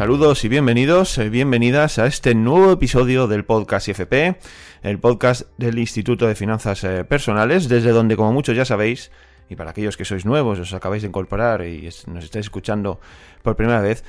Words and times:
Saludos 0.00 0.46
y 0.46 0.48
bienvenidos, 0.48 1.18
eh, 1.18 1.28
bienvenidas 1.28 1.98
a 1.98 2.06
este 2.06 2.34
nuevo 2.34 2.72
episodio 2.72 3.26
del 3.26 3.44
podcast 3.44 3.86
IFP, 3.86 4.34
el 4.82 4.98
podcast 4.98 5.42
del 5.58 5.78
Instituto 5.78 6.26
de 6.26 6.34
Finanzas 6.34 6.84
eh, 6.84 7.04
Personales, 7.04 7.68
desde 7.68 7.90
donde, 7.90 8.16
como 8.16 8.32
muchos 8.32 8.56
ya 8.56 8.64
sabéis, 8.64 9.10
y 9.50 9.56
para 9.56 9.72
aquellos 9.72 9.98
que 9.98 10.06
sois 10.06 10.24
nuevos, 10.24 10.58
os 10.58 10.72
acabáis 10.72 11.02
de 11.02 11.08
incorporar 11.08 11.66
y 11.66 11.86
nos 12.06 12.24
estáis 12.24 12.46
escuchando 12.46 12.98
por 13.42 13.56
primera 13.56 13.82
vez, 13.82 14.02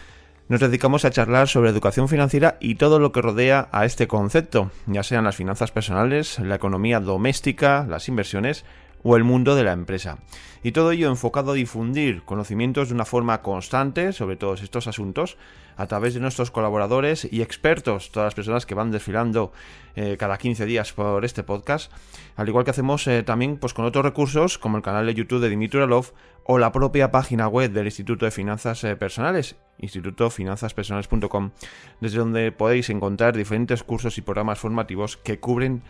nos 0.48 0.62
dedicamos 0.62 1.04
a 1.04 1.12
charlar 1.12 1.50
sobre 1.50 1.72
educación 1.72 2.08
financiera 2.08 2.56
y 2.62 2.76
todo 2.76 2.98
lo 2.98 3.12
que 3.12 3.22
rodea 3.22 3.68
a 3.74 3.84
este 3.84 4.08
concepto, 4.08 4.72
ya 4.86 5.04
sean 5.04 5.26
las 5.26 5.36
finanzas 5.36 5.74
personales, 5.74 6.40
la 6.40 6.56
economía 6.56 7.02
doméstica, 7.02 7.86
las 7.86 8.08
inversiones 8.08 8.64
o 9.04 9.16
el 9.16 9.24
mundo 9.24 9.56
de 9.56 9.64
la 9.64 9.74
empresa. 9.74 10.20
Y 10.64 10.74
todo 10.74 10.92
ello 10.92 11.10
enfocado 11.10 11.52
a 11.52 11.56
difundir 11.56 12.24
conocimientos 12.24 12.90
de 12.90 12.96
una 12.96 13.06
forma 13.06 13.42
constante 13.42 14.14
sobre 14.14 14.36
todos 14.36 14.62
estos 14.62 14.88
asuntos 14.88 15.38
a 15.76 15.88
través 15.88 16.14
de 16.14 16.20
nuestros 16.20 16.52
colaboradores 16.52 17.28
y 17.32 17.42
expertos, 17.42 18.12
todas 18.12 18.28
las 18.28 18.36
personas 18.36 18.66
que 18.66 18.76
van 18.76 18.92
desfilando 18.92 19.52
eh, 19.96 20.18
cada 20.20 20.38
15 20.38 20.66
días 20.66 20.94
por 20.94 21.26
este 21.26 21.44
podcast, 21.44 21.92
al 22.36 22.48
igual 22.48 22.66
que 22.66 22.72
hacemos 22.72 23.08
eh, 23.08 23.24
también 23.24 23.58
pues, 23.58 23.74
con 23.74 23.86
otros 23.86 24.06
recursos 24.06 24.58
como 24.58 24.78
el 24.78 24.84
canal 24.84 25.06
de 25.08 25.16
YouTube 25.16 25.42
de 25.42 25.50
Dimitri 25.50 25.78
Uralov 25.78 26.14
o 26.44 26.60
la 26.60 26.72
propia 26.72 27.12
página 27.12 27.48
web 27.48 27.72
del 27.72 27.86
Instituto 27.86 28.26
de 28.26 28.32
Finanzas 28.32 28.84
eh, 28.84 28.96
Personales, 28.96 29.56
institutofinanzaspersonales.com, 29.80 31.52
desde 32.00 32.18
donde 32.20 32.52
podéis 32.52 32.90
encontrar 32.90 33.36
diferentes 33.36 33.84
cursos 33.84 34.18
y 34.18 34.22
programas 34.22 34.60
formativos 34.60 35.18
que 35.18 35.40
cubren 35.40 35.82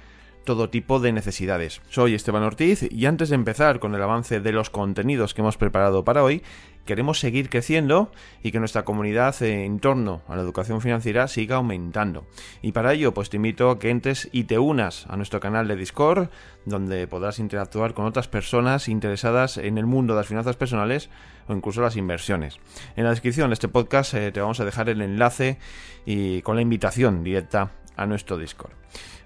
todo 0.43 0.69
tipo 0.69 0.99
de 0.99 1.11
necesidades. 1.11 1.81
Soy 1.89 2.15
Esteban 2.15 2.43
Ortiz 2.43 2.83
y 2.89 3.05
antes 3.05 3.29
de 3.29 3.35
empezar 3.35 3.79
con 3.79 3.95
el 3.95 4.01
avance 4.01 4.39
de 4.39 4.51
los 4.51 4.69
contenidos 4.69 5.33
que 5.33 5.41
hemos 5.41 5.57
preparado 5.57 6.03
para 6.03 6.23
hoy, 6.23 6.41
queremos 6.85 7.19
seguir 7.19 7.49
creciendo 7.49 8.11
y 8.41 8.51
que 8.51 8.59
nuestra 8.59 8.83
comunidad 8.83 9.39
en 9.43 9.79
torno 9.79 10.21
a 10.27 10.35
la 10.35 10.41
educación 10.41 10.81
financiera 10.81 11.27
siga 11.27 11.57
aumentando. 11.57 12.25
Y 12.61 12.71
para 12.71 12.93
ello, 12.93 13.13
pues 13.13 13.29
te 13.29 13.37
invito 13.37 13.69
a 13.69 13.79
que 13.79 13.89
entres 13.89 14.29
y 14.31 14.45
te 14.45 14.57
unas 14.59 15.05
a 15.07 15.15
nuestro 15.15 15.39
canal 15.39 15.67
de 15.67 15.75
Discord, 15.75 16.29
donde 16.65 17.07
podrás 17.07 17.39
interactuar 17.39 17.93
con 17.93 18.05
otras 18.05 18.27
personas 18.27 18.87
interesadas 18.87 19.57
en 19.57 19.77
el 19.77 19.85
mundo 19.85 20.13
de 20.13 20.21
las 20.21 20.27
finanzas 20.27 20.55
personales 20.55 21.09
o 21.47 21.53
incluso 21.53 21.81
las 21.81 21.97
inversiones. 21.97 22.59
En 22.95 23.03
la 23.03 23.11
descripción 23.11 23.49
de 23.49 23.55
este 23.55 23.67
podcast 23.67 24.13
eh, 24.13 24.31
te 24.31 24.41
vamos 24.41 24.59
a 24.59 24.65
dejar 24.65 24.89
el 24.89 25.01
enlace 25.01 25.57
y 26.05 26.41
con 26.41 26.55
la 26.55 26.61
invitación 26.61 27.23
directa 27.23 27.71
a 27.95 28.05
nuestro 28.05 28.37
Discord. 28.37 28.73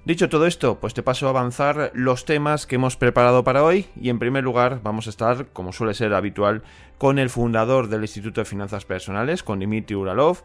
Dicho 0.06 0.30
todo 0.30 0.46
esto, 0.46 0.78
pues 0.80 0.94
te 0.94 1.02
paso 1.02 1.26
a 1.26 1.32
avanzar 1.32 1.90
los 1.96 2.26
temas 2.26 2.68
que 2.68 2.76
hemos 2.76 2.96
preparado 2.96 3.44
para 3.44 3.64
hoy 3.64 3.88
y 4.00 4.10
en 4.10 4.20
primer 4.20 4.44
lugar 4.44 4.82
vamos 4.84 5.08
a 5.08 5.10
estar, 5.10 5.48
como 5.48 5.74
suele 5.74 5.96
ser 5.96 6.14
habitual, 6.14 6.62
con 7.00 7.18
el 7.18 7.32
fundador 7.32 7.88
del 7.88 8.04
Instituto 8.04 8.40
de 8.40 8.46
Finanzas 8.46 8.86
Personales, 8.86 9.42
con 9.42 9.58
Dimitri 9.58 9.96
Uralov, 9.96 10.44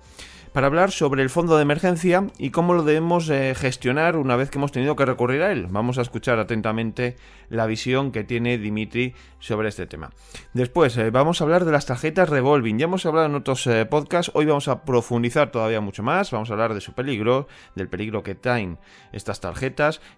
para 0.53 0.67
hablar 0.67 0.91
sobre 0.91 1.23
el 1.23 1.31
fondo 1.31 1.57
de 1.57 1.63
emergencia 1.63 2.27
y 2.39 2.51
cómo 2.51 2.75
lo 2.75 2.83
debemos 2.83 3.29
eh, 3.29 3.55
gestionar 3.55 4.17
una 4.17 4.35
vez 4.35 4.51
que 4.51 4.59
hemos 4.59 4.73
tenido 4.73 4.97
que 4.97 5.05
recurrir 5.05 5.43
a 5.43 5.53
él. 5.53 5.67
Vamos 5.69 5.99
a 5.99 6.03
escuchar 6.03 6.39
atentamente 6.41 7.17
la 7.51 7.67
visión 7.67 8.11
que 8.11 8.25
tiene 8.25 8.59
Dimitri 8.59 9.15
sobre 9.39 9.69
este 9.69 9.87
tema. 9.87 10.11
Después 10.53 10.97
eh, 10.97 11.11
vamos 11.11 11.41
a 11.41 11.45
hablar 11.45 11.65
de 11.65 11.71
las 11.71 11.87
tarjetas 11.87 12.29
revolving. 12.29 12.79
Ya 12.79 12.85
hemos 12.85 13.07
hablado 13.07 13.27
en 13.27 13.37
otros 13.37 13.65
eh, 13.69 13.87
podcasts, 13.87 14.33
hoy 14.35 14.47
vamos 14.47 14.67
a 14.67 14.85
profundizar 14.85 15.53
todavía 15.53 15.81
mucho 15.81 16.03
más, 16.03 16.33
vamos 16.33 16.51
a 16.51 16.55
hablar 16.55 16.75
de 16.75 16.81
su 16.81 16.95
peligro, 16.95 17.47
del 17.77 17.89
peligro 17.89 18.25
que 18.25 18.35
traen 18.35 18.79
estas 19.13 19.41
tarjetas 19.41 19.50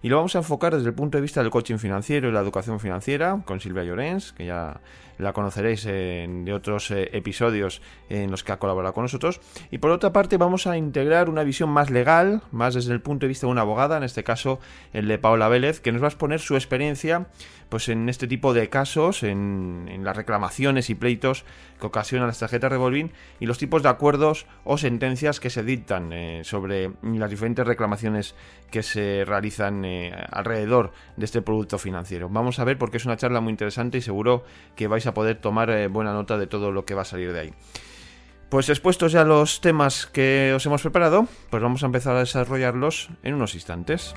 y 0.01 0.09
lo 0.09 0.17
vamos 0.17 0.35
a 0.35 0.39
enfocar 0.39 0.75
desde 0.75 0.89
el 0.89 0.95
punto 0.95 1.17
de 1.17 1.21
vista 1.21 1.41
del 1.41 1.49
coaching 1.49 1.77
financiero 1.77 2.29
y 2.29 2.31
la 2.31 2.39
educación 2.41 2.79
financiera 2.79 3.41
con 3.45 3.59
Silvia 3.59 3.83
Llorens, 3.83 4.33
que 4.33 4.45
ya 4.45 4.81
la 5.17 5.33
conoceréis 5.33 5.85
en, 5.85 6.45
de 6.45 6.53
otros 6.53 6.91
eh, 6.91 7.09
episodios 7.13 7.81
en 8.09 8.31
los 8.31 8.43
que 8.43 8.51
ha 8.51 8.59
colaborado 8.59 8.93
con 8.93 9.03
nosotros. 9.03 9.41
Y 9.71 9.77
por 9.77 9.91
otra 9.91 10.13
parte 10.13 10.37
vamos 10.37 10.67
a 10.67 10.77
integrar 10.77 11.29
una 11.29 11.43
visión 11.43 11.69
más 11.69 11.89
legal, 11.89 12.41
más 12.51 12.73
desde 12.73 12.93
el 12.93 13.01
punto 13.01 13.25
de 13.25 13.29
vista 13.29 13.47
de 13.47 13.51
una 13.51 13.61
abogada, 13.61 13.97
en 13.97 14.03
este 14.03 14.23
caso 14.23 14.59
el 14.93 15.07
de 15.07 15.17
Paula 15.17 15.47
Vélez, 15.47 15.79
que 15.79 15.91
nos 15.91 16.01
va 16.01 16.07
a 16.07 16.09
exponer 16.09 16.39
su 16.39 16.55
experiencia 16.55 17.27
pues 17.73 17.89
en 17.89 18.07
este 18.07 18.27
tipo 18.27 18.53
de 18.53 18.69
casos, 18.69 19.23
en, 19.23 20.01
las 20.03 20.15
reclamaciones 20.15 20.91
y 20.91 20.95
pleitos 20.95 21.43
que 21.79 21.87
ocasionan 21.87 22.27
las 22.27 22.37
tarjetas 22.37 22.71
revolving 22.71 23.11
y 23.39 23.47
los 23.47 23.57
tipos 23.57 23.81
de 23.81 23.89
acuerdos 23.89 24.45
o 24.63 24.77
sentencias 24.77 25.39
que 25.39 25.49
se 25.49 25.63
dictan 25.63 26.13
eh, 26.13 26.41
sobre 26.43 26.91
las 27.01 27.31
diferentes 27.31 27.65
reclamaciones 27.65 28.35
que 28.69 28.83
se 28.83 29.25
realizan 29.25 29.85
eh, 29.85 30.13
alrededor 30.31 30.91
de 31.17 31.25
este 31.25 31.41
producto 31.41 31.79
financiero. 31.79 32.29
Vamos 32.29 32.59
a 32.59 32.63
ver 32.63 32.77
porque 32.77 32.97
es 32.97 33.05
una 33.05 33.17
charla 33.17 33.41
muy 33.41 33.49
interesante 33.49 33.97
y 33.97 34.01
seguro 34.01 34.43
que 34.75 34.87
vais 34.87 35.02
a 35.07 35.13
poder 35.13 35.37
tomar 35.37 35.69
eh, 35.69 35.87
buena 35.87 36.13
nota 36.13 36.37
de 36.37 36.47
todo 36.47 36.71
lo 36.71 36.85
que 36.85 36.93
va 36.93 37.03
a 37.03 37.05
salir 37.05 37.33
de 37.33 37.39
ahí. 37.39 37.53
Pues 38.49 38.69
expuestos 38.69 39.11
ya 39.11 39.23
los 39.23 39.61
temas 39.61 40.05
que 40.05 40.53
os 40.55 40.65
hemos 40.65 40.81
preparado, 40.81 41.27
pues 41.49 41.63
vamos 41.63 41.81
a 41.83 41.87
empezar 41.87 42.15
a 42.15 42.19
desarrollarlos 42.19 43.09
en 43.23 43.33
unos 43.33 43.55
instantes. 43.55 44.13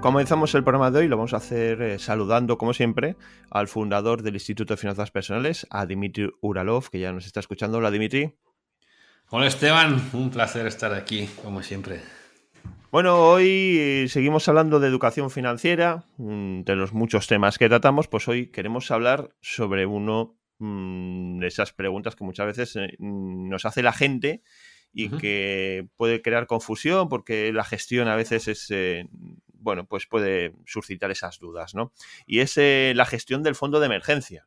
Comenzamos 0.00 0.54
el 0.54 0.64
programa 0.64 0.90
de 0.90 1.00
hoy, 1.00 1.08
lo 1.08 1.18
vamos 1.18 1.34
a 1.34 1.36
hacer 1.36 1.82
eh, 1.82 1.98
saludando, 1.98 2.56
como 2.56 2.72
siempre, 2.72 3.16
al 3.50 3.68
fundador 3.68 4.22
del 4.22 4.32
Instituto 4.32 4.72
de 4.72 4.78
Finanzas 4.78 5.10
Personales, 5.10 5.66
a 5.68 5.84
Dimitri 5.84 6.30
Uralov, 6.40 6.88
que 6.88 7.00
ya 7.00 7.12
nos 7.12 7.26
está 7.26 7.40
escuchando. 7.40 7.76
Hola, 7.76 7.90
Dimitri. 7.90 8.34
Hola, 9.28 9.46
Esteban. 9.46 10.00
Un 10.14 10.30
placer 10.30 10.66
estar 10.66 10.94
aquí, 10.94 11.28
como 11.42 11.62
siempre. 11.62 12.00
Bueno, 12.90 13.18
hoy 13.18 13.76
eh, 13.78 14.06
seguimos 14.08 14.48
hablando 14.48 14.80
de 14.80 14.88
educación 14.88 15.30
financiera, 15.30 16.06
de 16.16 16.76
los 16.76 16.94
muchos 16.94 17.26
temas 17.26 17.58
que 17.58 17.68
tratamos, 17.68 18.08
pues 18.08 18.26
hoy 18.26 18.46
queremos 18.46 18.90
hablar 18.90 19.36
sobre 19.42 19.84
uno 19.84 20.38
mm, 20.60 21.40
de 21.40 21.46
esas 21.46 21.74
preguntas 21.74 22.16
que 22.16 22.24
muchas 22.24 22.46
veces 22.46 22.74
eh, 22.76 22.96
nos 22.98 23.66
hace 23.66 23.82
la 23.82 23.92
gente 23.92 24.42
y 24.94 25.10
que 25.10 25.86
puede 25.96 26.22
crear 26.22 26.46
confusión 26.46 27.08
porque 27.10 27.52
la 27.52 27.64
gestión 27.64 28.08
a 28.08 28.16
veces 28.16 28.48
es 28.48 28.72
bueno, 29.60 29.86
pues 29.86 30.06
puede 30.06 30.54
suscitar 30.66 31.10
esas 31.10 31.38
dudas, 31.38 31.74
¿no? 31.74 31.92
Y 32.26 32.40
es 32.40 32.56
eh, 32.56 32.92
la 32.96 33.06
gestión 33.06 33.42
del 33.42 33.54
fondo 33.54 33.78
de 33.80 33.86
emergencia. 33.86 34.46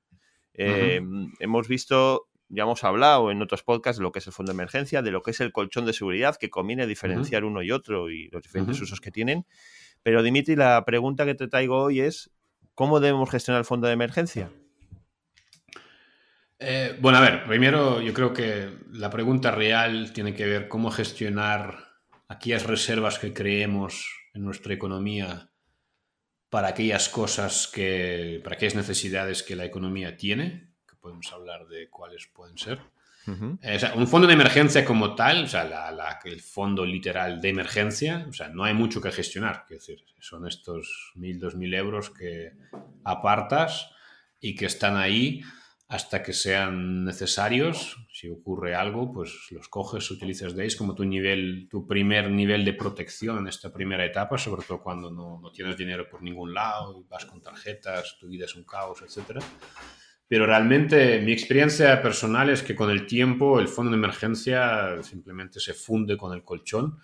Eh, 0.53 1.01
hemos 1.39 1.67
visto, 1.67 2.27
ya 2.49 2.63
hemos 2.63 2.83
hablado 2.83 3.31
en 3.31 3.41
otros 3.41 3.63
podcasts 3.63 3.99
de 3.99 4.03
lo 4.03 4.11
que 4.11 4.19
es 4.19 4.27
el 4.27 4.33
fondo 4.33 4.51
de 4.51 4.55
emergencia, 4.55 5.01
de 5.01 5.11
lo 5.11 5.21
que 5.21 5.31
es 5.31 5.39
el 5.39 5.51
colchón 5.51 5.85
de 5.85 5.93
seguridad, 5.93 6.35
que 6.35 6.49
conviene 6.49 6.85
diferenciar 6.87 7.43
uno 7.43 7.61
y 7.63 7.71
otro 7.71 8.09
y 8.09 8.27
los 8.29 8.43
diferentes 8.43 8.79
usos 8.81 8.99
que 8.99 9.11
tienen. 9.11 9.45
Pero 10.01 10.21
Dimitri, 10.21 10.55
la 10.55 10.83
pregunta 10.85 11.25
que 11.25 11.35
te 11.35 11.47
traigo 11.47 11.81
hoy 11.83 12.01
es, 12.01 12.31
¿cómo 12.75 12.99
debemos 12.99 13.29
gestionar 13.29 13.59
el 13.59 13.65
fondo 13.65 13.87
de 13.87 13.93
emergencia? 13.93 14.51
Eh, 16.59 16.97
bueno, 17.01 17.17
a 17.17 17.21
ver, 17.21 17.45
primero 17.45 18.01
yo 18.01 18.13
creo 18.13 18.33
que 18.33 18.69
la 18.91 19.09
pregunta 19.09 19.51
real 19.51 20.13
tiene 20.13 20.33
que 20.33 20.45
ver 20.45 20.67
cómo 20.67 20.91
gestionar 20.91 21.93
aquellas 22.29 22.65
reservas 22.65 23.19
que 23.19 23.33
creemos 23.33 24.22
en 24.33 24.43
nuestra 24.43 24.73
economía 24.73 25.49
para 26.49 26.69
aquellas 26.69 27.09
cosas 27.09 27.67
que, 27.67 28.39
para 28.43 28.55
aquellas 28.55 28.75
necesidades 28.75 29.41
que 29.43 29.55
la 29.55 29.65
economía 29.65 30.17
tiene, 30.17 30.69
que 30.87 30.95
podemos 30.95 31.31
hablar 31.33 31.67
de 31.67 31.89
cuáles 31.89 32.27
pueden 32.27 32.57
ser. 32.57 32.79
Eh, 33.25 33.79
un 33.95 34.07
fondo 34.07 34.27
de 34.27 34.33
emergencia 34.33 34.83
como 34.83 35.15
tal, 35.15 35.45
o 35.45 35.47
sea, 35.47 35.89
el 36.25 36.41
fondo 36.41 36.85
literal 36.85 37.39
de 37.39 37.49
emergencia, 37.49 38.25
o 38.29 38.33
sea, 38.33 38.49
no 38.49 38.65
hay 38.65 38.73
mucho 38.73 39.01
que 39.01 39.11
gestionar. 39.11 39.65
Es 39.69 39.79
decir, 39.79 40.03
son 40.19 40.45
estos 40.45 41.13
mil, 41.15 41.39
dos 41.39 41.55
mil 41.55 41.73
euros 41.73 42.09
que 42.09 42.51
apartas 43.03 43.89
y 44.41 44.55
que 44.55 44.65
están 44.65 44.97
ahí 44.97 45.41
hasta 45.93 46.23
que 46.23 46.33
sean 46.33 47.05
necesarios. 47.05 48.03
Si 48.11 48.27
ocurre 48.27 48.73
algo, 48.73 49.13
pues 49.13 49.31
los 49.51 49.67
coges, 49.67 50.09
utilizas 50.09 50.55
de 50.55 50.63
ahí 50.63 50.75
como 50.75 50.95
tu 50.95 51.05
nivel, 51.05 51.67
tu 51.69 51.85
primer 51.85 52.31
nivel 52.31 52.65
de 52.65 52.73
protección 52.73 53.37
en 53.37 53.47
esta 53.47 53.71
primera 53.71 54.03
etapa, 54.03 54.39
sobre 54.39 54.63
todo 54.63 54.81
cuando 54.81 55.11
no, 55.11 55.39
no 55.39 55.51
tienes 55.51 55.77
dinero 55.77 56.09
por 56.09 56.23
ningún 56.23 56.51
lado, 56.51 57.05
vas 57.07 57.27
con 57.27 57.43
tarjetas, 57.43 58.17
tu 58.19 58.27
vida 58.27 58.45
es 58.45 58.55
un 58.55 58.63
caos, 58.63 59.03
etc. 59.03 59.39
Pero 60.27 60.47
realmente 60.47 61.21
mi 61.21 61.31
experiencia 61.31 62.01
personal 62.01 62.49
es 62.49 62.63
que 62.63 62.73
con 62.73 62.89
el 62.89 63.05
tiempo 63.05 63.59
el 63.59 63.67
fondo 63.67 63.91
de 63.91 63.97
emergencia 63.97 65.03
simplemente 65.03 65.59
se 65.59 65.75
funde 65.75 66.17
con 66.17 66.33
el 66.33 66.43
colchón 66.43 66.97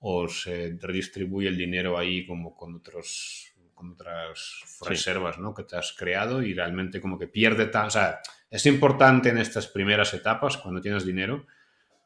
o 0.00 0.26
se 0.26 0.76
redistribuye 0.80 1.46
el 1.46 1.56
dinero 1.56 1.96
ahí 1.96 2.26
como 2.26 2.56
con 2.56 2.74
otros 2.74 3.52
con 3.78 3.92
otras 3.92 4.60
reservas 4.86 5.38
¿no? 5.38 5.54
que 5.54 5.62
te 5.62 5.76
has 5.76 5.94
creado 5.96 6.42
y 6.42 6.52
realmente 6.52 7.00
como 7.00 7.16
que 7.16 7.28
pierde 7.28 7.66
tan... 7.66 7.86
O 7.86 7.90
sea, 7.90 8.20
es 8.50 8.66
importante 8.66 9.28
en 9.28 9.38
estas 9.38 9.68
primeras 9.68 10.12
etapas, 10.14 10.56
cuando 10.56 10.80
tienes 10.80 11.06
dinero, 11.06 11.46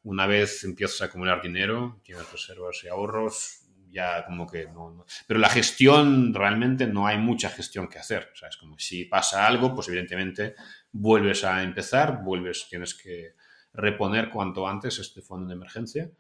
una 0.05 0.27
vez 0.27 0.65
empiezas 0.65 1.01
a 1.01 1.05
acumular 1.07 1.41
dinero, 1.41 2.01
tienes 2.05 2.31
reservas 2.31 2.85
y 2.85 2.89
ahorros, 2.89 3.63
ya 3.91 4.25
como 4.27 4.47
que 4.47 4.67
no, 4.67 5.05
Pero 5.27 5.41
la 5.41 5.49
gestión, 5.49 6.35
realmente 6.35 6.87
no 6.87 7.07
hay 7.07 7.19
mucha 7.19 7.49
gestión 7.49 7.89
que 7.89 7.99
hacer. 7.99 8.31
O 8.33 8.37
sea, 8.37 8.49
es 8.49 8.57
como 8.57 8.79
si 8.79 9.05
pasa 9.05 9.47
algo, 9.47 9.75
pues 9.75 9.89
evidentemente 9.89 10.55
vuelves 10.91 11.45
a 11.45 11.63
empezar, 11.63 12.23
vuelves, 12.23 12.67
tienes 12.69 12.95
que 12.95 13.35
reponer 13.73 14.31
cuanto 14.31 14.69
antes 14.69 14.99
este 14.99 15.23
fondo 15.23 15.49
de 15.49 15.55
emergencia. 15.55 16.11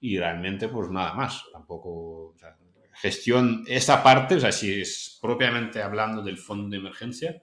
y 0.00 0.16
realmente 0.18 0.68
pues 0.68 0.90
nada 0.90 1.12
más. 1.14 1.44
Tampoco, 1.52 2.34
gestión, 3.00 3.64
esa 3.66 4.02
parte, 4.02 4.36
o 4.36 4.40
sea, 4.40 4.52
si 4.52 4.80
es 4.80 5.18
propiamente 5.20 5.82
hablando 5.82 6.22
del 6.22 6.38
fondo 6.38 6.68
de 6.68 6.76
emergencia, 6.76 7.42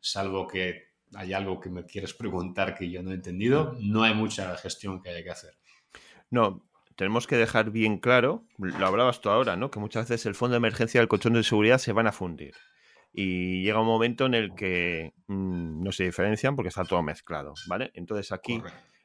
salvo 0.00 0.46
que 0.46 0.92
hay 1.14 1.32
algo 1.32 1.60
que 1.60 1.70
me 1.70 1.84
quieres 1.84 2.14
preguntar 2.14 2.74
que 2.74 2.90
yo 2.90 3.02
no 3.02 3.10
he 3.10 3.14
entendido, 3.14 3.76
no 3.80 4.02
hay 4.02 4.14
mucha 4.14 4.56
gestión 4.56 5.02
que 5.02 5.10
haya 5.10 5.22
que 5.22 5.30
hacer. 5.30 5.54
No, 6.30 6.64
tenemos 6.96 7.26
que 7.26 7.36
dejar 7.36 7.70
bien 7.70 7.98
claro, 7.98 8.44
lo 8.58 8.86
hablabas 8.86 9.20
tú 9.20 9.28
ahora, 9.30 9.56
¿no? 9.56 9.70
Que 9.70 9.80
muchas 9.80 10.08
veces 10.08 10.26
el 10.26 10.34
fondo 10.34 10.52
de 10.52 10.58
emergencia 10.58 10.98
y 10.98 11.02
el 11.02 11.08
colchón 11.08 11.34
de 11.34 11.42
seguridad 11.42 11.78
se 11.78 11.92
van 11.92 12.06
a 12.06 12.12
fundir. 12.12 12.54
Y 13.12 13.62
llega 13.62 13.80
un 13.80 13.86
momento 13.86 14.24
en 14.24 14.34
el 14.34 14.54
que 14.54 15.12
mm, 15.26 15.82
no 15.82 15.92
se 15.92 16.04
diferencian 16.04 16.56
porque 16.56 16.68
está 16.68 16.84
todo 16.84 17.02
mezclado, 17.02 17.52
¿vale? 17.66 17.90
Entonces 17.94 18.32
aquí 18.32 18.62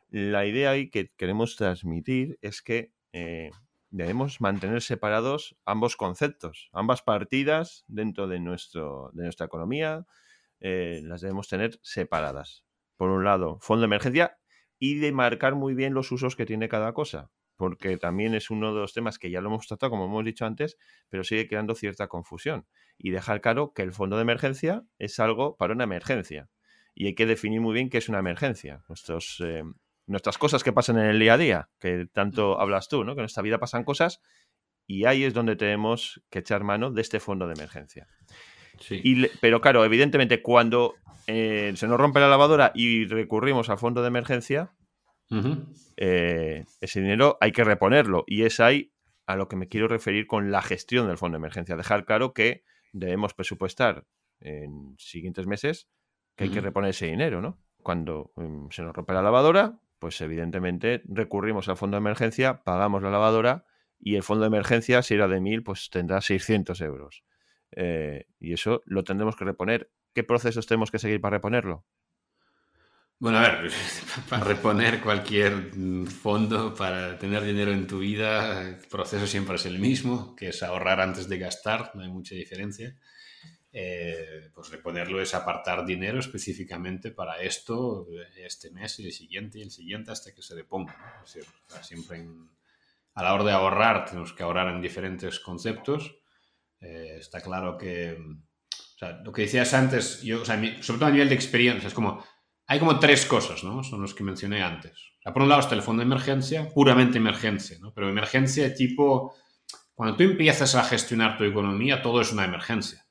la 0.10 0.46
idea 0.46 0.72
ahí 0.72 0.90
que 0.90 1.08
queremos 1.18 1.58
transmitir 1.58 2.38
es 2.42 2.62
que 2.62 2.92
eh, 3.12 3.52
debemos 3.90 4.42
mantener 4.42 4.82
separados 4.82 5.58
ambos 5.66 5.96
conceptos, 5.96 6.70
ambas 6.74 7.02
partidas 7.02 7.86
dentro 7.88 8.28
de, 8.28 8.40
nuestro, 8.40 9.12
de 9.14 9.24
nuestra 9.24 9.46
economía, 9.46 10.06
eh, 10.60 11.02
las 11.04 11.22
debemos 11.22 11.48
tener 11.48 11.80
separadas. 11.82 12.66
Por 12.96 13.10
un 13.10 13.24
lado, 13.24 13.60
fondo 13.62 13.82
de 13.82 13.86
emergencia 13.86 14.38
y 14.80 14.96
de 15.00 15.12
marcar 15.12 15.56
muy 15.56 15.74
bien 15.74 15.94
los 15.94 16.12
usos 16.12 16.36
que 16.36 16.46
tiene 16.46 16.70
cada 16.70 16.94
cosa, 16.94 17.32
porque 17.56 17.98
también 17.98 18.36
es 18.36 18.50
uno 18.50 18.74
de 18.74 18.82
los 18.82 18.94
temas 18.94 19.20
que 19.20 19.32
ya 19.32 19.42
lo 19.42 19.50
hemos 19.50 19.68
tratado, 19.68 19.92
como 19.92 20.06
hemos 20.06 20.26
dicho 20.26 20.46
antes, 20.46 20.78
pero 21.10 21.24
sigue 21.24 21.48
creando 21.48 21.76
cierta 21.76 22.08
confusión. 22.08 22.68
Y 22.98 23.12
dejar 23.12 23.42
claro 23.42 23.74
que 23.74 23.84
el 23.84 23.92
fondo 23.92 24.16
de 24.16 24.24
emergencia 24.24 24.84
es 25.00 25.20
algo 25.20 25.58
para 25.58 25.74
una 25.74 25.84
emergencia. 25.84 26.50
Y 26.94 27.08
hay 27.08 27.16
que 27.16 27.28
definir 27.28 27.62
muy 27.62 27.74
bien 27.74 27.90
qué 27.90 28.00
es 28.00 28.10
una 28.10 28.20
emergencia. 28.20 28.84
Nuestros, 28.88 29.40
eh, 29.46 29.64
nuestras 30.08 30.38
cosas 30.38 30.64
que 30.64 30.74
pasan 30.74 30.98
en 30.98 31.06
el 31.06 31.20
día 31.20 31.34
a 31.34 31.38
día, 31.38 31.70
que 31.80 32.08
tanto 32.12 32.60
hablas 32.60 32.90
tú, 32.90 33.04
¿no? 33.04 33.14
Que 33.14 33.22
en 33.22 33.26
esta 33.26 33.42
vida 33.42 33.60
pasan 33.60 33.84
cosas 33.84 34.22
y 34.88 35.06
ahí 35.06 35.24
es 35.24 35.34
donde 35.34 35.56
tenemos 35.56 36.22
que 36.30 36.40
echar 36.40 36.64
mano 36.64 36.92
de 36.92 37.02
este 37.02 37.20
fondo 37.20 37.46
de 37.48 37.54
emergencia 37.54 38.08
pero 39.42 39.62
claro, 39.62 39.86
evidentemente 39.86 40.42
cuando 40.42 40.96
eh, 41.28 41.74
se 41.76 41.88
nos 41.88 42.00
rompe 42.00 42.20
la 42.20 42.28
lavadora 42.28 42.72
y 42.74 43.06
recurrimos 43.06 43.70
al 43.70 43.78
fondo 43.78 44.02
de 44.02 44.08
emergencia, 44.08 44.74
eh, 45.98 46.64
ese 46.80 47.02
dinero 47.02 47.38
hay 47.42 47.52
que 47.52 47.64
reponerlo. 47.64 48.24
Y 48.28 48.44
es 48.44 48.60
ahí 48.60 48.94
a 49.26 49.36
lo 49.36 49.48
que 49.48 49.56
me 49.56 49.68
quiero 49.68 49.88
referir 49.88 50.28
con 50.28 50.52
la 50.52 50.62
gestión 50.62 51.08
del 51.08 51.18
fondo 51.18 51.36
de 51.36 51.40
emergencia. 51.40 51.76
Dejar 51.76 52.06
claro 52.06 52.34
que 52.34 52.64
debemos 52.94 53.34
presupuestar 53.34 54.06
en 54.40 54.96
siguientes 54.98 55.48
meses 55.48 55.90
que 56.36 56.46
hay 56.46 56.50
que 56.52 56.62
reponer 56.62 56.92
ese 56.92 57.08
dinero, 57.08 57.42
¿no? 57.42 57.60
Cuando 57.82 58.32
mm, 58.36 58.68
se 58.70 58.84
nos 58.84 58.96
rompe 58.96 59.14
la 59.14 59.24
lavadora, 59.24 59.80
pues 60.00 60.20
evidentemente 60.22 61.02
recurrimos 61.06 61.70
al 61.70 61.78
fondo 61.78 61.96
de 61.96 62.00
emergencia, 62.00 62.64
pagamos 62.64 63.02
la 63.02 63.10
lavadora 63.10 63.66
y 64.00 64.16
el 64.16 64.24
fondo 64.24 64.44
de 64.44 64.48
emergencia, 64.48 65.02
si 65.02 65.16
era 65.16 65.28
de 65.28 65.40
1.000, 65.40 65.64
pues 65.64 65.90
tendrá 65.90 66.22
600 66.22 66.82
euros. 66.82 67.24
Eh, 67.72 68.28
y 68.40 68.54
eso 68.54 68.82
lo 68.86 69.04
tendremos 69.04 69.36
que 69.36 69.46
reponer. 69.46 69.92
¿Qué 70.14 70.24
procesos 70.24 70.68
tenemos 70.68 70.92
que 70.92 71.00
seguir 71.00 71.22
para 71.22 71.38
reponerlo? 71.38 71.86
Bueno, 73.20 73.40
a 73.40 73.42
ver, 73.42 73.72
para 74.30 74.44
reponer 74.44 75.02
cualquier 75.02 75.72
fondo, 76.06 76.76
para 76.76 77.18
tener 77.18 77.44
dinero 77.44 77.72
en 77.72 77.88
tu 77.88 78.00
vida, 78.00 78.62
el 78.62 78.76
proceso 78.76 79.26
siempre 79.26 79.56
es 79.56 79.66
el 79.66 79.80
mismo, 79.80 80.36
que 80.36 80.50
es 80.50 80.62
ahorrar 80.62 81.02
antes 81.02 81.28
de 81.28 81.40
gastar, 81.40 81.92
no 81.96 82.04
hay 82.04 82.10
mucha 82.10 82.36
diferencia. 82.36 82.96
Eh, 83.72 84.50
pues 84.54 84.70
reponerlo 84.70 85.22
es 85.22 85.34
apartar 85.36 85.86
dinero 85.86 86.20
específicamente 86.20 87.12
para 87.12 87.42
esto, 87.42 88.08
este 88.38 88.72
mes 88.72 89.00
y 89.00 89.06
el 89.06 89.12
siguiente 89.12 89.60
y 89.60 89.62
el 89.64 89.72
siguiente 89.72 90.12
hasta 90.12 90.34
que 90.34 90.42
se 90.42 90.56
deponga. 90.56 90.96
siempre 91.82 92.26
a 93.14 93.24
la 93.24 93.34
hora 93.34 93.44
de 93.44 93.52
ahorrar 93.52 94.06
tenemos 94.06 94.34
que 94.34 94.44
ahorrar 94.44 94.70
en 94.74 94.82
diferentes 94.82 95.40
conceptos 95.40 96.18
eh, 96.80 97.18
está 97.20 97.42
claro 97.42 97.78
que, 97.78 98.18
o 98.20 98.98
sea, 98.98 99.22
lo 99.24 99.32
que 99.32 99.44
decías 99.44 99.74
antes, 99.74 100.22
yo, 100.22 100.42
o 100.42 100.46
sea, 100.46 100.56
sobre 100.82 101.00
todo 101.00 101.06
a 101.06 101.12
nivel 101.12 101.30
de 101.30 101.36
experiencia, 101.36 101.88
es 101.88 101.94
como, 101.94 102.24
hay 102.68 102.80
como 102.80 103.00
tres 103.00 103.26
cosas, 103.26 103.64
¿no? 103.64 103.84
Son 103.84 104.02
los 104.02 104.14
que 104.14 104.24
mencioné 104.24 104.62
antes. 104.62 104.92
O 105.20 105.22
sea, 105.24 105.34
por 105.34 105.42
un 105.42 105.50
lado 105.50 105.62
está 105.62 105.76
el 105.76 105.82
fondo 105.82 106.02
de 106.02 106.06
emergencia, 106.06 106.70
puramente 106.74 107.18
emergencia, 107.18 107.78
¿no? 107.80 107.94
Pero 107.94 108.10
emergencia 108.10 108.74
tipo, 108.74 109.36
cuando 109.94 110.16
tú 110.16 110.24
empiezas 110.24 110.76
a 110.76 110.84
gestionar 110.84 111.38
tu 111.38 111.44
economía, 111.44 112.02
todo 112.02 112.22
es 112.22 112.32
una 112.32 112.46
emergencia. 112.46 113.07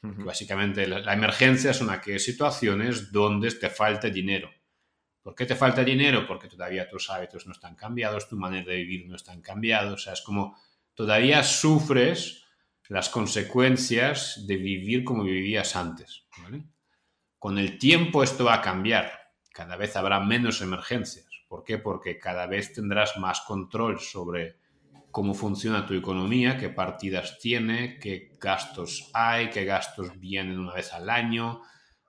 Básicamente, 0.00 0.86
la, 0.86 1.12
emergencia 1.12 1.72
es 1.72 1.80
una 1.80 2.00
que 2.00 2.18
situaciones 2.18 3.10
donde 3.10 3.50
te 3.50 3.68
falta 3.68 4.08
dinero. 4.08 4.50
¿Por 5.22 5.34
qué 5.34 5.44
te 5.44 5.56
falta 5.56 5.82
dinero? 5.82 6.26
Porque 6.26 6.48
todavía 6.48 6.88
tus 6.88 7.10
hábitos 7.10 7.46
no 7.46 7.52
están 7.52 7.74
cambiados, 7.74 8.28
tu 8.28 8.36
manera 8.36 8.70
de 8.70 8.76
vivir 8.76 9.08
no 9.08 9.16
están 9.16 9.42
cambiados. 9.42 9.92
O 9.94 9.98
sea, 9.98 10.12
es 10.12 10.22
como 10.22 10.56
todavía 10.94 11.42
sufres 11.42 12.44
las 12.88 13.08
consecuencias 13.08 14.44
de 14.46 14.56
vivir 14.56 15.04
como 15.04 15.24
vivías 15.24 15.76
antes. 15.76 16.26
Con 17.38 17.58
el 17.58 17.78
tiempo 17.78 18.22
esto 18.22 18.44
va 18.44 18.54
a 18.54 18.62
cambiar. 18.62 19.12
Cada 19.52 19.76
vez 19.76 19.96
habrá 19.96 20.20
menos 20.20 20.62
emergencias. 20.62 21.26
¿Por 21.48 21.64
qué? 21.64 21.78
Porque 21.78 22.18
cada 22.18 22.46
vez 22.46 22.72
tendrás 22.72 23.16
más 23.18 23.40
control 23.40 24.00
sobre 24.00 24.58
cómo 25.10 25.34
funciona 25.34 25.86
tu 25.86 25.94
economía, 25.94 26.58
qué 26.58 26.68
partidas 26.68 27.38
tiene, 27.38 27.98
qué 27.98 28.36
gastos 28.40 29.10
hay, 29.14 29.50
qué 29.50 29.64
gastos 29.64 30.18
vienen 30.18 30.58
una 30.58 30.74
vez 30.74 30.92
al 30.92 31.08
año, 31.08 31.62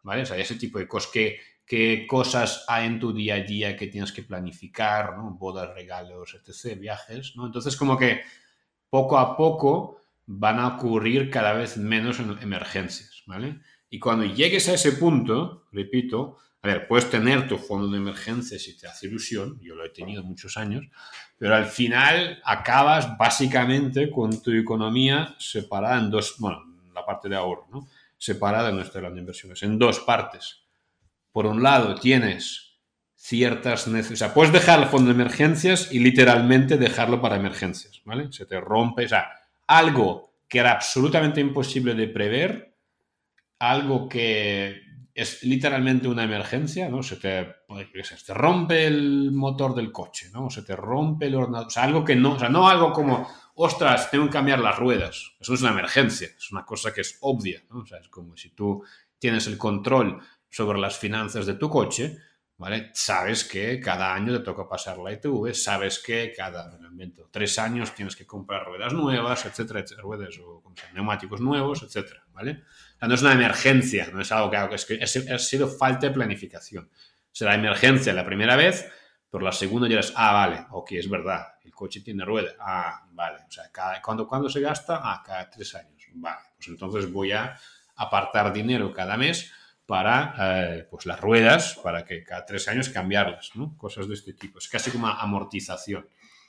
¿vale? 0.04 0.24
O 0.24 0.26
sea, 0.26 0.38
ese 0.38 0.56
tipo 0.56 0.80
de 0.80 0.88
cosas, 0.88 1.12
qué, 1.12 2.08
cosas 2.08 2.66
hay 2.68 2.88
en 2.88 3.00
tu 3.00 3.14
día 3.14 3.36
a 3.36 3.40
día 3.40 3.76
que 3.78 3.88
tienes 3.88 4.12
que 4.12 4.24
planificar, 4.24 5.18
¿no? 5.18 5.32
Bodas, 5.32 5.74
regalos, 5.74 6.36
etc., 6.36 6.80
viajes, 6.80 7.34
¿no? 7.36 7.46
Entonces, 7.46 7.76
como 7.76 7.98
que 7.98 8.22
poco 8.90 9.18
a 9.18 9.38
poco 9.38 10.02
van 10.26 10.60
a 10.60 10.68
ocurrir 10.68 11.30
cada 11.30 11.54
vez 11.54 11.78
menos 11.78 12.20
en 12.20 12.38
emergencias, 12.42 13.24
¿vale? 13.26 13.60
Y 13.90 14.00
cuando 14.00 14.26
llegues 14.26 14.70
a 14.70 14.74
ese 14.74 14.92
punto, 14.94 15.68
repito, 15.72 16.38
a 16.62 16.68
ver, 16.68 16.88
puedes 16.88 17.10
tener 17.10 17.48
tu 17.48 17.58
fondo 17.58 17.90
de 17.90 17.98
emergencia 17.98 18.60
si 18.60 18.78
te 18.78 18.88
hace 18.88 19.08
ilusión, 19.08 19.60
yo 19.62 19.76
lo 19.76 19.86
he 19.86 19.90
tenido 19.90 20.24
muchos 20.24 20.58
años, 20.58 20.86
pero 21.38 21.56
al 21.56 21.66
final 21.66 22.42
acabas 22.44 23.18
básicamente 23.18 24.12
con 24.12 24.42
tu 24.42 24.52
economía 24.52 25.36
separada 25.40 26.00
en 26.00 26.12
dos, 26.12 26.36
bueno, 26.40 26.66
la 26.94 27.06
parte 27.06 27.30
de 27.30 27.38
ahorro, 27.38 27.68
¿no? 27.72 27.88
Separada 28.18 28.68
de 28.70 28.76
nuestra 28.76 29.10
de 29.10 29.20
inversiones, 29.20 29.64
en 29.64 29.80
dos 29.80 30.02
partes. 30.02 30.64
Por 31.32 31.46
un 31.46 31.64
lado, 31.64 31.96
tienes 31.96 32.78
ciertas 33.16 33.88
necesidades, 33.88 34.22
o 34.22 34.26
sea, 34.26 34.34
puedes 34.34 34.52
dejar 34.52 34.80
el 34.80 34.90
fondo 34.90 35.08
de 35.08 35.16
emergencias 35.16 35.94
y 35.94 36.00
literalmente 36.00 36.78
dejarlo 36.78 37.22
para 37.22 37.38
emergencias, 37.38 38.02
¿vale? 38.04 38.34
Se 38.34 38.46
te 38.46 38.60
rompe, 38.60 39.06
o 39.06 39.10
sea, 39.10 39.30
algo 39.68 40.34
que 40.50 40.60
era 40.60 40.74
absolutamente 40.74 41.40
imposible 41.40 41.94
de 41.94 42.08
prever, 42.08 42.76
algo 43.60 44.10
que 44.10 44.89
es 45.20 45.44
literalmente 45.44 46.08
una 46.08 46.24
emergencia, 46.24 46.88
¿no? 46.88 47.04
Se 47.04 47.18
te, 47.18 47.56
se 48.04 48.34
rompe 48.34 48.88
el 48.88 49.32
motor 49.32 49.76
del 49.76 49.92
coche, 49.92 50.30
¿no? 50.32 50.50
Se 50.50 50.64
te 50.64 50.76
rompe 50.76 51.28
el 51.28 51.36
ordenador, 51.36 51.68
o 51.68 51.70
sea, 51.70 51.84
algo 51.84 52.06
que 52.06 52.16
no, 52.16 52.34
o 52.34 52.40
sea, 52.40 52.48
no 52.48 52.70
algo 52.70 52.94
como, 52.94 53.28
ostras, 53.56 54.10
tengo 54.10 54.26
que 54.26 54.32
cambiar 54.32 54.60
las 54.60 54.78
ruedas. 54.78 55.34
Eso 55.40 55.54
es 55.54 55.62
una 55.62 55.72
emergencia, 55.72 56.30
es 56.38 56.52
una 56.52 56.66
cosa 56.66 56.94
que 56.94 57.02
es 57.02 57.18
obvia, 57.22 57.62
¿no? 57.70 57.80
O 57.80 57.86
sea, 57.86 57.98
es 58.00 58.08
como 58.08 58.38
si 58.38 58.52
tú 58.52 58.84
tienes 59.18 59.48
el 59.48 59.58
control 59.58 60.22
sobre 60.50 60.80
las 60.80 60.98
finanzas 60.98 61.46
de 61.46 61.56
tu 61.56 61.70
coche, 61.70 62.18
¿vale? 62.58 62.92
Sabes 62.94 63.44
que 63.44 63.80
cada 63.80 64.14
año 64.14 64.38
te 64.38 64.44
toca 64.44 64.68
pasar 64.68 64.98
la 65.00 65.12
ITV, 65.12 65.54
sabes 65.54 66.00
que 66.00 66.34
cada 66.36 66.80
tres 67.32 67.60
años 67.60 67.94
tienes 67.94 68.16
que 68.16 68.26
comprar 68.26 68.66
ruedas 68.66 68.94
nuevas, 68.94 69.46
etcétera, 69.46 69.82
etcétera 69.82 70.04
ruedas 70.04 70.38
o 70.40 70.64
neumáticos 70.94 71.42
nuevos, 71.42 71.84
etcétera, 71.84 72.24
¿vale? 72.32 72.64
No 73.08 73.14
es 73.14 73.22
una 73.22 73.34
emergencia, 73.34 74.10
no 74.12 74.22
es 74.22 74.32
algo 74.32 74.50
que 74.50 74.58
hago, 74.58 74.76
es 74.76 74.86
que 74.86 75.00
ha 75.02 75.40
sido 75.40 75.68
falta 75.68 76.08
de 76.08 76.14
planificación. 76.14 76.90
Será 77.32 77.56
emergencia 77.56 78.14
la 78.14 78.26
primera 78.26 78.56
vez, 78.56 78.92
pero 79.30 79.44
la 79.44 79.52
segunda 79.52 79.88
ya 79.88 80.00
es, 80.00 80.14
ah, 80.16 80.34
vale, 80.34 80.66
ok, 80.72 80.92
es 80.94 81.10
verdad, 81.10 81.46
el 81.64 81.72
coche 81.72 82.02
tiene 82.02 82.26
rueda, 82.26 82.52
ah, 82.60 83.08
vale, 83.12 83.40
o 83.48 83.52
sea, 83.52 83.72
cada, 83.72 84.02
¿cuándo, 84.02 84.28
¿cuándo 84.28 84.50
se 84.50 84.60
gasta? 84.60 85.00
Ah, 85.02 85.22
cada 85.26 85.50
tres 85.50 85.76
años, 85.76 86.04
vale, 86.16 86.42
pues 86.56 86.68
entonces 86.68 87.12
voy 87.12 87.32
a 87.32 87.58
apartar 87.96 88.52
dinero 88.52 88.92
cada 88.92 89.18
mes 89.18 89.52
para 89.86 90.36
eh, 90.38 90.88
pues 90.90 91.06
las 91.06 91.20
ruedas, 91.20 91.80
para 91.84 92.06
que 92.06 92.24
cada 92.24 92.46
tres 92.46 92.68
años 92.68 92.90
cambiarlas, 92.90 93.52
¿no? 93.56 93.76
Cosas 93.76 94.08
de 94.08 94.14
este 94.14 94.34
tipo. 94.34 94.60
Es 94.60 94.68
casi 94.68 94.92
como 94.92 95.08
amortización. 95.08 96.08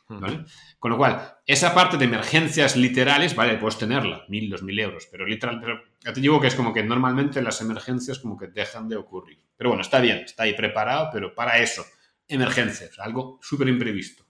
¿vale? 0.09 0.45
Con 0.78 0.90
lo 0.90 0.99
cual, 0.99 1.37
esa 1.47 1.73
parte 1.73 1.97
de 1.97 2.04
emergencias 2.04 2.76
literales, 2.76 3.35
vale, 3.35 3.57
puedes 3.57 3.78
tenerla, 3.78 4.25
mil, 4.28 4.50
dos 4.50 4.62
mil 4.62 4.78
euros, 4.78 5.09
pero 5.11 5.25
literal, 5.25 5.59
pero 5.61 5.80
ya 6.02 6.12
te 6.12 6.21
digo 6.21 6.40
que 6.40 6.47
es 6.47 6.54
como 6.54 6.73
que 6.73 6.83
normalmente 6.83 7.42
las 7.42 7.61
emergencias 7.61 8.19
como 8.19 8.37
que 8.37 8.47
dejan 8.49 8.88
de 8.88 8.97
ocurrir. 8.97 9.42
Pero 9.57 9.71
bueno, 9.71 9.83
está 9.83 10.00
bien, 10.00 10.19
está 10.19 10.45
ahí 10.45 10.54
preparado, 10.54 11.11
pero 11.12 11.35
para 11.35 11.59
eso, 11.59 11.85
emergencias, 12.26 12.99
algo 12.99 13.38
súper 13.42 13.69
imprevisto. 13.69 14.25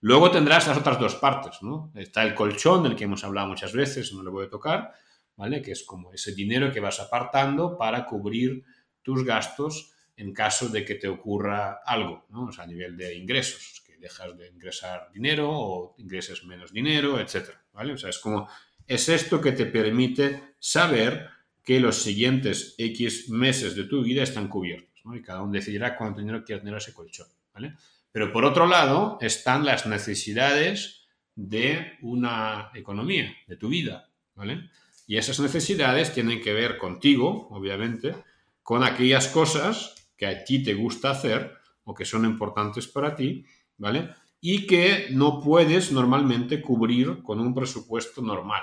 Luego 0.00 0.30
tendrás 0.30 0.66
las 0.66 0.76
otras 0.76 0.98
dos 0.98 1.14
partes, 1.14 1.62
¿no? 1.62 1.92
Está 1.94 2.24
el 2.24 2.34
colchón, 2.34 2.82
del 2.82 2.96
que 2.96 3.04
hemos 3.04 3.24
hablado 3.24 3.48
muchas 3.48 3.72
veces, 3.72 4.12
no 4.12 4.22
le 4.22 4.30
voy 4.30 4.46
a 4.46 4.50
tocar, 4.50 4.92
¿vale? 5.36 5.62
Que 5.62 5.72
es 5.72 5.84
como 5.84 6.12
ese 6.12 6.34
dinero 6.34 6.72
que 6.72 6.80
vas 6.80 7.00
apartando 7.00 7.78
para 7.78 8.04
cubrir 8.04 8.64
tus 9.02 9.24
gastos 9.24 9.94
en 10.16 10.34
caso 10.34 10.68
de 10.68 10.84
que 10.84 10.96
te 10.96 11.08
ocurra 11.08 11.80
algo, 11.84 12.26
¿no? 12.28 12.46
O 12.46 12.52
sea, 12.52 12.64
a 12.64 12.66
nivel 12.66 12.96
de 12.96 13.14
ingresos. 13.14 13.82
Que 13.86 13.96
dejas 13.96 14.36
de 14.36 14.48
ingresar 14.48 15.08
dinero 15.12 15.48
o 15.50 15.94
ingreses 15.98 16.44
menos 16.44 16.72
dinero, 16.72 17.18
etcétera, 17.18 17.64
¿vale? 17.72 17.92
O 17.94 17.96
sea, 17.96 18.10
es 18.10 18.18
como, 18.18 18.48
es 18.94 19.08
esto 19.08 19.40
que 19.40 19.52
te 19.52 19.66
permite 19.66 20.54
saber 20.58 21.28
que 21.64 21.80
los 21.80 22.02
siguientes 22.02 22.74
X 22.78 23.28
meses 23.30 23.76
de 23.76 23.84
tu 23.84 24.02
vida 24.02 24.22
están 24.22 24.48
cubiertos, 24.48 25.00
¿no? 25.04 25.14
Y 25.14 25.22
cada 25.22 25.42
uno 25.42 25.52
decidirá 25.52 25.96
cuánto 25.96 26.20
dinero 26.20 26.44
quiere 26.44 26.60
tener 26.60 26.76
ese 26.76 26.92
colchón, 26.92 27.28
¿vale? 27.54 27.76
Pero 28.10 28.32
por 28.32 28.44
otro 28.44 28.66
lado 28.66 29.18
están 29.20 29.64
las 29.64 29.86
necesidades 29.86 31.06
de 31.34 31.98
una 32.02 32.70
economía, 32.74 33.34
de 33.46 33.56
tu 33.56 33.68
vida, 33.68 34.10
¿vale? 34.34 34.70
Y 35.06 35.16
esas 35.16 35.40
necesidades 35.40 36.12
tienen 36.12 36.40
que 36.40 36.52
ver 36.52 36.78
contigo, 36.78 37.48
obviamente, 37.50 38.14
con 38.62 38.84
aquellas 38.84 39.28
cosas 39.28 39.94
que 40.16 40.26
a 40.26 40.44
ti 40.44 40.62
te 40.62 40.74
gusta 40.74 41.10
hacer 41.10 41.52
o 41.84 41.94
que 41.94 42.04
son 42.04 42.24
importantes 42.24 42.86
para 42.86 43.16
ti, 43.16 43.44
¿vale? 43.78 44.10
Y 44.40 44.66
que 44.66 45.08
no 45.10 45.40
puedes 45.40 45.92
normalmente 45.92 46.60
cubrir 46.60 47.22
con 47.22 47.40
un 47.40 47.54
presupuesto 47.54 48.22
normal, 48.22 48.62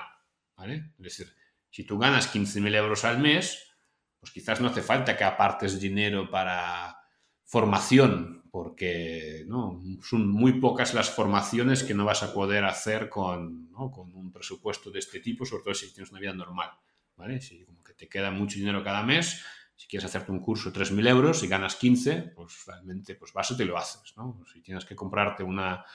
Es 0.67 0.97
decir, 0.97 1.33
si 1.69 1.83
tú 1.83 1.97
ganas 1.97 2.33
15.000 2.33 2.75
euros 2.75 3.05
al 3.05 3.19
mes, 3.19 3.77
pues 4.19 4.31
quizás 4.31 4.59
no 4.59 4.67
hace 4.67 4.81
falta 4.81 5.15
que 5.15 5.23
apartes 5.23 5.79
dinero 5.79 6.29
para 6.29 6.97
formación, 7.45 8.43
porque 8.51 9.43
¿no? 9.47 9.81
son 10.03 10.27
muy 10.27 10.59
pocas 10.59 10.93
las 10.93 11.09
formaciones 11.09 11.83
que 11.83 11.93
no 11.93 12.05
vas 12.05 12.23
a 12.23 12.33
poder 12.33 12.65
hacer 12.65 13.09
con, 13.09 13.69
con 13.69 14.13
un 14.13 14.31
presupuesto 14.31 14.91
de 14.91 14.99
este 14.99 15.19
tipo, 15.19 15.45
sobre 15.45 15.63
todo 15.63 15.73
si 15.73 15.93
tienes 15.93 16.11
una 16.11 16.19
vida 16.19 16.33
normal, 16.33 16.71
¿vale? 17.15 17.41
Si 17.41 17.63
como 17.65 17.83
que 17.83 17.93
te 17.93 18.09
queda 18.09 18.31
mucho 18.31 18.57
dinero 18.57 18.83
cada 18.83 19.03
mes, 19.03 19.43
si 19.75 19.87
quieres 19.87 20.05
hacerte 20.05 20.31
un 20.31 20.41
curso 20.41 20.71
de 20.71 20.79
3.000 20.79 21.07
euros 21.07 21.43
y 21.43 21.47
ganas 21.47 21.75
15, 21.75 22.33
pues 22.35 22.65
realmente 22.65 23.15
pues 23.15 23.31
vas 23.31 23.49
y 23.51 23.57
te 23.57 23.65
lo 23.65 23.77
haces, 23.77 24.15
¿no? 24.17 24.43
Si 24.51 24.61
tienes 24.61 24.83
que 24.83 24.95
comprarte 24.95 25.41
una, 25.41 25.85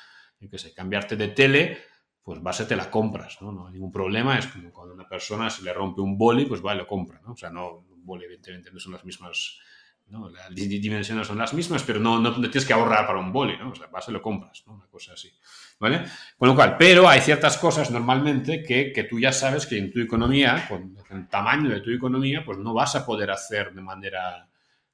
yo 0.41 0.49
qué 0.49 0.59
sé, 0.59 0.73
cambiarte 0.73 1.17
de 1.17 1.29
tele, 1.29 1.79
pues 2.25 2.43
vas 2.43 2.59
y 2.61 2.65
te 2.65 2.75
la 2.75 2.91
compras, 2.91 3.37
¿no? 3.43 3.53
No 3.53 3.67
hay 3.67 3.75
ningún 3.75 3.93
problema, 3.93 4.39
es 4.39 4.47
como 4.47 4.73
cuando 4.73 4.95
una 4.95 5.07
persona 5.07 5.51
se 5.51 5.63
le 5.63 5.75
rompe 5.75 6.01
un 6.01 6.17
boli, 6.17 6.47
pues 6.47 6.65
va 6.65 6.75
y 6.75 6.79
lo 6.79 6.87
compra, 6.87 7.21
¿no? 7.23 7.33
O 7.33 7.37
sea, 7.37 7.51
no, 7.51 7.85
un 7.91 8.05
boli 8.05 8.25
evidentemente 8.25 8.71
no 8.73 8.81
son 8.81 8.93
las 8.93 9.05
mismas, 9.05 9.59
¿no? 10.07 10.31
Las 10.31 10.55
dimensiones 10.55 11.27
son 11.27 11.37
las 11.37 11.53
mismas, 11.53 11.83
pero 11.83 12.01
no, 12.01 12.19
no, 12.19 12.33
tienes 12.33 12.65
que 12.65 12.73
ahorrar 12.73 13.07
para 13.07 13.19
un 13.19 13.31
boli, 13.31 13.59
¿no? 13.59 13.73
O 13.73 13.75
sea, 13.75 13.89
vas 13.89 14.09
y 14.09 14.13
lo 14.13 14.23
compras, 14.23 14.65
¿no? 14.67 14.73
Una 14.73 14.87
cosa 14.87 15.13
así, 15.13 15.31
¿vale? 15.79 16.03
Con 16.39 16.49
lo 16.49 16.55
cual, 16.55 16.79
pero 16.79 17.07
hay 17.07 17.21
ciertas 17.21 17.59
cosas 17.59 17.91
normalmente 17.91 18.63
que, 18.63 18.91
que 18.91 19.05
tú 19.05 19.21
ya 19.21 19.31
sabes 19.31 19.67
que 19.67 19.77
en 19.77 19.93
tu 19.93 20.01
economía, 20.01 20.65
con 20.67 20.97
el 21.11 21.29
tamaño 21.29 21.69
de 21.69 21.83
tu 21.83 21.91
economía, 21.91 22.43
pues 22.43 22.57
no 22.57 22.73
vas 22.73 22.97
a 22.97 23.05
poder 23.05 23.31
hacer 23.33 23.75
de 23.75 23.83
manera 23.83 24.49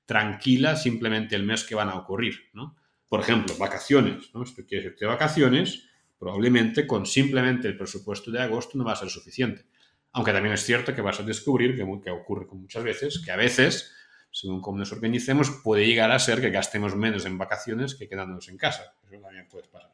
tranquila 0.04 0.74
simplemente 0.74 1.36
el 1.36 1.44
mes 1.44 1.62
que 1.62 1.76
van 1.76 1.90
a 1.90 1.94
ocurrir, 1.94 2.50
¿no? 2.54 2.76
Por 3.08 3.20
ejemplo, 3.20 3.54
vacaciones, 3.56 4.34
¿no? 4.34 4.42
Esto 4.42 4.62
quiere 4.66 4.82
decir 4.82 4.98
que 4.98 5.06
vacaciones 5.06 5.89
probablemente 6.20 6.86
con 6.86 7.06
simplemente 7.06 7.66
el 7.66 7.78
presupuesto 7.78 8.30
de 8.30 8.42
agosto 8.42 8.76
no 8.76 8.84
va 8.84 8.92
a 8.92 8.96
ser 8.96 9.08
suficiente. 9.08 9.64
Aunque 10.12 10.32
también 10.32 10.52
es 10.52 10.62
cierto 10.62 10.94
que 10.94 11.00
vas 11.00 11.18
a 11.18 11.22
descubrir, 11.22 11.74
que, 11.74 12.00
que 12.04 12.10
ocurre 12.10 12.46
con 12.46 12.60
muchas 12.60 12.84
veces, 12.84 13.22
que 13.24 13.32
a 13.32 13.36
veces, 13.36 13.94
según 14.30 14.60
cómo 14.60 14.78
nos 14.78 14.92
organicemos, 14.92 15.50
puede 15.64 15.86
llegar 15.86 16.10
a 16.10 16.18
ser 16.18 16.42
que 16.42 16.50
gastemos 16.50 16.94
menos 16.94 17.24
en 17.24 17.38
vacaciones 17.38 17.94
que 17.94 18.06
quedándonos 18.06 18.48
en 18.50 18.58
casa. 18.58 18.94
Eso 19.10 19.22
también 19.22 19.48
puede 19.48 19.66
pasar. 19.68 19.92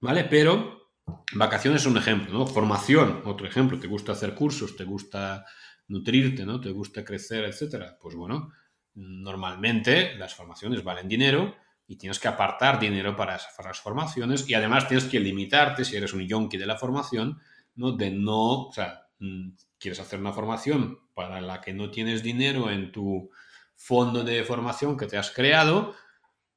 ¿Vale? 0.00 0.24
Pero 0.24 0.92
vacaciones 1.34 1.82
es 1.82 1.86
un 1.86 1.98
ejemplo, 1.98 2.32
¿no? 2.32 2.46
Formación, 2.46 3.22
otro 3.26 3.46
ejemplo. 3.46 3.78
Te 3.78 3.88
gusta 3.88 4.12
hacer 4.12 4.34
cursos, 4.34 4.74
te 4.74 4.84
gusta 4.84 5.44
nutrirte, 5.88 6.46
¿no? 6.46 6.62
Te 6.62 6.70
gusta 6.70 7.04
crecer, 7.04 7.44
etcétera. 7.44 7.98
Pues 8.00 8.14
bueno, 8.14 8.52
normalmente 8.94 10.14
las 10.16 10.34
formaciones 10.34 10.82
valen 10.82 11.08
dinero 11.08 11.56
y 11.90 11.96
tienes 11.96 12.20
que 12.20 12.28
apartar 12.28 12.78
dinero 12.78 13.16
para 13.16 13.36
esas 13.36 13.80
formaciones 13.80 14.48
y 14.48 14.52
además 14.52 14.86
tienes 14.86 15.06
que 15.06 15.18
limitarte, 15.18 15.86
si 15.86 15.96
eres 15.96 16.12
un 16.12 16.28
yonki 16.28 16.58
de 16.58 16.66
la 16.66 16.76
formación, 16.76 17.40
¿no? 17.76 17.92
de 17.92 18.10
no, 18.10 18.66
o 18.66 18.72
sea, 18.72 19.06
mm, 19.18 19.52
quieres 19.78 19.98
hacer 19.98 20.20
una 20.20 20.34
formación 20.34 20.98
para 21.14 21.40
la 21.40 21.62
que 21.62 21.72
no 21.72 21.90
tienes 21.90 22.22
dinero 22.22 22.70
en 22.70 22.92
tu 22.92 23.30
fondo 23.74 24.22
de 24.22 24.44
formación 24.44 24.98
que 24.98 25.06
te 25.06 25.16
has 25.16 25.30
creado, 25.30 25.94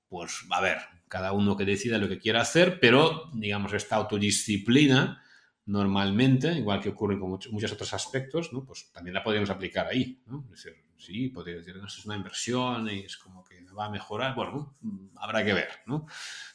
pues 0.10 0.46
a 0.50 0.60
ver, 0.60 0.80
cada 1.08 1.32
uno 1.32 1.56
que 1.56 1.64
decida 1.64 1.98
lo 1.98 2.10
que 2.10 2.20
quiera 2.20 2.42
hacer, 2.42 2.82
pero 2.82 3.30
digamos 3.34 3.72
esta 3.72 3.96
autodisciplina 3.96 5.24
normalmente, 5.66 6.52
igual 6.58 6.82
que 6.82 6.90
ocurre 6.90 7.18
con 7.18 7.30
muchos, 7.30 7.72
otros 7.72 7.94
aspectos, 7.94 8.52
¿no? 8.52 8.66
pues 8.66 8.92
también 8.92 9.14
la 9.14 9.24
podríamos 9.24 9.50
aplicar 9.50 9.88
ahí. 9.88 10.22
¿no? 10.26 10.44
Es 10.52 10.64
decir, 10.64 10.84
sí, 11.02 11.30
podría 11.30 11.58
decir, 11.58 11.76
no, 11.76 11.88
es 11.88 12.06
una 12.06 12.16
inversión 12.16 12.90
y 12.90 13.00
es 13.00 13.18
como 13.18 13.44
que 13.44 13.64
va 13.78 13.86
a 13.86 13.90
mejorar. 13.90 14.36
Bueno, 14.36 14.76
habrá 15.16 15.44
que 15.44 15.54
ver, 15.54 15.70
¿no? 15.86 16.06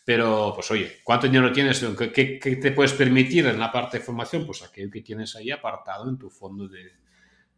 Pero, 0.04 0.52
pues 0.54 0.70
oye, 0.70 1.00
¿cuánto 1.02 1.26
dinero 1.26 1.52
tienes? 1.52 1.84
¿Qué, 2.14 2.38
qué 2.38 2.56
te 2.56 2.72
puedes 2.72 2.92
permitir 2.92 3.46
en 3.46 3.58
la 3.58 3.72
parte 3.72 3.98
de 3.98 4.04
formación? 4.04 4.46
Pues 4.46 4.62
aquello 4.62 4.90
que 4.90 5.02
tienes 5.02 5.34
ahí 5.36 5.50
apartado 5.50 6.08
en 6.08 6.18
tu 6.18 6.30
fondo 6.30 6.68
de, 6.68 6.92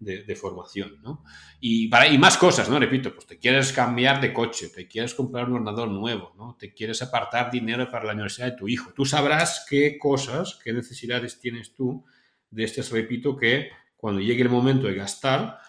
de, 0.01 0.37
formación, 0.37 1.01
¿no? 1.03 1.25
Y, 1.61 1.89
para, 1.89 2.07
y 2.07 2.19
más 2.19 2.37
cosas, 2.37 2.69
¿no? 2.69 2.79
Repito, 2.79 3.13
pues 3.13 3.27
te 3.27 3.39
quieres 3.39 3.73
cambiar 3.73 4.21
de 4.21 4.33
coche, 4.33 4.69
te 4.69 4.87
quieres 4.87 5.15
comprar 5.15 5.49
un 5.49 5.55
ordenador 5.55 5.89
nuevo, 5.89 6.35
¿no? 6.37 6.57
Te 6.59 6.73
quieres 6.73 7.03
apartar 7.03 7.51
dinero 7.51 7.91
para 7.91 8.05
la 8.05 8.13
universidad 8.13 8.47
de 8.47 8.57
tu 8.57 8.69
hijo. 8.69 8.93
Tú 8.95 9.05
sabrás 9.05 9.67
qué 9.69 9.99
cosas, 9.99 10.59
qué 10.63 10.73
necesidades 10.73 11.41
tienes 11.41 11.75
tú 11.75 12.05
de 12.51 12.65
este, 12.65 12.83
repito, 12.83 13.37
que 13.37 13.71
cuando 13.97 14.21
llegue 14.21 14.43
el 14.43 14.49
momento 14.49 14.87
de 14.87 14.95
gastar, 14.95 15.59
mm, 15.59 15.68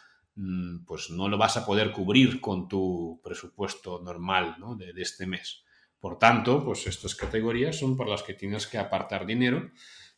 pues 0.85 1.09
no 1.09 1.27
lo 1.27 1.37
vas 1.37 1.57
a 1.57 1.65
poder 1.65 1.91
cubrir 1.91 2.39
con 2.39 2.67
tu 2.67 3.19
presupuesto 3.23 4.01
normal, 4.01 4.55
¿no? 4.59 4.75
de, 4.75 4.93
este 4.95 5.25
mes. 5.25 5.63
Por 5.99 6.17
tanto, 6.17 6.63
pues 6.63 6.87
estas 6.87 7.15
categorías 7.15 7.77
son 7.77 7.97
por 7.97 8.07
las 8.07 8.23
que 8.23 8.33
tienes 8.33 8.65
que 8.67 8.77
apartar 8.77 9.25
dinero. 9.25 9.71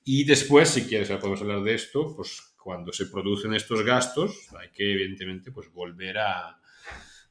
Y 0.03 0.23
después, 0.25 0.69
si 0.69 0.87
quieres, 0.87 1.09
podemos 1.09 1.41
hablar 1.41 1.63
de 1.63 1.73
esto, 1.73 2.15
pues 2.15 2.53
cuando 2.61 2.93
se 2.93 3.07
producen 3.07 3.53
estos 3.53 3.83
gastos, 3.83 4.47
hay 4.59 4.69
que 4.71 4.93
evidentemente 4.93 5.51
pues, 5.51 5.71
volver, 5.71 6.19
a, 6.19 6.59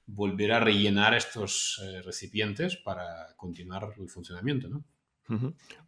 volver 0.06 0.52
a 0.52 0.60
rellenar 0.60 1.14
estos 1.14 1.80
eh, 1.84 2.02
recipientes 2.02 2.76
para 2.76 3.34
continuar 3.36 3.94
el 3.96 4.08
funcionamiento. 4.08 4.68
¿no? 4.68 4.84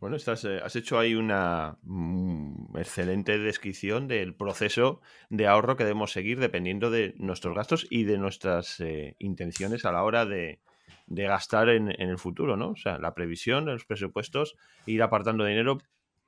Bueno, 0.01 0.17
estás, 0.17 0.45
eh, 0.45 0.61
has 0.63 0.77
hecho 0.77 0.99
ahí 0.99 1.15
una 1.15 1.79
mm, 1.83 2.77
excelente 2.77 3.39
descripción 3.39 4.09
del 4.09 4.35
proceso 4.35 5.01
de 5.31 5.47
ahorro 5.47 5.77
que 5.77 5.85
debemos 5.85 6.13
seguir 6.13 6.39
dependiendo 6.39 6.91
de 6.91 7.15
nuestros 7.19 7.55
gastos 7.57 7.87
y 7.91 8.05
de 8.05 8.19
nuestras 8.19 8.81
eh, 8.81 9.17
intenciones 9.19 9.85
a 9.85 9.93
la 9.93 10.05
hora 10.05 10.27
de, 10.27 10.61
de 11.07 11.25
gastar 11.25 11.69
en, 11.69 11.91
en, 11.91 12.09
el 12.09 12.19
futuro, 12.19 12.57
¿no? 12.57 12.71
O 12.71 12.77
sea, 12.77 12.99
la 12.99 13.15
previsión, 13.15 13.67
los 13.67 13.85
presupuestos, 13.85 14.57
ir 14.87 15.03
apartando 15.03 15.45
dinero 15.45 15.79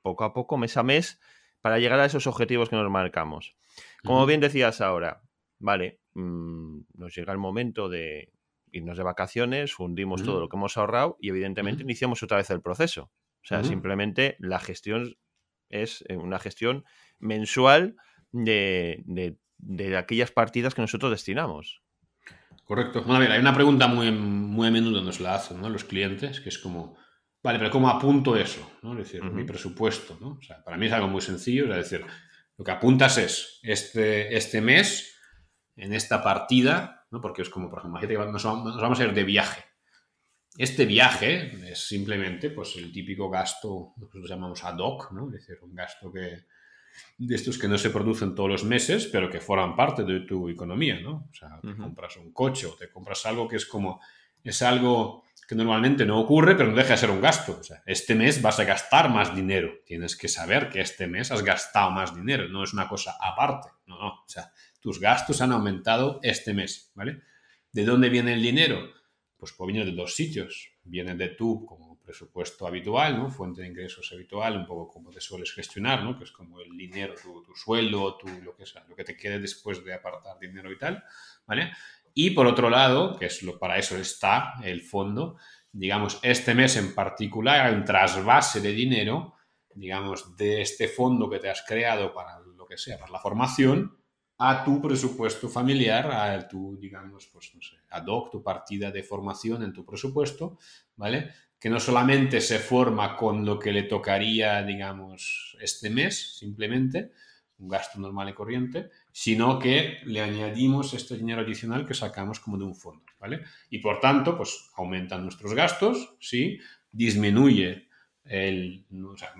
poco 0.03 0.25
a 0.25 0.35
poco, 0.35 0.59
mes 0.59 0.77
a 0.77 0.83
mes, 0.83 1.21
para 1.61 1.79
llegar 1.79 1.99
a 2.01 2.05
esos 2.05 2.27
objetivos 2.27 2.69
que 2.69 2.77
nos 2.77 2.91
marcamos. 2.91 3.57
Como 4.05 4.27
bien 4.27 4.41
decías 4.41 4.83
ahora, 4.83 5.23
vale, 5.59 6.01
mm, 6.13 6.81
nos 6.95 7.15
llega 7.17 7.33
el 7.33 7.39
momento 7.39 7.89
de 7.89 8.34
irnos 8.79 8.97
de 8.97 9.05
vacaciones, 9.05 9.73
fundimos 9.73 10.23
todo 10.23 10.41
lo 10.41 10.49
que 10.49 10.57
hemos 10.57 10.77
ahorrado 10.77 11.17
y 11.21 11.29
evidentemente 11.29 11.83
iniciamos 11.83 12.23
otra 12.23 12.39
vez 12.39 12.51
el 12.51 12.61
proceso. 12.61 13.11
O 13.43 13.47
sea, 13.47 13.63
simplemente 13.63 14.37
la 14.39 14.59
gestión 14.59 15.17
es 15.69 16.05
eh, 16.09 16.17
una 16.17 16.39
gestión 16.39 16.85
mensual 17.19 17.97
de, 18.33 19.03
de, 19.59 19.97
aquellas 19.97 20.31
partidas 20.31 20.75
que 20.75 20.81
nosotros 20.81 21.11
destinamos. 21.11 21.83
Correcto. 22.65 23.03
Bueno, 23.03 23.17
a 23.17 23.19
ver, 23.19 23.33
hay 23.33 23.41
una 23.41 23.55
pregunta 23.55 23.87
muy, 23.87 24.11
muy 24.11 24.69
a 24.69 24.71
menudo 24.71 25.03
nos 25.03 25.21
la 25.21 25.35
hacen 25.35 25.61
los 25.61 25.85
clientes, 25.85 26.41
que 26.41 26.49
es 26.49 26.59
como, 26.59 26.97
Vale, 27.45 27.59
pero 27.59 27.71
¿cómo 27.71 27.91
apunto 27.91 28.37
eso? 28.37 28.79
¿no? 28.81 28.93
Es 28.93 28.99
decir, 29.01 29.23
mi 29.23 29.45
presupuesto. 29.45 30.17
¿no? 30.19 30.39
O 30.41 30.43
sea, 30.43 30.65
para 30.65 30.79
mí 30.79 30.87
es 30.87 30.93
algo 30.93 31.09
muy 31.09 31.21
sencillo. 31.21 31.65
Es 31.75 31.91
decir, 31.91 32.07
lo 32.57 32.65
que 32.65 32.71
apuntas 32.71 33.19
es 33.19 33.61
este, 33.63 34.35
este 34.35 34.63
mes, 34.63 35.15
en 35.77 35.93
esta 35.93 36.23
partida, 36.23 36.94
¿no? 37.15 37.21
porque 37.21 37.43
es 37.43 37.49
como, 37.49 37.71
por 37.71 37.79
ejemplo, 37.79 38.01
imagínate 38.01 38.27
que 38.27 38.33
nos 38.33 38.45
vamos, 38.45 39.01
a 39.01 39.05
ir 39.05 39.15
de 39.15 39.25
viaje. 39.25 39.65
Este 40.59 40.85
viaje 40.85 41.71
es 41.71 41.87
simplemente 41.87 42.51
pues, 42.51 42.77
el 42.77 42.93
típico 42.93 43.31
gasto, 43.31 43.93
nosotros 43.97 44.29
llamamos 44.29 44.63
ad 44.65 44.79
hoc, 44.79 45.13
¿no? 45.13 45.27
es 45.29 45.33
decir, 45.33 45.59
un 45.63 45.75
gasto 45.75 46.13
que, 46.13 46.45
de 47.19 47.35
estos 47.35 47.59
que 47.59 47.69
no 47.69 47.79
se 47.79 47.91
producen 47.91 48.35
todos 48.35 48.51
los 48.51 48.65
meses, 48.65 49.07
pero 49.07 49.31
que 49.31 49.41
forman 49.41 49.77
parte 49.77 50.05
de 50.05 50.21
tu 50.21 50.49
economía. 50.49 51.01
¿no? 51.01 51.29
O 51.31 51.35
sea, 51.35 51.61
te 51.61 51.77
compras 51.77 52.17
un 52.17 52.33
coche 52.33 52.67
o 52.67 52.75
te 52.75 52.91
compras 52.91 53.25
algo 53.27 53.49
que 53.49 53.57
es 53.57 53.67
como, 53.67 54.01
es 54.43 54.63
algo 54.63 55.25
que 55.47 55.55
normalmente 55.55 56.07
no 56.07 56.21
ocurre, 56.21 56.57
pero 56.57 56.71
no 56.71 56.77
deja 56.77 56.91
de 56.91 56.97
ser 56.97 57.11
un 57.11 57.21
gasto. 57.21 57.59
O 57.61 57.63
sea, 57.63 57.83
este 57.87 58.15
mes 58.15 58.41
vas 58.41 58.59
a 58.61 58.65
gastar 58.65 59.11
más 59.11 59.35
dinero. 59.35 59.73
Tienes 59.87 60.17
que 60.17 60.29
saber 60.29 60.69
que 60.69 60.81
este 60.81 61.07
mes 61.07 61.31
has 61.31 61.43
gastado 61.43 61.91
más 61.91 62.15
dinero, 62.15 62.49
no 62.49 62.65
es 62.65 62.73
una 62.73 62.89
cosa 62.89 63.17
aparte. 63.21 63.69
No, 63.87 63.99
no. 63.99 64.09
O 64.09 64.25
sea, 64.27 64.51
tus 64.85 65.01
gastos 65.01 65.41
han 65.41 65.51
aumentado 65.51 66.21
este 66.23 66.53
mes, 66.53 66.93
¿vale? 66.95 67.23
¿De 67.73 67.87
dónde 67.87 68.11
viene 68.11 68.35
el 68.35 68.43
dinero? 68.43 68.93
Pues 69.39 69.55
puede 69.55 69.83
de 69.83 69.93
dos 69.93 70.15
sitios. 70.15 70.73
Viene 70.83 71.15
de 71.15 71.29
tu 71.29 71.65
como 71.65 71.99
presupuesto 72.03 72.67
habitual, 72.67 73.17
¿no? 73.17 73.31
Fuente 73.31 73.63
de 73.63 73.69
ingresos 73.69 74.13
habitual, 74.13 74.59
un 74.59 74.67
poco 74.67 74.93
como 74.93 75.11
te 75.11 75.23
sueles 75.23 75.53
gestionar, 75.55 76.05
¿no? 76.05 76.19
Que 76.19 76.25
es 76.25 76.33
como 76.33 76.61
el 76.61 76.77
dinero, 76.77 77.15
tu, 77.15 77.43
tu 77.43 77.55
sueldo, 77.57 78.19
tu, 78.19 78.29
lo 78.43 78.55
que 78.55 78.67
sea, 78.67 78.85
lo 78.87 78.95
que 78.95 79.05
te 79.05 79.17
quede 79.17 79.39
después 79.39 79.83
de 79.83 79.95
apartar 79.95 80.39
dinero 80.39 80.71
y 80.71 80.77
tal, 80.77 81.03
¿vale? 81.47 81.73
Y 82.13 82.33
por 82.33 82.47
otro 82.47 82.69
lado, 82.69 83.17
que 83.19 83.25
es 83.25 83.43
lo, 83.43 83.59
para 83.59 83.79
eso 83.79 83.97
está 83.97 84.53
el 84.63 84.83
fondo, 84.83 85.39
digamos, 85.73 86.21
este 86.21 86.55
mes 86.55 86.77
en 86.77 86.95
particular 86.95 87.69
hay 87.69 87.75
un 87.75 87.87
trasvase 87.87 88.61
de 88.61 88.73
dinero, 88.73 89.33
digamos, 89.75 90.37
de 90.37 90.61
este 90.61 90.89
fondo 90.89 91.31
que 91.31 91.39
te 91.39 91.49
has 91.49 91.65
creado 91.67 92.13
para 92.13 92.39
lo 92.41 92.67
que 92.67 92.77
sea, 92.77 92.99
para 92.99 93.13
la 93.13 93.19
formación, 93.19 94.04
a 94.47 94.63
tu 94.63 94.81
presupuesto 94.81 95.49
familiar, 95.49 96.11
a 96.11 96.47
tu, 96.47 96.77
digamos, 96.79 97.27
pues 97.33 97.55
no 97.55 97.63
sé, 97.63 97.77
ad 97.91 98.05
tu 98.31 98.43
partida 98.43 98.91
de 98.91 99.03
formación 99.03 99.63
en 99.63 99.73
tu 99.73 99.87
presupuesto, 99.87 100.59
¿vale? 100.97 101.31
Que 101.59 101.71
no 101.71 101.81
solamente 101.81 102.41
se 102.43 102.59
forma 102.59 103.17
con 103.17 103.45
lo 103.45 103.59
que 103.59 103.73
le 103.73 103.85
tocaría, 103.85 104.63
digamos, 104.63 105.57
este 105.61 105.89
mes, 105.89 106.37
simplemente, 106.39 107.13
un 107.59 107.69
gasto 107.69 107.99
normal 107.99 108.29
y 108.29 108.35
corriente, 108.35 108.91
sino 109.13 109.59
que 109.59 110.01
le 110.05 110.21
añadimos 110.21 110.93
este 110.93 111.17
dinero 111.17 111.41
adicional 111.41 111.87
que 111.87 111.95
sacamos 111.95 112.39
como 112.39 112.59
de 112.59 112.65
un 112.65 112.75
fondo, 112.75 113.05
¿vale? 113.19 113.45
Y 113.71 113.79
por 113.79 113.99
tanto, 114.01 114.37
pues 114.37 114.71
aumentan 114.77 115.23
nuestros 115.23 115.55
gastos, 115.55 116.17
¿sí? 116.21 116.59
Disminuye 116.93 117.89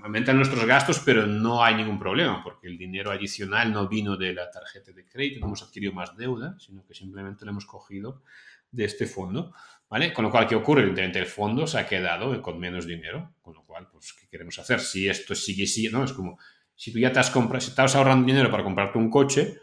aumentan 0.03 0.37
nuestros 0.37 0.65
gastos, 0.67 1.01
pero 1.01 1.27
no 1.27 1.65
hay 1.65 1.75
ningún 1.75 1.99
problema, 1.99 2.43
porque 2.43 2.69
el 2.69 2.77
dinero 2.77 3.11
adicional 3.11 3.73
no 3.73 3.89
vino 3.89 4.17
de 4.17 4.35
la 4.35 4.51
tarjeta 4.51 4.93
de 4.93 5.07
crédito, 5.07 5.41
no 5.41 5.47
hemos 5.47 5.63
adquirido 5.63 5.93
más 5.93 6.17
deuda, 6.17 6.57
sino 6.59 6.85
que 6.85 6.95
simplemente 6.95 7.45
lo 7.45 7.53
hemos 7.53 7.65
cogido 7.65 8.23
de 8.71 8.85
este 8.85 9.07
fondo, 9.07 9.55
¿vale? 9.89 10.13
Con 10.13 10.25
lo 10.25 10.31
cual, 10.31 10.47
¿qué 10.47 10.55
ocurre? 10.55 10.83
Evidentemente 10.83 11.19
el 11.19 11.27
fondo 11.27 11.67
se 11.67 11.79
ha 11.79 11.87
quedado 11.87 12.41
con 12.43 12.59
menos 12.59 12.87
dinero, 12.87 13.35
con 13.41 13.55
lo 13.55 13.65
cual, 13.65 13.89
pues, 13.91 14.13
¿qué 14.13 14.29
queremos 14.29 14.59
hacer? 14.59 14.81
Si 14.81 15.09
esto 15.09 15.35
sigue 15.35 15.65
así, 15.65 15.89
¿no? 15.89 16.05
Es 16.05 16.13
como, 16.13 16.39
si 16.75 16.93
tú 16.93 16.99
ya 16.99 17.13
te 17.13 17.21
has 17.21 17.31
comprado, 17.31 17.61
si 17.61 17.71
estabas 17.71 17.95
ahorrando 17.95 18.27
dinero 18.27 18.51
para 18.51 18.65
comprarte 18.65 18.99
un 18.99 19.11
coche 19.11 19.59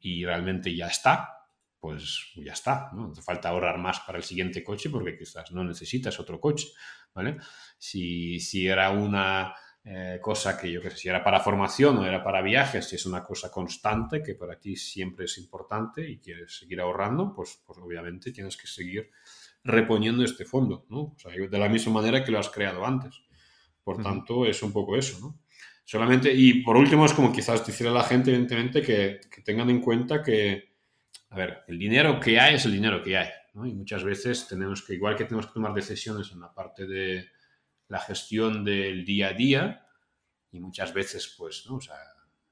y 0.00 0.24
realmente 0.24 0.74
ya 0.74 0.86
está, 0.86 1.37
pues 1.80 2.32
ya 2.36 2.52
está, 2.52 2.90
¿no? 2.92 3.10
hace 3.12 3.22
falta 3.22 3.50
ahorrar 3.50 3.78
más 3.78 4.00
para 4.00 4.18
el 4.18 4.24
siguiente 4.24 4.64
coche 4.64 4.90
porque 4.90 5.16
quizás 5.16 5.52
no 5.52 5.62
necesitas 5.64 6.18
otro 6.18 6.40
coche, 6.40 6.68
¿vale? 7.14 7.36
Si, 7.78 8.40
si 8.40 8.66
era 8.66 8.90
una 8.90 9.54
eh, 9.84 10.18
cosa 10.20 10.58
que 10.58 10.70
yo 10.70 10.82
que 10.82 10.90
sé, 10.90 10.96
si 10.96 11.08
era 11.08 11.22
para 11.22 11.40
formación 11.40 11.98
o 11.98 12.04
era 12.04 12.22
para 12.22 12.42
viajes, 12.42 12.88
si 12.88 12.96
es 12.96 13.06
una 13.06 13.22
cosa 13.22 13.50
constante 13.50 14.22
que 14.22 14.34
para 14.34 14.58
ti 14.58 14.76
siempre 14.76 15.24
es 15.24 15.38
importante 15.38 16.08
y 16.08 16.18
quieres 16.18 16.58
seguir 16.58 16.80
ahorrando, 16.80 17.32
pues, 17.32 17.62
pues 17.64 17.78
obviamente 17.78 18.32
tienes 18.32 18.56
que 18.56 18.66
seguir 18.66 19.10
reponiendo 19.64 20.24
este 20.24 20.44
fondo, 20.44 20.84
¿no? 20.88 21.00
O 21.00 21.16
sea, 21.16 21.32
de 21.32 21.58
la 21.58 21.68
misma 21.68 21.94
manera 21.94 22.24
que 22.24 22.32
lo 22.32 22.38
has 22.38 22.50
creado 22.50 22.84
antes. 22.84 23.22
Por 23.82 24.02
tanto, 24.02 24.44
es 24.44 24.62
un 24.62 24.72
poco 24.72 24.96
eso, 24.96 25.18
¿no? 25.20 25.38
Solamente, 25.84 26.30
y 26.34 26.62
por 26.62 26.76
último, 26.76 27.06
es 27.06 27.14
como 27.14 27.32
quizás 27.32 27.66
decirle 27.66 27.92
a 27.92 27.94
la 27.94 28.04
gente, 28.04 28.30
evidentemente, 28.30 28.82
que, 28.82 29.20
tengan 29.42 29.70
en 29.70 29.80
cuenta 29.80 30.22
que, 30.22 30.67
a 31.30 31.36
ver, 31.36 31.64
el 31.68 31.78
dinero 31.78 32.20
que 32.20 32.40
hay 32.40 32.54
es 32.54 32.64
el 32.64 32.72
dinero 32.72 33.02
que 33.02 33.16
hay, 33.16 33.28
¿no? 33.54 33.66
Y 33.66 33.74
muchas 33.74 34.04
veces 34.04 34.46
tenemos 34.48 34.82
que, 34.82 34.94
igual 34.94 35.16
que 35.16 35.24
tenemos 35.24 35.46
que 35.46 35.54
tomar 35.54 35.74
decisiones 35.74 36.32
en 36.32 36.40
la 36.40 36.52
parte 36.52 36.86
de 36.86 37.28
la 37.88 37.98
gestión 38.00 38.64
del 38.64 39.04
día 39.04 39.28
a 39.28 39.32
día, 39.32 39.86
y 40.50 40.60
muchas 40.60 40.94
veces, 40.94 41.34
pues, 41.36 41.64
¿no? 41.66 41.76
O 41.76 41.80
sea, 41.80 41.96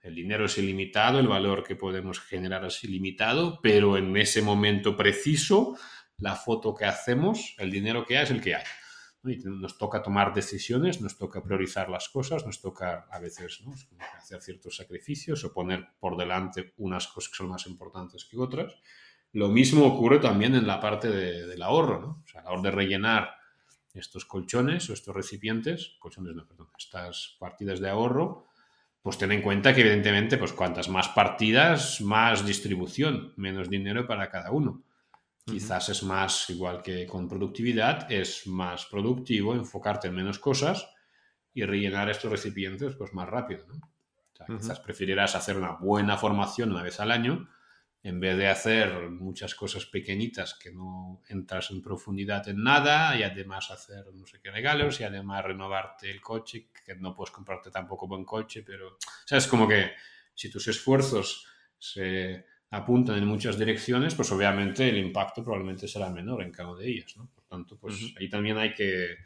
el 0.02 0.14
dinero 0.14 0.44
es 0.44 0.58
ilimitado, 0.58 1.18
el 1.18 1.28
valor 1.28 1.64
que 1.64 1.76
podemos 1.76 2.20
generar 2.20 2.64
es 2.64 2.84
ilimitado, 2.84 3.60
pero 3.62 3.96
en 3.96 4.16
ese 4.16 4.42
momento 4.42 4.96
preciso, 4.96 5.76
la 6.18 6.36
foto 6.36 6.74
que 6.74 6.84
hacemos, 6.84 7.54
el 7.58 7.70
dinero 7.70 8.04
que 8.04 8.18
hay 8.18 8.24
es 8.24 8.30
el 8.30 8.40
que 8.40 8.54
hay 8.54 8.64
nos 9.44 9.78
toca 9.78 10.02
tomar 10.02 10.32
decisiones, 10.32 11.00
nos 11.00 11.18
toca 11.18 11.42
priorizar 11.42 11.88
las 11.88 12.08
cosas, 12.08 12.46
nos 12.46 12.60
toca 12.60 13.06
a 13.10 13.18
veces 13.18 13.62
hacer 14.16 14.40
ciertos 14.40 14.76
sacrificios 14.76 15.44
o 15.44 15.52
poner 15.52 15.88
por 15.98 16.16
delante 16.16 16.72
unas 16.78 17.08
cosas 17.08 17.30
que 17.30 17.36
son 17.36 17.48
más 17.48 17.66
importantes 17.66 18.24
que 18.24 18.38
otras. 18.38 18.74
Lo 19.32 19.48
mismo 19.48 19.84
ocurre 19.84 20.18
también 20.18 20.54
en 20.54 20.66
la 20.66 20.80
parte 20.80 21.10
del 21.10 21.62
ahorro, 21.62 22.00
¿no? 22.00 22.22
O 22.24 22.26
sea, 22.26 22.40
a 22.40 22.44
la 22.44 22.50
hora 22.52 22.62
de 22.62 22.70
rellenar 22.70 23.30
estos 23.92 24.24
colchones 24.24 24.88
o 24.88 24.92
estos 24.92 25.14
recipientes, 25.14 25.96
colchones 25.98 26.34
no, 26.34 26.46
perdón, 26.46 26.68
estas 26.78 27.36
partidas 27.38 27.80
de 27.80 27.88
ahorro, 27.88 28.46
pues 29.02 29.18
ten 29.18 29.32
en 29.32 29.42
cuenta 29.42 29.74
que 29.74 29.82
evidentemente, 29.82 30.36
pues 30.36 30.52
cuantas 30.52 30.88
más 30.88 31.08
partidas, 31.08 32.00
más 32.00 32.44
distribución, 32.44 33.34
menos 33.36 33.70
dinero 33.70 34.06
para 34.06 34.30
cada 34.30 34.50
uno. 34.50 34.82
Quizás 35.46 35.88
es 35.90 36.02
más, 36.02 36.50
igual 36.50 36.82
que 36.82 37.06
con 37.06 37.28
productividad, 37.28 38.10
es 38.10 38.46
más 38.48 38.86
productivo 38.86 39.54
enfocarte 39.54 40.08
en 40.08 40.14
menos 40.14 40.40
cosas 40.40 40.88
y 41.54 41.64
rellenar 41.64 42.10
estos 42.10 42.30
recipientes 42.30 42.96
pues 42.96 43.14
más 43.14 43.28
rápido. 43.28 43.64
¿no? 43.68 44.58
Quizás 44.58 44.80
preferirás 44.80 45.36
hacer 45.36 45.56
una 45.56 45.72
buena 45.72 46.18
formación 46.18 46.72
una 46.72 46.82
vez 46.82 46.98
al 46.98 47.12
año 47.12 47.48
en 48.02 48.20
vez 48.20 48.36
de 48.36 48.48
hacer 48.48 49.10
muchas 49.10 49.56
cosas 49.56 49.86
pequeñitas 49.86 50.54
que 50.54 50.70
no 50.70 51.22
entras 51.28 51.72
en 51.72 51.82
profundidad 51.82 52.48
en 52.48 52.62
nada 52.62 53.16
y 53.18 53.24
además 53.24 53.70
hacer 53.72 54.04
no 54.14 54.24
sé 54.26 54.38
qué 54.40 54.52
regalos 54.52 55.00
y 55.00 55.04
además 55.04 55.44
renovarte 55.44 56.08
el 56.08 56.20
coche, 56.20 56.68
que 56.84 56.94
no 56.94 57.16
puedes 57.16 57.32
comprarte 57.32 57.70
tampoco 57.70 58.06
buen 58.06 58.24
coche, 58.24 58.62
pero 58.62 58.90
o 58.90 58.98
sea, 59.24 59.38
es 59.38 59.48
como 59.48 59.66
que 59.66 59.90
si 60.34 60.50
tus 60.50 60.68
esfuerzos 60.68 61.48
se 61.78 62.46
apuntan 62.70 63.18
en 63.18 63.26
muchas 63.26 63.58
direcciones, 63.58 64.14
pues 64.14 64.30
obviamente 64.32 64.88
el 64.88 64.98
impacto 64.98 65.42
probablemente 65.42 65.86
será 65.86 66.10
menor 66.10 66.42
en 66.42 66.50
cada 66.50 66.70
una 66.70 66.80
de 66.80 66.90
ellas, 66.90 67.16
¿no? 67.16 67.28
Por 67.34 67.44
tanto, 67.44 67.78
pues 67.78 68.14
ahí 68.18 68.28
también 68.28 68.58
hay 68.58 68.74
que, 68.74 69.16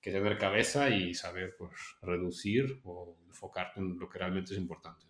tener 0.00 0.38
cabeza 0.38 0.88
y 0.88 1.12
saber, 1.12 1.54
pues, 1.58 1.72
reducir 2.00 2.80
o 2.84 3.18
enfocarte 3.26 3.78
en 3.78 3.98
lo 3.98 4.08
que 4.08 4.18
realmente 4.18 4.54
es 4.54 4.58
importante. 4.58 5.04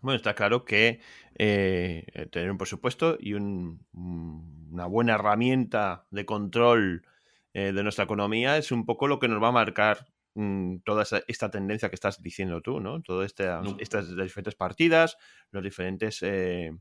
Bueno, 0.00 0.16
está 0.16 0.34
claro 0.34 0.64
que 0.64 1.00
eh, 1.34 2.06
tener 2.30 2.50
un 2.50 2.56
presupuesto 2.56 3.18
y 3.20 3.34
una 3.34 4.86
buena 4.86 5.14
herramienta 5.14 6.06
de 6.10 6.24
control 6.24 7.06
eh, 7.52 7.72
de 7.72 7.82
nuestra 7.82 8.04
economía 8.04 8.56
es 8.56 8.72
un 8.72 8.84
poco 8.84 9.06
lo 9.06 9.20
que 9.20 9.28
nos 9.28 9.42
va 9.42 9.48
a 9.48 9.52
marcar 9.52 10.06
Mm, 10.34 10.78
toda 10.84 11.04
esta, 11.28 11.50
tendencia 11.50 11.88
que 11.88 11.94
estás 11.94 12.20
diciendo 12.20 12.60
tú, 12.60 12.80
¿no? 12.80 13.02
Todas 13.02 13.32
estas 13.78 14.16
diferentes 14.16 14.56
partidas, 14.56 15.16
los 15.52 15.62
diferentes 15.62 16.22
eh, 16.22 16.72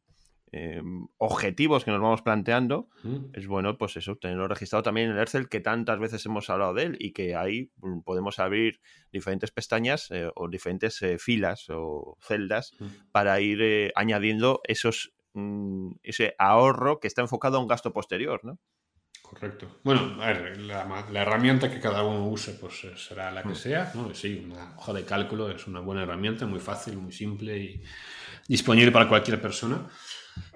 em, 0.51 1.07
objetivos 1.17 1.85
que 1.85 1.91
nos 1.91 2.01
vamos 2.01 2.23
planteando, 2.23 2.89
es 3.33 3.45
bueno, 3.45 3.77
pues 3.77 3.95
eso, 3.97 4.15
tenerlo 4.15 4.47
registrado 4.47 4.81
también 4.81 5.11
en 5.11 5.17
el 5.17 5.21
Excel, 5.21 5.49
que 5.49 5.59
tantas 5.59 5.99
veces 5.99 6.25
hemos 6.25 6.49
hablado 6.49 6.73
de 6.73 6.83
él 6.83 6.97
y 6.99 7.13
que 7.13 7.35
ahí 7.35 7.71
mm, 7.77 7.99
podemos 7.99 8.39
abrir 8.39 8.79
diferentes 9.11 9.51
pestañas 9.51 10.09
eh, 10.09 10.31
o 10.33 10.49
diferentes 10.49 10.99
eh, 11.03 11.19
filas 11.19 11.69
o 11.69 12.17
celdas 12.21 12.71
para 13.11 13.39
ir 13.39 13.91
añadiendo 13.95 14.61
esos 14.63 15.13
ese 16.03 16.35
ahorro 16.37 16.99
que 16.99 17.07
está 17.07 17.21
enfocado 17.21 17.57
a 17.57 17.59
un 17.59 17.67
gasto 17.67 17.91
posterior, 17.91 18.41
¿no? 18.43 18.59
Correcto. 19.33 19.79
Bueno, 19.83 20.21
a 20.21 20.27
ver, 20.27 20.57
la, 20.59 21.03
herramienta 21.13 21.71
que 21.71 21.79
cada 21.79 22.03
uno 22.03 22.27
use 22.27 22.53
pues 22.53 22.83
eh, 22.83 22.93
será 22.95 23.31
la 23.31 23.41
que 23.41 23.49
mm. 23.49 23.55
sea. 23.55 23.91
¿no? 23.95 24.13
Sí, 24.13 24.43
una 24.45 24.75
hoja 24.77 24.93
de 24.93 25.03
cálculo 25.03 25.49
es 25.49 25.65
una 25.67 25.79
buena 25.79 26.03
herramienta, 26.03 26.45
muy 26.45 26.59
fácil, 26.59 26.97
muy 26.97 27.11
simple 27.11 27.57
y 27.57 27.81
disponible 28.47 28.91
para 28.91 29.07
cualquier 29.07 29.41
persona. 29.41 29.87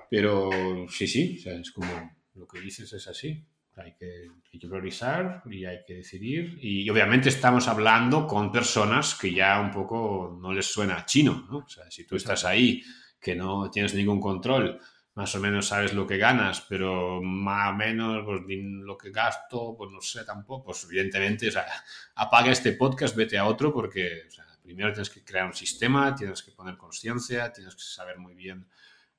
Pero 0.09 0.49
sí, 0.89 1.07
sí, 1.07 1.43
es 1.45 1.71
como 1.71 2.17
lo 2.35 2.47
que 2.47 2.61
dices 2.61 2.91
es 2.93 3.07
así. 3.07 3.43
Hay 3.75 3.93
que, 3.93 4.27
hay 4.51 4.59
que, 4.59 4.67
priorizar 4.67 5.43
y 5.45 5.65
hay 5.65 5.79
que 5.85 5.95
decidir. 5.95 6.57
Y 6.61 6.89
obviamente 6.89 7.29
estamos 7.29 7.67
hablando 7.67 8.25
con 8.25 8.51
personas 8.51 9.15
que 9.15 9.33
ya 9.33 9.59
un 9.59 9.71
poco 9.71 10.39
no 10.41 10.51
les 10.51 10.65
suena 10.65 11.05
chino. 11.05 11.45
¿no? 11.49 11.57
O 11.59 11.69
sea, 11.69 11.89
si 11.91 12.05
tú 12.05 12.15
estás 12.15 12.45
ahí, 12.45 12.81
que 13.19 13.35
no 13.35 13.69
tienes 13.69 13.93
ningún 13.93 14.19
control 14.19 14.79
más 15.17 15.33
o 15.33 15.39
menos 15.39 15.69
sabes 15.69 15.95
lo 15.95 16.05
que 16.05 16.19
ganas, 16.19 16.61
pero 16.69 17.19
más 17.23 17.73
o 17.73 17.75
menos 17.75 18.23
pues, 18.23 18.41
lo 18.47 18.95
que 18.95 19.09
gasto, 19.09 19.73
pues 19.75 19.91
no 19.91 19.99
sé 19.99 20.23
tampoco, 20.23 20.65
pues 20.65 20.83
evidentemente, 20.83 21.47
o 21.47 21.51
sea, 21.51 21.65
apaga 22.15 22.51
este 22.51 22.73
podcast, 22.73 23.15
vete 23.15 23.35
a 23.35 23.45
otro, 23.45 23.73
porque 23.73 24.25
o 24.27 24.31
sea, 24.31 24.45
primero 24.61 24.93
tienes 24.93 25.09
que 25.09 25.25
crear 25.25 25.47
un 25.47 25.55
sistema, 25.55 26.13
tienes 26.13 26.43
que 26.43 26.51
poner 26.51 26.77
conciencia, 26.77 27.51
tienes 27.51 27.73
que 27.73 27.81
saber 27.81 28.19
muy 28.19 28.35
bien, 28.35 28.67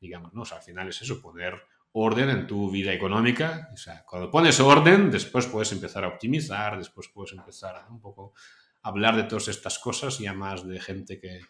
digamos, 0.01 0.33
¿no? 0.35 0.43
O 0.43 0.45
sea, 0.45 0.59
al 0.59 0.63
final 0.63 0.89
es 0.89 1.03
eso, 1.03 1.21
poner 1.21 1.61
orden 1.91 2.31
en 2.31 2.47
tu 2.47 2.71
vida 2.71 2.93
económica. 2.93 3.69
O 3.75 3.77
sea, 3.77 4.05
cuando 4.07 4.31
pones 4.31 4.61
orden, 4.61 5.11
después 5.11 5.49
puedes 5.49 5.73
empezar 5.73 6.05
a 6.05 6.09
optimizar, 6.09 6.79
después 6.79 7.09
puedes 7.13 7.33
empezar 7.33 7.75
a 7.75 7.89
un 7.89 8.01
poco 8.01 8.35
hablar 8.83 9.17
de 9.17 9.25
todas 9.25 9.49
estas 9.49 9.81
cosas, 9.81 10.21
ya 10.21 10.33
más 10.33 10.65
de 10.65 10.79
gente 10.79 11.19
que, 11.19 11.41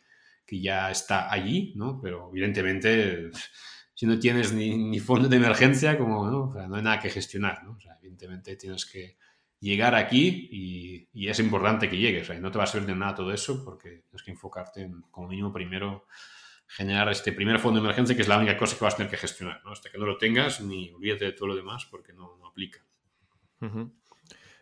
que 0.47 0.59
ya 0.59 0.91
está 0.91 1.31
allí, 1.31 1.75
¿no? 1.77 2.01
Pero 2.01 2.31
evidentemente 2.31 3.31
si 3.99 4.07
no 4.07 4.17
tienes 4.17 4.53
ni, 4.53 5.01
fondo 5.01 5.29
de 5.29 5.39
emergencia, 5.39 5.99
como 5.99 6.31
¿no? 6.31 6.55
no 6.69 6.77
hay 6.77 6.83
nada 6.83 7.01
que 7.01 7.11
gestionar. 7.11 7.65
¿no? 7.65 7.73
O 7.73 7.81
sea, 7.81 7.97
evidentemente 8.01 8.55
tienes 8.55 8.87
que 8.87 9.17
llegar 9.59 9.97
aquí 9.97 11.09
y, 11.13 11.29
es 11.29 11.41
importante 11.41 11.91
que 11.91 11.97
llegues. 11.97 12.23
O 12.23 12.33
sea, 12.33 12.41
no 12.41 12.53
te 12.53 12.59
va 12.59 12.63
a 12.63 12.69
servir 12.69 12.87
de 12.87 12.95
nada 12.95 13.17
todo 13.17 13.33
eso 13.33 13.65
porque 13.65 14.05
tienes 14.09 14.23
que 14.23 14.31
enfocarte 14.31 14.83
en, 14.83 15.03
como 15.11 15.27
mínimo, 15.27 15.53
primero 15.53 16.07
generar 16.69 17.09
este 17.09 17.33
primer 17.33 17.59
fondo 17.59 17.81
de 17.81 17.87
emergencia, 17.87 18.15
que 18.15 18.23
es 18.23 18.29
la 18.29 18.39
única 18.39 18.57
cosa 18.57 18.79
que 18.79 18.85
vas 18.85 18.95
a 18.95 18.99
tener 18.99 19.11
que 19.11 19.17
gestionar. 19.17 19.61
¿no? 19.65 19.73
Hasta 19.73 19.91
que 19.91 19.99
no 19.99 20.07
lo 20.07 20.17
tengas, 20.17 20.61
ni 20.61 20.93
olvídate 20.93 21.25
de 21.25 21.33
todo 21.33 21.49
lo 21.49 21.57
demás 21.57 21.85
porque 21.91 22.13
no, 22.13 22.37
no 22.37 22.47
aplica. 22.47 22.79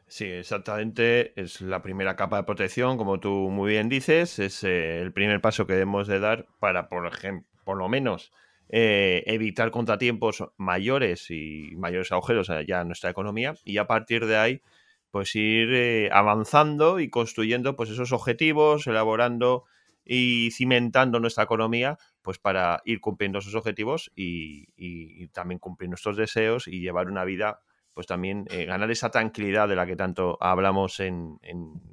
Sí, 0.07 0.25
exactamente. 0.25 1.38
Es 1.38 1.61
la 1.61 1.83
primera 1.83 2.16
capa 2.16 2.38
de 2.38 2.44
protección, 2.44 2.96
como 2.96 3.20
tú 3.20 3.51
muy 3.51 3.72
bien 3.72 3.90
dices. 3.90 4.38
Es 4.38 4.64
eh, 4.64 5.03
el 5.03 5.12
primer 5.12 5.42
paso 5.42 5.66
que 5.66 5.75
debemos 5.75 6.07
de 6.07 6.20
dar 6.20 6.46
para, 6.59 6.88
por 6.88 7.07
ejemplo, 7.07 7.46
por 7.64 7.77
lo 7.77 7.90
menos 7.90 8.33
eh, 8.68 9.22
evitar 9.26 9.70
contratiempos 9.70 10.44
mayores 10.57 11.31
y 11.31 11.70
mayores 11.76 12.11
agujeros 12.11 12.50
ya 12.66 12.81
en 12.81 12.88
nuestra 12.88 13.11
economía 13.11 13.55
y 13.64 13.79
a 13.79 13.87
partir 13.87 14.26
de 14.26 14.37
ahí 14.37 14.62
pues 15.11 15.35
ir 15.37 15.72
eh, 15.72 16.11
avanzando 16.12 16.98
y 16.98 17.09
construyendo 17.09 17.76
pues 17.76 17.90
esos 17.90 18.12
objetivos, 18.12 18.87
elaborando 18.87 19.64
y 20.05 20.50
cimentando 20.50 21.20
nuestra 21.20 21.44
economía 21.44 21.98
pues 22.22 22.38
para 22.38 22.83
ir 22.85 23.00
cumpliendo 23.00 23.38
esos 23.38 23.55
objetivos 23.55 24.11
y, 24.16 25.29
también 25.29 25.59
cumplir 25.59 25.90
nuestros 25.90 26.16
deseos 26.16 26.66
y 26.66 26.81
llevar 26.81 27.09
una 27.09 27.24
vida 27.24 27.61
pues 27.94 28.07
también 28.07 28.46
eh, 28.50 28.64
ganar 28.66 28.90
esa 28.90 29.11
tranquilidad 29.11 29.68
de 29.68 29.76
la 29.76 29.87
que 29.87 29.96
tanto 29.96 30.38
hablamos 30.40 31.00
en, 31.00 31.38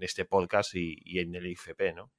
este 0.01 0.25
podcast 0.25 0.75
y, 0.75 0.97
y 1.05 1.19
en 1.19 1.33
el 1.35 1.47
IFP, 1.47 1.93
¿no? 1.95 2.11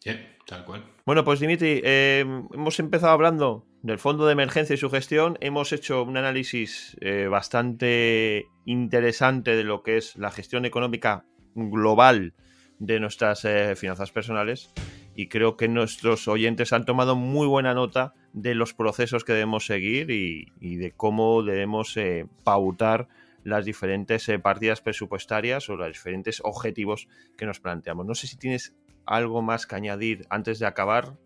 Sí, 0.00 0.12
tal 0.46 0.64
cual. 0.64 0.84
Bueno, 1.04 1.24
pues 1.24 1.40
Dimitri, 1.40 1.82
eh, 1.84 2.20
hemos 2.54 2.80
empezado 2.80 3.12
hablando 3.12 3.66
del 3.82 3.98
fondo 3.98 4.24
de 4.24 4.32
emergencia 4.32 4.72
y 4.72 4.78
su 4.78 4.88
gestión. 4.88 5.36
Hemos 5.40 5.72
hecho 5.72 6.02
un 6.02 6.16
análisis 6.16 6.96
eh, 7.02 7.26
bastante 7.26 8.46
interesante 8.64 9.56
de 9.56 9.64
lo 9.64 9.82
que 9.82 9.98
es 9.98 10.16
la 10.16 10.30
gestión 10.30 10.64
económica 10.64 11.26
global 11.54 12.32
de 12.78 12.98
nuestras 12.98 13.44
eh, 13.44 13.76
finanzas 13.76 14.10
personales 14.10 14.72
y 15.14 15.28
creo 15.28 15.58
que 15.58 15.68
nuestros 15.68 16.28
oyentes 16.28 16.72
han 16.72 16.86
tomado 16.86 17.14
muy 17.14 17.46
buena 17.46 17.74
nota 17.74 18.14
de 18.32 18.54
los 18.54 18.72
procesos 18.72 19.22
que 19.22 19.34
debemos 19.34 19.66
seguir 19.66 20.10
y 20.10 20.76
de 20.76 20.92
cómo 20.92 21.42
debemos 21.42 21.98
pautar 22.42 23.08
las 23.44 23.66
diferentes 23.66 24.30
partidas 24.42 24.80
presupuestarias 24.80 25.68
o 25.68 25.76
los 25.76 25.88
diferentes 25.88 26.40
objetivos 26.42 27.08
que 27.36 27.44
nos 27.44 27.60
planteamos. 27.60 28.06
No 28.06 28.14
sé 28.14 28.28
si 28.28 28.38
tienes 28.38 28.72
algo 29.06 29.42
más 29.42 29.66
que 29.66 29.76
añadir 29.76 30.26
antes 30.30 30.58
de 30.58 30.66
acabar? 30.66 31.16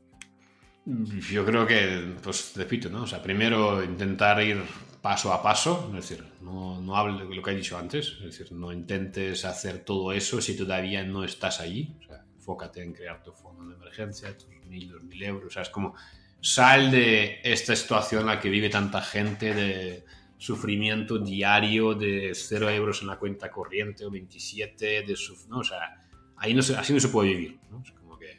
Yo 1.30 1.44
creo 1.46 1.66
que, 1.66 2.14
pues 2.22 2.52
repito, 2.56 2.90
¿no? 2.90 3.04
O 3.04 3.06
sea, 3.06 3.22
primero 3.22 3.82
intentar 3.82 4.42
ir 4.42 4.62
paso 5.00 5.32
a 5.32 5.42
paso, 5.42 5.86
es 5.88 6.08
decir, 6.08 6.24
no, 6.40 6.80
no 6.80 6.96
hable 6.96 7.26
de 7.26 7.34
lo 7.34 7.42
que 7.42 7.50
he 7.50 7.56
dicho 7.56 7.76
antes, 7.76 8.16
es 8.18 8.24
decir, 8.24 8.52
no 8.52 8.72
intentes 8.72 9.44
hacer 9.44 9.80
todo 9.80 10.12
eso 10.12 10.40
si 10.40 10.56
todavía 10.56 11.04
no 11.04 11.24
estás 11.24 11.60
allí, 11.60 11.94
o 12.00 12.06
sea, 12.06 12.24
enfócate 12.34 12.82
en 12.82 12.92
crear 12.92 13.22
tu 13.22 13.32
fondo 13.32 13.68
de 13.68 13.74
emergencia, 13.74 14.36
tus 14.36 14.48
mil, 14.66 14.90
dos 14.90 15.02
mil 15.04 15.22
euros, 15.22 15.46
o 15.46 15.50
sea, 15.50 15.62
es 15.62 15.70
como 15.70 15.94
sal 16.40 16.90
de 16.90 17.40
esta 17.42 17.74
situación 17.74 18.22
en 18.22 18.26
la 18.28 18.40
que 18.40 18.50
vive 18.50 18.68
tanta 18.68 19.00
gente 19.00 19.54
de 19.54 20.04
sufrimiento 20.36 21.18
diario 21.18 21.94
de 21.94 22.32
cero 22.34 22.68
euros 22.68 23.00
en 23.00 23.08
la 23.08 23.18
cuenta 23.18 23.50
corriente 23.50 24.04
o 24.04 24.10
27, 24.10 24.84
de 25.02 25.16
¿no? 25.48 25.58
o 25.58 25.64
sea, 25.64 26.03
ahí 26.44 26.54
no 26.54 26.60
así 26.60 26.92
no 26.92 27.00
se 27.00 27.08
puede 27.08 27.30
vivir. 27.30 27.58
¿no? 27.70 27.80
Es 27.80 27.90
como 27.92 28.18
que 28.18 28.38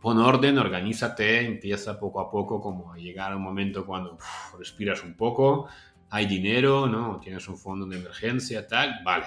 pon 0.00 0.18
orden, 0.18 0.58
organízate, 0.58 1.44
empieza 1.44 1.98
poco 1.98 2.20
a 2.20 2.30
poco 2.30 2.60
como 2.60 2.92
a 2.92 2.96
llegar 2.96 3.32
a 3.32 3.36
un 3.36 3.42
momento 3.42 3.84
cuando 3.84 4.16
respiras 4.56 5.02
un 5.02 5.14
poco, 5.14 5.68
hay 6.10 6.26
dinero, 6.26 6.86
¿no? 6.86 7.20
Tienes 7.20 7.48
un 7.48 7.56
fondo 7.56 7.86
de 7.86 7.98
emergencia, 7.98 8.66
tal, 8.66 9.00
vale. 9.04 9.26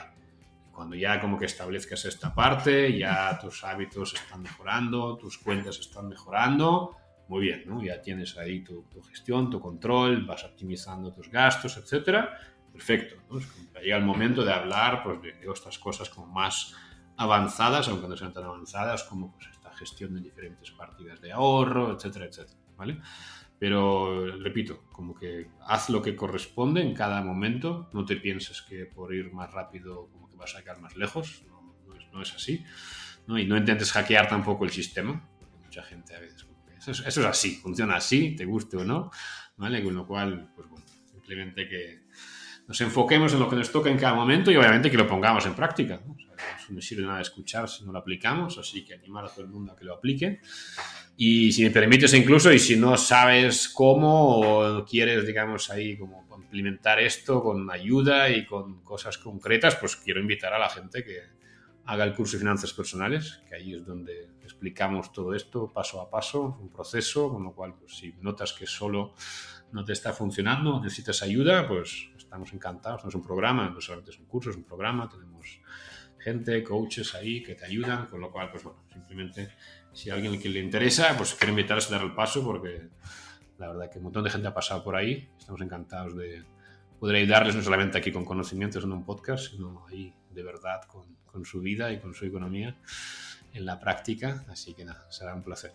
Cuando 0.72 0.96
ya 0.96 1.20
como 1.20 1.38
que 1.38 1.46
establezcas 1.46 2.04
esta 2.06 2.34
parte, 2.34 2.98
ya 2.98 3.38
tus 3.40 3.64
hábitos 3.64 4.14
están 4.16 4.42
mejorando, 4.42 5.18
tus 5.18 5.38
cuentas 5.38 5.80
están 5.80 6.08
mejorando, 6.08 6.98
muy 7.28 7.42
bien, 7.42 7.64
¿no? 7.66 7.84
Ya 7.84 8.02
tienes 8.02 8.38
ahí 8.38 8.64
tu, 8.64 8.86
gestión, 9.10 9.50
tu 9.50 9.60
control, 9.60 10.26
vas 10.26 10.44
optimizando 10.44 11.14
tus 11.14 11.30
gastos, 11.30 11.78
etcétera. 11.78 12.38
Perfecto, 12.72 13.16
¿no? 13.30 13.40
llega 13.82 13.98
el 13.98 14.04
momento 14.04 14.44
de 14.44 14.52
hablar 14.52 15.04
pues, 15.04 15.22
de, 15.22 15.34
de 15.34 15.52
estas 15.52 15.78
cosas 15.78 16.10
como 16.10 16.26
más 16.28 16.74
avanzadas, 17.18 17.88
aunque 17.88 18.08
no 18.08 18.18
sean 18.18 18.34
tan 18.34 18.46
avanzadas, 18.46 19.04
como 19.04 19.34
pues, 19.34 19.48
esta 19.52 19.72
gestión 19.74 20.16
de 20.16 20.22
diferentes 20.22 20.72
partidas 20.72 21.22
de 21.22 21.32
ahorro, 21.32 21.96
etcétera, 21.96 22.26
etcétera, 22.26 22.60
¿vale? 22.76 23.00
Pero, 23.60 24.38
repito, 24.38 24.84
como 24.92 25.16
que 25.16 25.50
haz 25.68 25.90
lo 25.90 26.02
que 26.02 26.16
corresponde 26.16 26.82
en 26.82 26.94
cada 26.94 27.22
momento, 27.22 27.90
no 27.94 28.04
te 28.04 28.18
pienses 28.18 28.62
que 28.62 28.86
por 28.86 29.14
ir 29.14 29.32
más 29.32 29.52
rápido 29.52 30.10
como 30.12 30.28
que 30.30 30.36
vas 30.36 30.56
a 30.56 30.60
llegar 30.60 30.82
más 30.82 30.98
lejos, 30.98 31.46
no, 32.12 32.22
es, 32.22 32.34
así, 32.36 32.64
¿no? 33.26 33.40
Y 33.40 33.48
no 33.48 33.58
intentes 33.58 33.92
hackear 33.92 34.28
tampoco 34.28 34.66
el 34.66 34.72
sistema, 34.72 35.28
porque 35.40 35.58
mucha 35.58 35.82
gente 35.82 36.16
a 36.16 36.20
veces, 36.20 36.46
eso, 36.78 36.92
es, 36.92 37.00
eso 37.00 37.22
es 37.22 37.26
así, 37.26 37.56
funciona 37.56 37.96
así, 37.96 38.36
te 38.36 38.46
guste 38.46 38.78
o 38.78 38.84
no, 38.84 39.10
¿vale? 39.58 39.84
Con 39.84 39.96
lo 39.96 40.06
cual, 40.06 40.52
pues 40.56 40.68
bueno, 40.68 40.86
simplemente 41.12 41.68
que 41.68 42.04
nos 42.68 42.80
enfoquemos 42.82 43.34
en 43.34 43.40
lo 43.40 43.50
que 43.50 43.56
nos 43.56 43.72
toca 43.72 43.90
en 43.90 43.98
cada 43.98 44.14
momento 44.14 44.52
y 44.52 44.58
obviamente 44.58 44.90
que 44.90 44.98
lo 44.98 45.08
pongamos 45.08 45.46
en 45.46 45.54
práctica. 45.54 46.02
¿no? 46.06 46.16
No 46.70 46.82
sirve 46.82 47.04
nada 47.04 47.22
escuchar 47.22 47.70
si 47.70 47.86
no 47.86 47.92
lo 47.92 48.00
aplicamos, 48.00 48.58
así 48.58 48.84
que 48.84 48.96
animar 48.96 49.26
a 49.26 49.30
todo 49.30 49.42
el 49.42 49.52
mundo 49.52 49.74
a 49.74 49.76
que 49.76 49.86
lo 49.86 49.94
aplique. 49.94 50.40
Y 51.16 51.52
si 51.52 51.64
me 51.64 51.70
permites 51.70 52.14
incluso, 52.14 52.52
y 52.52 52.60
si 52.60 52.76
no 52.76 52.98
sabes 52.98 53.70
cómo 53.70 54.40
o 54.40 54.86
quieres, 54.86 55.26
digamos, 55.26 55.70
ahí 55.70 55.98
como 55.98 56.26
implementar 56.54 57.00
esto 57.00 57.42
con 57.42 57.70
ayuda 57.72 58.30
y 58.30 58.46
con 58.46 58.84
cosas 58.84 59.18
concretas, 59.18 59.76
pues 59.76 59.96
quiero 59.96 60.20
invitar 60.20 60.54
a 60.54 60.60
la 60.60 60.70
gente 60.70 61.04
que 61.04 61.20
haga 61.86 62.04
el 62.04 62.14
curso 62.14 62.34
de 62.34 62.40
finanzas 62.40 62.74
personales, 62.74 63.42
que 63.50 63.56
ahí 63.56 63.74
es 63.74 63.86
donde 63.86 64.30
explicamos 64.44 65.12
todo 65.12 65.34
esto 65.34 65.72
paso 65.72 66.00
a 66.00 66.10
paso, 66.10 66.58
un 66.62 66.70
proceso, 66.70 67.30
con 67.30 67.44
lo 67.44 67.54
cual, 67.54 67.76
pues 67.76 67.98
si 67.98 68.14
notas 68.22 68.54
que 68.54 68.68
solo 68.68 69.16
no 69.72 69.84
te 69.84 69.94
está 69.94 70.14
funcionando, 70.14 70.80
necesitas 70.80 71.24
ayuda, 71.24 71.68
pues 71.68 72.10
estamos 72.16 72.54
encantados. 72.54 73.04
No 73.04 73.10
es 73.10 73.16
un 73.16 73.24
programa, 73.24 73.70
no 73.70 73.82
solamente 73.82 74.12
es 74.12 74.20
un 74.20 74.26
curso, 74.26 74.52
es 74.52 74.56
un 74.56 74.64
programa. 74.64 75.10
Tenemos 75.10 75.60
gente, 76.24 76.64
coaches 76.64 77.14
ahí 77.16 77.44
que 77.44 77.56
te 77.56 77.66
ayudan, 77.66 78.08
con 78.08 78.22
lo 78.22 78.32
cual, 78.32 78.50
pues 78.50 78.64
bueno, 78.64 78.80
simplemente 78.92 79.50
si 79.92 80.10
a 80.10 80.16
alguien 80.16 80.40
que 80.40 80.50
le 80.50 80.60
interesa, 80.60 81.16
pues 81.18 81.36
quiero 81.36 81.52
invitarles 81.52 81.90
a 81.90 81.96
dar 81.96 82.06
el 82.06 82.14
paso 82.14 82.44
porque 82.44 82.90
la 83.58 83.68
verdad 83.68 83.90
que 83.92 83.98
un 84.00 84.06
montón 84.06 84.24
de 84.24 84.30
gente 84.30 84.48
ha 84.48 84.54
pasado 84.54 84.84
por 84.84 84.96
ahí. 84.96 85.30
Estamos 85.38 85.62
encantados 85.62 86.16
de 86.18 86.44
poder 87.00 87.18
ayudarles 87.18 87.56
no 87.56 87.62
solamente 87.62 87.98
aquí 87.98 88.12
con 88.12 88.26
conocimientos 88.26 88.84
en 88.84 88.92
un 88.92 89.06
podcast, 89.06 89.52
sino 89.52 89.86
ahí 89.88 90.14
de 90.32 90.44
verdad 90.44 90.82
con, 90.88 91.04
con 91.26 91.46
su 91.46 91.62
vida 91.62 91.92
y 91.92 92.00
con 92.00 92.14
su 92.14 92.26
economía 92.26 92.76
en 93.54 93.66
la 93.66 93.80
práctica. 93.80 94.46
Así 94.50 94.74
que 94.74 94.86
nada, 94.86 95.06
será 95.12 95.36
un 95.36 95.44
placer. 95.44 95.74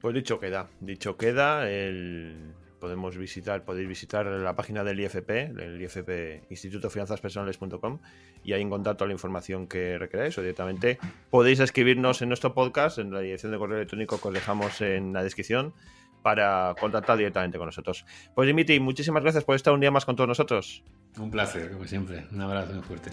Pues 0.00 0.14
dicho 0.14 0.38
queda, 0.40 0.70
dicho 0.80 1.16
queda, 1.16 1.68
el 1.68 2.54
podemos 2.78 3.16
visitar, 3.16 3.64
podéis 3.64 3.88
visitar 3.88 4.26
la 4.26 4.54
página 4.54 4.84
del 4.84 5.00
IFP, 5.00 5.30
el 5.30 5.80
IFP 5.82 6.50
Instituto 6.50 6.90
Finanzas 6.90 7.20
Personales.com 7.20 7.98
y 8.44 8.52
ahí 8.52 8.62
encontrar 8.62 8.96
toda 8.96 9.08
la 9.08 9.14
información 9.14 9.66
que 9.66 9.98
requeráis 9.98 10.36
o 10.38 10.40
directamente 10.40 10.98
podéis 11.30 11.60
escribirnos 11.60 12.22
en 12.22 12.28
nuestro 12.28 12.54
podcast, 12.54 12.98
en 12.98 13.12
la 13.12 13.20
dirección 13.20 13.52
de 13.52 13.58
correo 13.58 13.76
electrónico 13.76 14.20
que 14.20 14.28
os 14.28 14.34
dejamos 14.34 14.80
en 14.80 15.12
la 15.12 15.22
descripción 15.22 15.74
para 16.22 16.74
contactar 16.80 17.16
directamente 17.16 17.58
con 17.58 17.66
nosotros. 17.66 18.04
Pues 18.34 18.46
Dimitri, 18.46 18.80
muchísimas 18.80 19.22
gracias 19.22 19.44
por 19.44 19.56
estar 19.56 19.72
un 19.72 19.80
día 19.80 19.90
más 19.90 20.04
con 20.04 20.16
todos 20.16 20.28
nosotros. 20.28 20.82
Un 21.18 21.30
placer, 21.30 21.70
como 21.72 21.86
siempre. 21.86 22.26
Un 22.32 22.40
abrazo 22.40 22.74
muy 22.74 22.82
fuerte. 22.82 23.10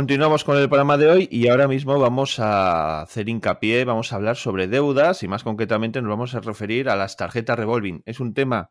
Continuamos 0.00 0.44
con 0.44 0.56
el 0.56 0.70
programa 0.70 0.96
de 0.96 1.10
hoy 1.10 1.28
y 1.30 1.48
ahora 1.48 1.68
mismo 1.68 1.98
vamos 1.98 2.38
a 2.38 3.02
hacer 3.02 3.28
hincapié, 3.28 3.84
vamos 3.84 4.10
a 4.10 4.16
hablar 4.16 4.36
sobre 4.36 4.66
deudas 4.66 5.22
y 5.22 5.28
más 5.28 5.44
concretamente 5.44 6.00
nos 6.00 6.08
vamos 6.08 6.34
a 6.34 6.40
referir 6.40 6.88
a 6.88 6.96
las 6.96 7.18
tarjetas 7.18 7.58
revolving. 7.58 8.02
Es 8.06 8.18
un 8.18 8.32
tema 8.32 8.70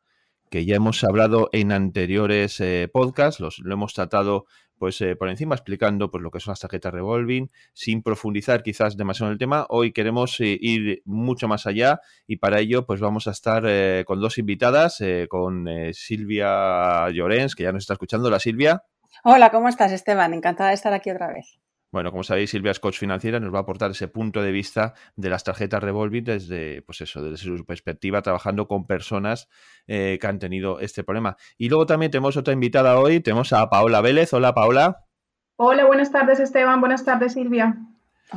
que 0.50 0.65
ya 0.65 0.76
hemos 0.76 1.04
hablado 1.04 1.48
en 1.52 1.72
anteriores 1.72 2.60
eh, 2.62 2.89
podcasts, 2.92 3.39
los, 3.39 3.60
lo 3.60 3.72
hemos 3.72 3.94
tratado 3.94 4.48
pues 4.80 5.00
eh, 5.02 5.15
por 5.15 5.30
encima 5.30 5.54
explicando 5.54 6.10
pues 6.10 6.24
lo 6.24 6.32
que 6.32 6.39
son 6.39 6.54
las 6.54 6.62
tarjetas 6.62 6.96
revolving, 6.96 7.52
sin 7.74 8.02
profundizar 8.02 8.63
quizás 8.63 8.98
demasiado 8.98 9.30
en 9.30 9.34
el 9.34 9.38
tema. 9.38 9.68
Hoy 9.70 9.92
queremos 9.92 10.39
eh, 10.39 10.58
ir 10.60 11.04
mucho 11.06 11.48
más 11.48 11.68
allá 11.68 12.02
y 12.26 12.38
para 12.38 12.60
ello 12.60 12.88
pues 12.88 13.02
vamos 13.02 13.28
a 13.28 13.32
estar 13.32 13.65
con 14.06 14.20
dos 14.20 14.39
invitadas, 14.39 14.98
con 15.30 15.68
Silvia 15.94 17.08
Llorens, 17.12 17.54
que 17.54 17.63
ya 17.63 17.72
nos 17.72 17.84
está 17.84 17.94
escuchando. 17.94 18.32
La 18.32 18.39
Silvia. 18.39 18.82
Hola, 19.24 19.52
¿cómo 19.52 19.68
estás, 19.68 19.92
Esteban? 19.92 20.34
Encantada 20.34 20.70
de 20.70 20.76
estar 20.76 20.94
aquí 20.94 21.12
otra 21.12 21.28
vez. 21.28 21.60
Bueno, 21.92 22.12
como 22.12 22.24
sabéis, 22.24 22.52
Silvia 22.52 22.72
es 22.72 22.80
coach 22.80 23.00
financiera, 23.00 23.40
nos 23.40 23.52
va 23.52 23.58
a 23.58 23.62
aportar 23.64 23.90
ese 23.92 24.08
punto 24.08 24.44
de 24.44 24.52
vista 24.52 24.94
de 25.16 25.30
las 25.30 25.44
tarjetas 25.44 25.82
revolving 25.82 26.24
desde, 26.24 26.84
pues 26.84 27.02
eso, 27.02 27.24
desde 27.24 27.38
su 27.38 27.66
perspectiva, 27.66 28.22
trabajando 28.22 28.68
con 28.68 28.86
personas 28.86 29.50
eh, 29.88 30.20
que 30.22 30.28
han 30.28 30.38
tenido 30.38 30.80
este 30.80 31.04
problema. 31.04 31.36
Y 31.58 31.68
luego 31.68 31.88
también 31.88 32.12
tenemos 32.12 32.38
otra 32.38 32.54
invitada 32.54 33.00
hoy, 33.00 33.22
tenemos 33.22 33.54
a 33.54 33.70
Paola 33.72 34.02
Vélez. 34.02 34.32
Hola, 34.34 34.54
Paola. 34.54 35.06
Hola, 35.56 35.86
buenas 35.86 36.12
tardes, 36.12 36.40
Esteban. 36.40 36.80
Buenas 36.80 37.04
tardes, 37.04 37.34
Silvia. 37.34 37.76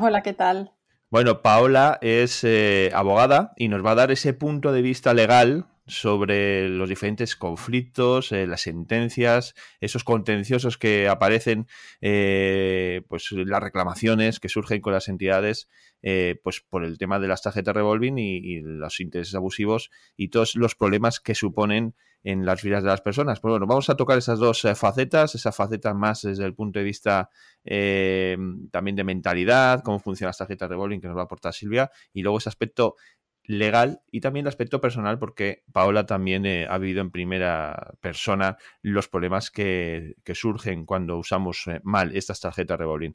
Hola, 0.01 0.23
¿qué 0.23 0.33
tal? 0.33 0.73
Bueno, 1.11 1.43
Paola 1.43 1.99
es 2.01 2.43
eh, 2.45 2.91
abogada 2.95 3.53
y 3.57 3.69
nos 3.69 3.85
va 3.85 3.91
a 3.91 3.97
dar 3.97 4.11
ese 4.11 4.33
punto 4.33 4.73
de 4.73 4.81
vista 4.81 5.13
legal 5.13 5.67
sobre 5.93 6.69
los 6.69 6.89
diferentes 6.89 7.37
conflictos, 7.37 8.33
eh, 8.33 8.47
las 8.47 8.63
sentencias, 8.63 9.55
esos 9.81 10.05
contenciosos 10.05 10.79
que 10.79 11.07
aparecen, 11.07 11.67
eh, 12.01 13.03
pues 13.09 13.31
las 13.33 13.63
reclamaciones 13.63 14.41
que 14.41 14.49
surgen 14.49 14.81
con 14.81 14.95
las 14.95 15.09
entidades, 15.09 15.69
eh, 16.03 16.41
pues 16.43 16.61
por 16.61 16.85
el 16.85 16.97
tema 16.99 17.21
de 17.21 17.29
las 17.29 17.43
tarjetas 17.43 17.75
revolving 17.75 18.19
y, 18.19 18.61
los 18.63 19.01
intereses 19.01 19.35
abusivos 19.35 19.91
y 20.17 20.29
todos 20.29 20.57
los 20.57 20.75
problemas 20.75 21.21
que 21.21 21.35
suponen 21.35 21.95
en 22.25 22.47
las 22.47 22.63
vidas 22.63 22.83
de 22.83 22.89
las 22.89 23.01
personas. 23.01 23.41
Pues 23.41 23.51
bueno, 23.51 23.67
vamos 23.67 23.91
a 23.91 23.97
tocar 23.97 24.17
esas 24.17 24.39
dos 24.39 24.63
facetas, 24.77 25.35
esa 25.35 25.53
faceta 25.53 25.93
más 25.93 26.23
desde 26.23 26.45
el 26.45 26.55
punto 26.55 26.79
de 26.79 26.85
vista 26.85 27.29
también 27.65 28.97
de 28.97 29.05
mentalidad, 29.05 29.83
cómo 29.83 29.99
funcionan 29.99 30.31
las 30.31 30.39
tarjetas 30.39 30.69
revolving 30.69 31.01
que 31.01 31.09
nos 31.09 31.17
va 31.17 31.23
a 31.23 31.25
aportar 31.25 31.53
Silvia, 31.53 31.91
y 32.13 32.23
luego 32.23 32.39
ese 32.39 32.49
aspecto 32.49 32.97
legal 33.45 34.03
y 34.11 34.21
también 34.21 34.45
el 34.45 34.49
aspecto 34.49 34.81
personal, 34.81 35.19
porque 35.19 35.65
Paola 35.73 36.07
también 36.07 36.47
eh, 36.47 36.67
ha 36.69 36.79
vivido 36.79 37.01
en 37.01 37.11
primera 37.11 37.95
persona 38.01 38.57
los 38.83 39.09
problemas 39.09 39.51
que, 39.51 40.15
surgen 40.35 40.87
cuando 40.87 41.19
usamos 41.19 41.67
eh, 41.67 41.81
mal 41.83 42.17
estas 42.17 42.41
tarjetas 42.41 42.79
revolving. 42.79 43.15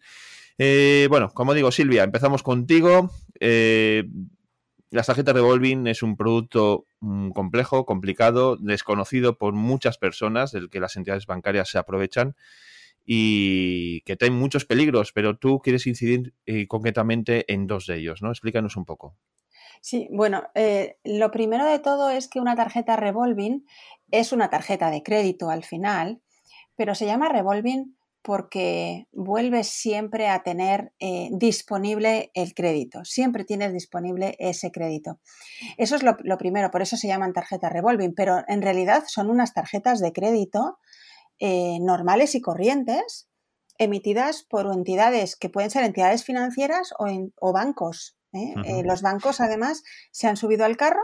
Eh, 0.58 1.08
bueno, 1.10 1.30
como 1.34 1.54
digo, 1.54 1.72
Silvia, 1.72 2.04
empezamos 2.04 2.44
contigo. 2.44 3.12
las 4.90 5.06
tarjetas 5.06 5.36
revolving 5.36 5.88
es 5.88 6.04
un 6.04 6.18
producto 6.18 6.86
mm, 7.00 7.30
complejo, 7.32 7.86
complicado, 7.86 8.58
desconocido 8.58 9.38
por 9.38 9.54
muchas 9.54 9.98
personas, 9.98 10.52
del 10.52 10.70
que 10.70 10.80
las 10.80 10.96
entidades 10.98 11.26
bancarias 11.26 11.70
se 11.70 11.78
aprovechan 11.78 12.36
y 13.06 14.02
que 14.02 14.18
tiene 14.18 14.36
muchos 14.36 14.66
peligros, 14.66 15.14
pero 15.14 15.38
tú 15.38 15.62
quieres 15.62 15.88
incidir 15.88 16.34
concretamente 16.68 17.46
en 17.54 17.66
dos 17.66 17.86
de 17.88 18.00
ellos, 18.00 18.22
¿no? 18.22 18.32
Explícanos 18.32 18.76
un 18.76 18.84
poco. 18.84 19.16
Sí, 19.82 20.08
bueno, 20.12 20.44
eh, 20.56 20.98
lo 21.04 21.32
primero 21.32 21.66
de 21.66 21.80
todo 21.80 22.10
es 22.10 22.28
que 22.28 22.40
una 22.40 22.56
tarjeta 22.56 22.96
revolving 22.96 23.66
es 24.12 24.32
una 24.32 24.50
tarjeta 24.50 24.92
de 24.92 25.04
crédito 25.04 25.50
al 25.50 25.64
final, 25.64 26.22
pero 26.76 26.96
se 26.96 27.06
llama 27.06 27.30
revolving 27.30 27.98
porque 28.22 29.08
vuelves 29.14 29.70
siempre 29.70 30.28
a 30.28 30.44
tener 30.44 30.92
eh, 31.00 31.30
disponible 31.32 32.30
el 32.34 32.54
crédito, 32.54 33.06
siempre 33.06 33.46
tienes 33.46 33.72
disponible 33.72 34.36
ese 34.40 34.70
crédito. 34.70 35.22
Eso 35.78 35.96
es 35.96 36.04
lo, 36.04 36.38
primero, 36.38 36.70
por 36.70 36.82
eso 36.82 36.98
se 36.98 37.08
llaman 37.08 37.32
tarjetas 37.32 37.72
revolving, 37.72 38.14
pero 38.14 38.44
en 38.50 38.62
realidad 38.62 39.06
son 39.08 39.30
unas 39.30 39.54
tarjetas 39.54 40.02
de 40.02 40.12
crédito 40.12 40.78
eh, 41.40 41.78
normales 41.80 42.36
y 42.36 42.42
corrientes 42.42 43.30
emitidas 43.78 44.44
por 44.44 44.74
entidades 44.74 45.38
que 45.38 45.50
pueden 45.50 45.70
ser 45.70 45.86
entidades 45.86 46.26
financieras 46.26 46.94
o 46.98 47.54
bancos 47.54 48.17
¿eh? 48.38 48.54
Eh, 48.66 48.84
los 48.84 49.02
bancos, 49.02 49.42
además, 49.42 49.84
se 50.12 50.28
han 50.28 50.38
subido 50.38 50.66
al 50.66 50.78
carro 50.78 51.02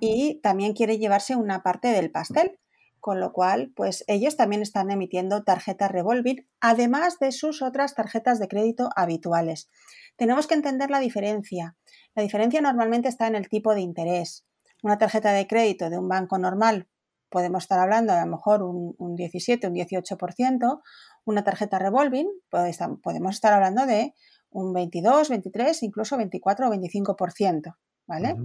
y 0.00 0.40
también 0.42 0.72
quieren 0.72 1.00
llevarse 1.00 1.36
una 1.36 1.62
parte 1.62 1.88
del 1.88 2.10
pastel, 2.10 2.58
con 3.00 3.18
lo 3.18 3.32
cual, 3.32 3.72
pues 3.74 4.04
ellos 4.06 4.36
también 4.36 4.62
están 4.62 4.90
emitiendo 4.90 5.42
tarjetas 5.42 5.90
revolving, 5.90 6.46
además 6.60 7.18
de 7.18 7.32
sus 7.32 7.62
otras 7.62 7.94
tarjetas 7.94 8.38
de 8.38 8.48
crédito 8.48 8.90
habituales. 8.94 9.70
Tenemos 10.16 10.46
que 10.46 10.54
entender 10.54 10.90
la 10.90 11.00
diferencia. 11.00 11.76
La 12.14 12.22
diferencia 12.22 12.60
normalmente 12.60 13.08
está 13.08 13.26
en 13.26 13.34
el 13.34 13.48
tipo 13.48 13.74
de 13.74 13.80
interés. 13.80 14.46
Una 14.82 14.98
tarjeta 14.98 15.32
de 15.32 15.46
crédito 15.46 15.90
de 15.90 15.98
un 15.98 16.08
banco 16.08 16.38
normal 16.38 16.88
podemos 17.30 17.64
estar 17.64 17.78
hablando 17.78 18.12
a 18.12 18.20
lo 18.24 18.30
mejor 18.30 18.62
un, 18.62 18.94
un 18.98 19.14
17, 19.14 19.68
un 19.68 19.74
18%. 19.74 20.82
Una 21.24 21.44
tarjeta 21.44 21.78
revolving, 21.78 22.28
pues, 22.50 22.78
podemos 23.02 23.34
estar 23.34 23.52
hablando 23.52 23.86
de 23.86 24.14
un 24.50 24.72
22, 24.72 25.28
23, 25.28 25.82
incluso 25.82 26.16
24 26.16 26.68
o 26.68 26.72
25%, 26.72 27.76
¿vale? 28.06 28.36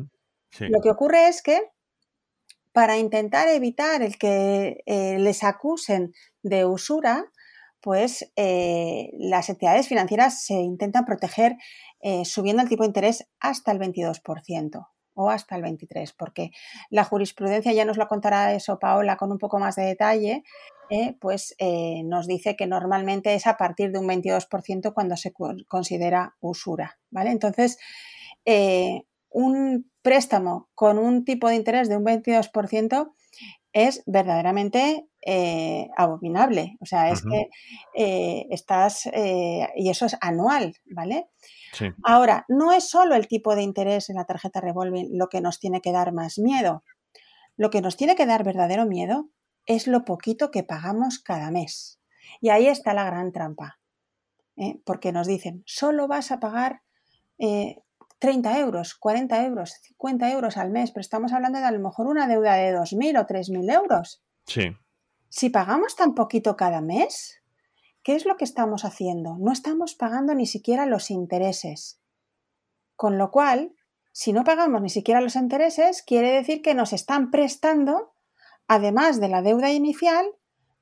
Lo 0.59 0.81
que 0.81 0.89
ocurre 0.89 1.27
es 1.27 1.41
que 1.41 1.59
para 2.71 2.97
intentar 2.97 3.47
evitar 3.47 4.01
el 4.01 4.17
que 4.17 4.83
eh, 4.85 5.17
les 5.19 5.43
acusen 5.43 6.13
de 6.43 6.65
usura, 6.65 7.25
pues 7.79 8.31
eh, 8.35 9.11
las 9.17 9.49
entidades 9.49 9.87
financieras 9.87 10.43
se 10.43 10.55
intentan 10.55 11.05
proteger 11.05 11.55
eh, 12.01 12.25
subiendo 12.25 12.61
el 12.61 12.69
tipo 12.69 12.83
de 12.83 12.87
interés 12.87 13.27
hasta 13.39 13.71
el 13.71 13.79
22% 13.79 14.87
o 15.15 15.29
hasta 15.29 15.55
el 15.55 15.63
23%, 15.63 16.13
porque 16.17 16.51
la 16.89 17.03
jurisprudencia 17.03 17.73
ya 17.73 17.85
nos 17.85 17.97
lo 17.97 18.07
contará 18.07 18.53
eso 18.53 18.77
Paola 18.79 19.17
con 19.17 19.31
un 19.31 19.39
poco 19.39 19.57
más 19.57 19.75
de 19.75 19.83
detalle, 19.83 20.43
eh, 20.89 21.15
pues 21.19 21.55
eh, 21.57 22.03
nos 22.03 22.27
dice 22.27 22.55
que 22.55 22.67
normalmente 22.67 23.33
es 23.33 23.47
a 23.47 23.57
partir 23.57 23.91
de 23.91 23.99
un 23.99 24.07
22% 24.07 24.93
cuando 24.93 25.17
se 25.17 25.33
considera 25.67 26.35
usura, 26.39 26.99
¿vale? 27.09 27.31
Entonces, 27.31 27.79
eh, 28.45 29.01
un 29.29 29.91
préstamo 30.01 30.69
con 30.75 30.99
un 30.99 31.25
tipo 31.25 31.49
de 31.49 31.55
interés 31.55 31.89
de 31.89 31.97
un 31.97 32.05
22% 32.05 33.13
es 33.75 34.03
verdaderamente 34.05 35.05
abominable. 35.97 36.77
O 36.79 36.85
sea, 36.85 37.11
es 37.11 37.21
que 37.23 37.49
estás, 38.49 39.05
y 39.75 39.89
eso 39.89 40.05
es 40.05 40.17
anual, 40.21 40.75
¿vale? 40.85 41.27
Ahora, 42.03 42.45
no 42.47 42.71
es 42.71 42.89
solo 42.89 43.15
el 43.15 43.27
tipo 43.27 43.53
de 43.53 43.63
interés 43.63 44.09
en 44.09 44.15
la 44.15 44.23
tarjeta 44.23 44.61
revolving 44.61 45.17
lo 45.17 45.27
que 45.27 45.41
nos 45.41 45.59
tiene 45.59 45.81
que 45.81 45.91
dar 45.91 46.13
más 46.13 46.39
miedo. 46.39 46.83
Lo 47.57 47.69
que 47.69 47.81
nos 47.81 47.97
tiene 47.97 48.15
que 48.15 48.25
dar 48.25 48.45
verdadero 48.45 48.85
miedo 48.85 49.29
es 49.65 49.87
lo 49.87 50.05
poquito 50.05 50.51
que 50.51 50.63
pagamos 50.63 51.19
cada 51.19 51.51
mes. 51.51 51.99
Y 52.39 52.49
ahí 52.49 52.67
está 52.67 52.93
la 52.93 53.03
gran 53.03 53.33
trampa, 53.33 53.79
¿eh? 54.55 54.79
porque 54.85 55.11
nos 55.11 55.27
dicen, 55.27 55.63
solo 55.65 56.07
vas 56.07 56.31
a 56.31 56.39
pagar 56.39 56.81
30 58.19 58.57
eh, 58.57 58.61
euros, 58.61 58.95
40 58.95 59.45
euros, 59.45 59.73
50 59.81 60.31
euros 60.31 60.57
al 60.57 60.71
mes, 60.71 60.91
pero 60.91 61.01
estamos 61.01 61.33
hablando 61.33 61.59
de 61.59 61.65
a 61.65 61.71
lo 61.71 61.79
mejor 61.79 62.07
una 62.07 62.27
deuda 62.27 62.55
de 62.55 62.75
2.000 62.75 63.21
o 63.21 63.27
3.000 63.27 63.73
euros. 63.73 64.23
Sí. 64.45 64.75
Si 65.29 65.49
pagamos 65.49 65.95
tan 65.95 66.15
poquito 66.15 66.55
cada 66.55 66.81
mes, 66.81 67.41
¿qué 68.03 68.15
es 68.15 68.25
lo 68.25 68.37
que 68.37 68.45
estamos 68.45 68.85
haciendo? 68.85 69.37
No 69.37 69.51
estamos 69.51 69.95
pagando 69.95 70.33
ni 70.33 70.45
siquiera 70.45 70.85
los 70.85 71.11
intereses. 71.11 71.99
Con 72.95 73.17
lo 73.17 73.31
cual, 73.31 73.75
si 74.11 74.31
no 74.31 74.43
pagamos 74.43 74.81
ni 74.81 74.89
siquiera 74.89 75.21
los 75.21 75.35
intereses, 75.35 76.01
quiere 76.03 76.31
decir 76.31 76.61
que 76.61 76.73
nos 76.73 76.93
están 76.93 77.31
prestando 77.31 78.15
además 78.67 79.19
de 79.19 79.29
la 79.29 79.41
deuda 79.41 79.71
inicial, 79.71 80.25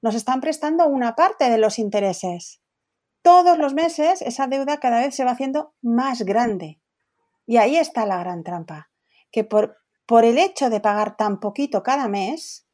nos 0.02 0.16
están 0.16 0.42
prestando 0.42 0.88
una 0.88 1.16
parte 1.16 1.50
de 1.50 1.58
los 1.58 1.80
intereses. 1.80 2.62
Todos 3.22 3.58
los 3.58 3.74
meses 3.74 4.22
esa 4.22 4.48
deuda 4.48 4.80
cada 4.80 5.00
vez 5.02 5.16
se 5.16 5.24
va 5.24 5.32
haciendo 5.32 5.74
más 5.82 6.24
grande. 6.24 6.80
Y 7.46 7.58
ahí 7.58 7.78
está 7.78 8.06
la 8.06 8.18
gran 8.18 8.44
trampa, 8.44 8.90
que 9.32 9.44
por, 9.44 9.78
por 10.06 10.26
el 10.26 10.38
hecho 10.38 10.70
de 10.70 10.80
pagar 10.80 11.18
tan 11.18 11.40
poquito 11.40 11.84
cada 11.84 12.08
mes, 12.08 12.66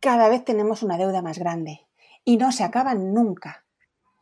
cada 0.00 0.28
vez 0.28 0.44
tenemos 0.44 0.82
una 0.82 0.98
deuda 0.98 1.22
más 1.22 1.38
grande 1.38 1.86
y 2.24 2.36
no 2.36 2.52
se 2.52 2.64
acaban 2.64 3.12
nunca. 3.12 3.64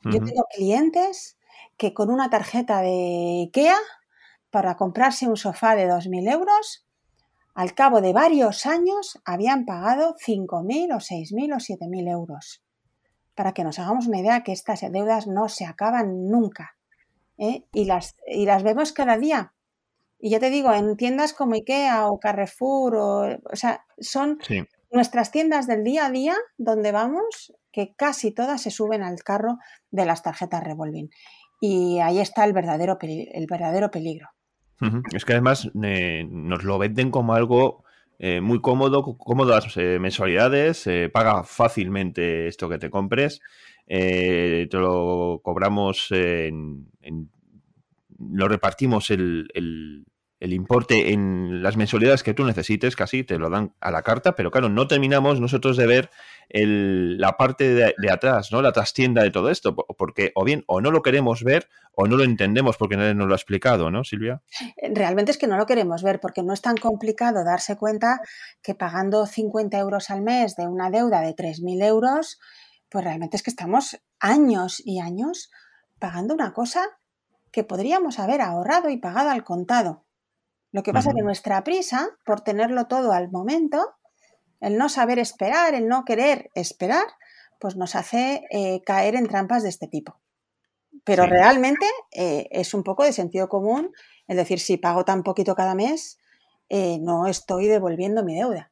Yo 0.05 0.23
tengo 0.23 0.45
clientes 0.55 1.37
que 1.77 1.93
con 1.93 2.11
una 2.11 2.31
tarjeta 2.31 2.81
de 2.81 3.49
IKEA 3.49 3.77
para 4.51 4.77
comprarse 4.77 5.27
un 5.27 5.37
sofá 5.37 5.75
de 5.75 5.89
2.000 5.89 6.33
euros 6.33 6.87
al 7.57 7.73
cabo 7.73 8.03
de 8.03 8.13
varios 8.13 8.67
años 8.67 9.19
habían 9.25 9.65
pagado 9.65 10.15
5.000 10.15 10.95
o 10.95 10.99
6.000 10.99 11.55
o 11.55 11.57
7.000 11.57 12.11
euros. 12.11 12.63
Para 13.35 13.53
que 13.53 13.65
nos 13.65 13.79
hagamos 13.79 14.07
una 14.07 14.21
idea 14.21 14.43
que 14.43 14.53
estas 14.53 14.83
deudas 14.93 15.27
no 15.27 15.49
se 15.49 15.65
acaban 15.65 16.29
nunca. 16.29 16.77
¿eh? 17.39 17.65
Y, 17.73 17.87
las, 17.87 18.15
y 18.27 18.45
las 18.45 18.63
vemos 18.63 18.93
cada 18.93 19.17
día. 19.17 19.55
Y 20.19 20.31
ya 20.31 20.41
te 20.41 20.51
digo, 20.51 20.73
en 20.73 20.97
tiendas 20.97 21.33
como 21.33 21.55
IKEA 21.55 22.07
o 22.09 22.19
Carrefour, 22.19 22.97
o, 22.97 23.39
o 23.53 23.57
sea, 23.57 23.85
son 23.99 24.39
nuestras 24.91 25.31
tiendas 25.31 25.67
del 25.67 25.85
día 25.85 26.07
a 26.07 26.11
día 26.11 26.35
donde 26.57 26.93
vamos, 26.93 27.53
que 27.71 27.95
casi 27.95 28.33
todas 28.33 28.63
se 28.63 28.71
suben 28.71 29.03
al 29.03 29.23
carro 29.23 29.59
de 29.91 30.07
las 30.07 30.23
tarjetas 30.23 30.65
revolving. 30.65 31.11
Y 31.61 31.99
ahí 32.01 32.19
está 32.19 32.45
el 32.45 32.53
verdadero, 32.53 32.99
el 33.01 33.47
verdadero 33.49 33.91
peligro. 33.91 34.29
Es 35.15 35.25
que 35.25 35.33
además 35.33 35.71
eh, 35.83 36.27
nos 36.31 36.65
lo 36.65 36.79
venden 36.79 37.11
como 37.11 37.35
algo 37.35 37.85
eh, 38.19 38.41
muy 38.41 38.61
cómodo, 38.61 39.17
cómodas 39.17 39.75
eh, 39.77 39.99
mensualidades, 39.99 40.89
paga 41.13 41.45
fácilmente 41.45 42.47
esto 42.47 42.69
que 42.69 42.79
te 42.79 42.91
compres, 42.91 43.41
te 43.87 44.69
lo 44.73 45.41
cobramos 45.43 46.09
en, 46.11 46.89
lo 48.19 48.49
repartimos 48.49 49.11
el, 49.11 49.49
el 50.39 50.53
importe 50.53 51.13
en 51.13 51.63
las 51.63 51.77
mensualidades 51.77 52.23
que 52.23 52.35
tú 52.35 52.45
necesites, 52.45 52.95
casi 52.95 53.25
te 53.25 53.39
lo 53.39 53.49
dan 53.49 53.75
a 53.81 53.91
la 53.91 54.03
carta, 54.03 54.35
pero 54.35 54.51
claro, 54.51 54.69
no 54.69 54.87
terminamos 54.87 55.41
nosotros 55.41 55.77
de 55.77 55.87
ver 55.87 56.11
la 56.51 57.37
parte 57.37 57.75
de, 57.75 58.11
atrás, 58.11 58.53
¿no? 58.53 58.61
La 58.61 58.73
trastienda 58.73 59.23
de 59.23 59.31
todo 59.31 59.51
esto, 59.51 59.75
porque 59.75 60.33
o 60.35 60.45
bien 60.45 60.63
o 60.67 60.81
no 60.81 60.91
lo 60.91 61.03
queremos 61.03 61.43
ver 61.43 61.69
o 61.95 62.07
no 62.07 62.17
lo 62.17 62.25
entendemos 62.25 62.77
porque 62.77 62.97
nadie 62.97 63.15
nos 63.15 63.29
lo 63.29 63.35
ha 63.35 63.37
explicado, 63.37 63.91
¿no, 63.91 64.05
Silvia? 64.05 64.43
Realmente 64.93 65.33
es 65.33 65.39
que 65.39 65.47
no 65.47 65.57
lo 65.57 65.67
queremos 65.67 66.03
ver 66.03 66.21
porque 66.21 66.43
no 66.43 66.53
es 66.53 66.61
tan 66.61 66.77
complicado 66.77 67.43
darse 67.43 67.77
cuenta 67.77 68.21
que 68.63 68.75
pagando 68.75 69.27
50 69.27 69.79
euros 69.79 70.11
al 70.11 70.23
mes 70.23 70.55
de 70.57 70.67
una 70.67 70.91
deuda 70.91 71.23
de 71.23 71.35
3.000 71.35 71.83
euros, 71.85 72.39
pues 72.91 73.05
realmente 73.05 73.37
es 73.37 73.43
que 73.43 73.51
estamos 73.51 73.99
años 74.21 74.83
y 74.85 75.01
años 75.01 75.51
pagando 75.99 76.35
una 76.35 76.53
cosa 76.53 76.83
que 77.57 77.65
podríamos 77.65 78.19
haber 78.19 78.43
ahorrado 78.43 78.91
y 78.91 78.99
pagado 78.99 79.31
al 79.31 79.43
contado. 79.43 80.05
Lo 80.73 80.83
que 80.83 80.93
pasa 80.93 81.09
es 81.09 81.15
que 81.15 81.23
nuestra 81.23 81.65
prisa 81.65 82.11
por 82.23 82.43
tenerlo 82.43 82.87
todo 82.87 83.13
al 83.13 83.31
momento, 83.31 83.95
el 84.61 84.77
no 84.77 84.91
saber 84.91 85.19
esperar, 85.19 85.73
el 85.73 85.89
no 85.89 86.05
querer 86.05 86.51
esperar, 86.55 87.07
pues 87.59 87.75
nos 87.75 87.97
hace 87.97 88.43
eh, 88.51 88.83
caer 88.85 89.15
en 89.15 89.27
trampas 89.27 89.63
de 89.63 89.71
este 89.71 89.89
tipo. 89.89 90.21
Pero 91.03 91.25
realmente 91.25 91.87
eh, 92.13 92.47
es 92.51 92.75
un 92.75 92.83
poco 92.83 93.05
de 93.05 93.15
sentido 93.15 93.49
común 93.49 93.91
el 94.29 94.37
decir, 94.37 94.61
si 94.61 94.77
pago 94.77 95.07
tan 95.07 95.23
poquito 95.23 95.55
cada 95.55 95.75
mes, 95.75 96.19
eh, 96.69 96.99
no 97.01 97.27
estoy 97.27 97.69
devolviendo 97.69 98.23
mi 98.23 98.35
deuda. 98.35 98.71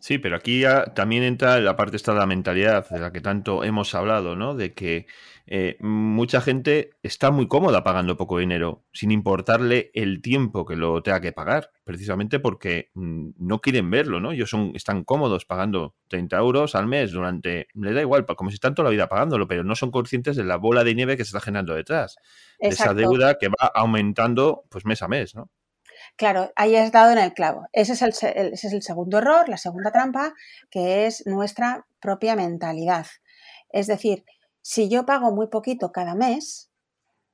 Sí, 0.00 0.18
pero 0.18 0.36
aquí 0.36 0.62
también 0.94 1.24
entra 1.24 1.58
la 1.60 1.74
parte 1.74 1.96
esta 1.96 2.12
de 2.12 2.20
la 2.20 2.26
mentalidad 2.26 2.88
de 2.88 3.00
la 3.00 3.10
que 3.12 3.20
tanto 3.20 3.64
hemos 3.64 3.94
hablado, 3.96 4.36
¿no? 4.36 4.54
De 4.54 4.72
que 4.72 5.06
eh, 5.46 5.76
mucha 5.80 6.40
gente 6.40 6.90
está 7.02 7.32
muy 7.32 7.48
cómoda 7.48 7.82
pagando 7.82 8.16
poco 8.16 8.38
dinero, 8.38 8.84
sin 8.92 9.10
importarle 9.10 9.90
el 9.94 10.22
tiempo 10.22 10.64
que 10.64 10.76
lo 10.76 11.02
tenga 11.02 11.20
que 11.20 11.32
pagar, 11.32 11.70
precisamente 11.82 12.38
porque 12.38 12.90
mm, 12.94 13.30
no 13.38 13.60
quieren 13.60 13.90
verlo, 13.90 14.20
¿no? 14.20 14.30
Ellos 14.30 14.50
son, 14.50 14.70
están 14.76 15.02
cómodos 15.02 15.46
pagando 15.46 15.96
30 16.08 16.36
euros 16.36 16.74
al 16.76 16.86
mes 16.86 17.10
durante, 17.10 17.66
les 17.74 17.94
da 17.94 18.00
igual, 18.00 18.24
como 18.24 18.50
si 18.50 18.54
están 18.54 18.74
toda 18.74 18.84
la 18.84 18.92
vida 18.92 19.08
pagándolo, 19.08 19.48
pero 19.48 19.64
no 19.64 19.74
son 19.74 19.90
conscientes 19.90 20.36
de 20.36 20.44
la 20.44 20.56
bola 20.56 20.84
de 20.84 20.94
nieve 20.94 21.16
que 21.16 21.24
se 21.24 21.30
está 21.30 21.40
generando 21.40 21.74
detrás, 21.74 22.16
de 22.60 22.68
esa 22.68 22.94
deuda 22.94 23.38
que 23.38 23.48
va 23.48 23.66
aumentando 23.74 24.64
pues 24.68 24.84
mes 24.84 25.02
a 25.02 25.08
mes, 25.08 25.34
¿no? 25.34 25.50
Claro, 26.18 26.52
ahí 26.56 26.74
has 26.74 26.90
dado 26.90 27.12
en 27.12 27.18
el 27.18 27.32
clavo. 27.32 27.68
Ese 27.72 27.92
es 27.92 28.02
el, 28.02 28.08
ese 28.08 28.66
es 28.66 28.72
el 28.72 28.82
segundo 28.82 29.18
error, 29.18 29.48
la 29.48 29.56
segunda 29.56 29.92
trampa, 29.92 30.34
que 30.68 31.06
es 31.06 31.24
nuestra 31.26 31.86
propia 32.00 32.34
mentalidad. 32.34 33.06
Es 33.68 33.86
decir, 33.86 34.24
si 34.60 34.88
yo 34.88 35.06
pago 35.06 35.30
muy 35.30 35.46
poquito 35.46 35.92
cada 35.92 36.16
mes, 36.16 36.72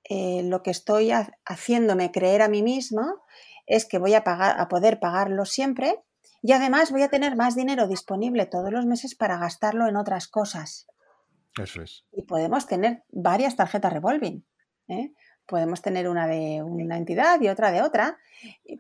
eh, 0.05 0.43
lo 0.45 0.63
que 0.63 0.71
estoy 0.71 1.13
haciéndome 1.47 2.13
creer 2.13 2.43
a 2.43 2.49
mí 2.49 2.63
misma 2.63 3.15
es 3.65 3.87
que 3.87 3.97
voy 3.97 4.13
a, 4.13 4.23
pagar, 4.23 4.61
a 4.61 4.69
poder 4.69 5.01
pagarlo 5.01 5.47
siempre 5.47 6.05
y 6.43 6.53
además 6.53 6.91
voy 6.91 7.01
a 7.01 7.09
tener 7.09 7.37
más 7.37 7.57
dinero 7.57 7.89
disponible 7.89 8.45
todos 8.45 8.71
los 8.71 8.85
meses 8.85 9.15
para 9.15 9.39
gastarlo 9.39 9.89
en 9.89 9.97
otras 9.97 10.29
cosas. 10.29 10.89
Eso 11.59 11.81
es. 11.81 12.05
Y 12.13 12.25
podemos 12.25 12.67
tener 12.67 13.03
varias 13.09 13.57
tarjetas 13.57 13.95
revolving. 13.95 14.45
¿eh? 14.89 15.15
Podemos 15.47 15.83
tener 15.83 16.09
una 16.09 16.27
de 16.27 16.63
una 16.63 16.97
entidad 16.97 17.41
y 17.41 17.49
otra 17.49 17.71
de 17.71 17.83
otra. 17.83 18.19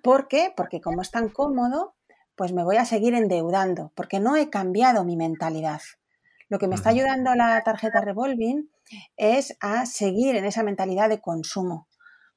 ¿Por 0.02 0.28
qué? 0.28 0.52
Porque 0.56 0.80
como 0.80 1.02
es 1.02 1.10
tan 1.10 1.28
cómodo, 1.28 1.94
pues 2.36 2.52
me 2.52 2.64
voy 2.64 2.76
a 2.76 2.84
seguir 2.84 3.14
endeudando, 3.14 3.92
porque 3.94 4.20
no 4.20 4.36
he 4.36 4.50
cambiado 4.50 5.04
mi 5.04 5.16
mentalidad. 5.16 5.80
Lo 6.48 6.58
que 6.58 6.68
me 6.68 6.74
está 6.74 6.90
ayudando 6.90 7.34
la 7.34 7.62
tarjeta 7.62 8.00
revolving 8.00 8.70
es 9.16 9.56
a 9.60 9.86
seguir 9.86 10.36
en 10.36 10.44
esa 10.44 10.62
mentalidad 10.62 11.08
de 11.08 11.20
consumo, 11.20 11.88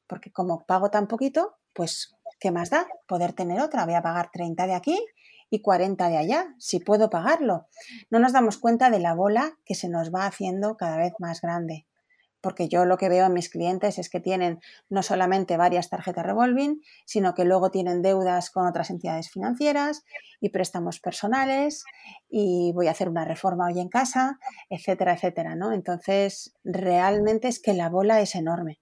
porque 0.08 0.32
como 0.32 0.66
pago 0.66 0.90
tan 0.90 1.08
poquito, 1.08 1.58
pues 1.74 2.16
¿qué 2.40 2.52
más 2.52 2.70
da? 2.70 2.88
Poder 3.08 3.34
tener 3.34 3.60
otra. 3.60 3.86
Voy 3.86 3.96
a 3.96 4.02
pagar 4.02 4.30
30 4.32 4.68
de 4.68 4.74
aquí 4.74 5.00
y 5.50 5.62
40 5.62 6.10
de 6.10 6.18
allá, 6.18 6.56
si 6.58 6.80
puedo 6.80 7.10
pagarlo. 7.10 7.68
No 8.10 8.20
nos 8.20 8.34
damos 8.34 8.58
cuenta 8.58 8.90
de 8.90 9.00
la 9.00 9.14
bola 9.14 9.58
que 9.66 9.76
se 9.76 9.90
nos 9.90 10.14
va 10.14 10.26
haciendo 10.26 10.78
cada 10.78 10.98
vez 10.98 11.14
más 11.20 11.42
grande 11.42 11.86
porque 12.42 12.68
yo 12.68 12.86
lo 12.86 12.98
que 12.98 13.10
veo 13.10 13.26
en 13.26 13.34
mis 13.34 13.50
clientes 13.50 13.98
es 14.00 14.10
que 14.10 14.20
tienen 14.20 14.60
no 14.90 15.04
solamente 15.04 15.58
varias 15.58 15.90
tarjetas 15.90 16.26
revolving, 16.26 16.82
sino 17.06 17.34
que 17.34 17.46
luego 17.46 17.72
tienen 17.72 18.02
deudas 18.02 18.50
con 18.50 18.68
otras 18.68 18.90
entidades 18.90 19.30
financieras 19.30 20.04
y 20.40 20.50
préstamos 20.50 21.00
personales 21.00 21.84
y 22.30 22.72
voy 22.74 22.88
a 22.88 22.92
hacer 22.92 23.10
una 23.10 23.26
reforma 23.26 23.68
hoy 23.68 23.80
en 23.80 23.90
casa, 23.90 24.40
etcétera, 24.70 25.14
etcétera, 25.14 25.56
¿no? 25.56 25.72
Entonces, 25.72 26.54
realmente 26.64 27.48
es 27.48 27.62
que 27.62 27.74
la 27.74 27.90
bola 27.90 28.22
es 28.22 28.36
enorme. 28.36 28.80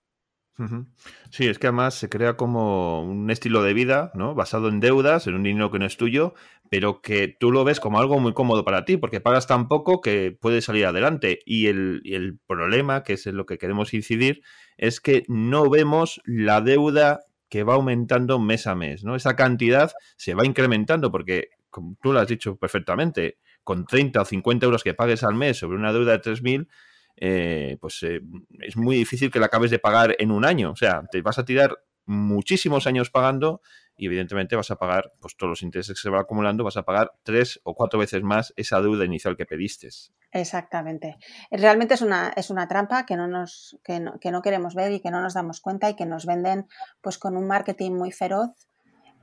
Sí, 1.31 1.47
es 1.47 1.59
que 1.59 1.67
además 1.67 1.95
se 1.95 2.07
crea 2.07 2.37
como 2.37 3.03
un 3.03 3.29
estilo 3.29 3.61
de 3.61 3.73
vida, 3.73 4.11
¿no? 4.15 4.35
Basado 4.35 4.69
en 4.69 4.79
deudas, 4.79 5.27
en 5.27 5.35
un 5.35 5.43
dinero 5.43 5.69
que 5.69 5.79
no 5.79 5.85
es 5.85 5.97
tuyo, 5.97 6.33
pero 6.69 7.01
que 7.01 7.27
tú 7.39 7.51
lo 7.51 7.63
ves 7.65 7.79
como 7.79 7.99
algo 7.99 8.19
muy 8.19 8.33
cómodo 8.33 8.63
para 8.63 8.85
ti, 8.85 8.95
porque 8.97 9.19
pagas 9.19 9.47
tan 9.47 9.67
poco 9.67 9.99
que 9.99 10.37
puedes 10.39 10.65
salir 10.65 10.85
adelante. 10.85 11.39
Y 11.45 11.67
el, 11.67 12.01
el 12.05 12.39
problema, 12.47 13.03
que 13.03 13.13
es 13.13 13.27
en 13.27 13.35
lo 13.35 13.45
que 13.45 13.57
queremos 13.57 13.93
incidir, 13.93 14.41
es 14.77 15.01
que 15.01 15.23
no 15.27 15.69
vemos 15.69 16.21
la 16.25 16.61
deuda 16.61 17.19
que 17.49 17.63
va 17.63 17.75
aumentando 17.75 18.39
mes 18.39 18.65
a 18.67 18.75
mes, 18.75 19.03
¿no? 19.03 19.15
Esa 19.15 19.35
cantidad 19.35 19.91
se 20.17 20.35
va 20.35 20.45
incrementando 20.45 21.11
porque, 21.11 21.49
como 21.69 21.97
tú 22.01 22.13
lo 22.13 22.19
has 22.19 22.27
dicho 22.27 22.57
perfectamente, 22.57 23.37
con 23.63 23.85
30 23.85 24.21
o 24.21 24.25
50 24.25 24.65
euros 24.65 24.83
que 24.83 24.93
pagues 24.93 25.23
al 25.23 25.35
mes 25.35 25.57
sobre 25.57 25.77
una 25.77 25.91
deuda 25.91 26.13
de 26.13 26.21
3.000, 26.21 26.67
eh, 27.17 27.77
pues 27.79 28.03
eh, 28.03 28.21
es 28.61 28.77
muy 28.77 28.97
difícil 28.97 29.31
que 29.31 29.39
la 29.39 29.47
acabes 29.47 29.71
de 29.71 29.79
pagar 29.79 30.15
en 30.19 30.31
un 30.31 30.45
año. 30.45 30.71
O 30.71 30.75
sea, 30.75 31.03
te 31.11 31.21
vas 31.21 31.39
a 31.39 31.45
tirar 31.45 31.77
muchísimos 32.05 32.87
años 32.87 33.09
pagando 33.09 33.61
y 33.97 34.07
evidentemente 34.07 34.55
vas 34.55 34.71
a 34.71 34.75
pagar, 34.75 35.13
pues 35.19 35.37
todos 35.37 35.49
los 35.49 35.63
intereses 35.63 35.95
que 35.95 36.01
se 36.01 36.09
van 36.09 36.21
acumulando, 36.21 36.63
vas 36.63 36.77
a 36.77 36.83
pagar 36.83 37.13
tres 37.23 37.61
o 37.63 37.73
cuatro 37.73 37.99
veces 37.99 38.21
más 38.23 38.53
esa 38.57 38.81
deuda 38.81 39.05
inicial 39.05 39.37
que 39.37 39.45
pediste. 39.45 39.89
Exactamente. 40.31 41.17
Realmente 41.49 41.93
es 41.93 42.01
una, 42.01 42.33
es 42.35 42.49
una 42.49 42.67
trampa 42.67 43.05
que 43.05 43.15
no, 43.15 43.27
nos, 43.27 43.79
que 43.83 43.99
no, 43.99 44.19
que 44.19 44.31
no 44.31 44.41
queremos 44.41 44.75
ver 44.75 44.91
y 44.91 44.99
que 44.99 45.11
no 45.11 45.21
nos 45.21 45.33
damos 45.33 45.61
cuenta 45.61 45.89
y 45.89 45.95
que 45.95 46.05
nos 46.05 46.25
venden 46.25 46.67
pues 47.01 47.17
con 47.17 47.37
un 47.37 47.47
marketing 47.47 47.93
muy 47.93 48.11
feroz 48.11 48.49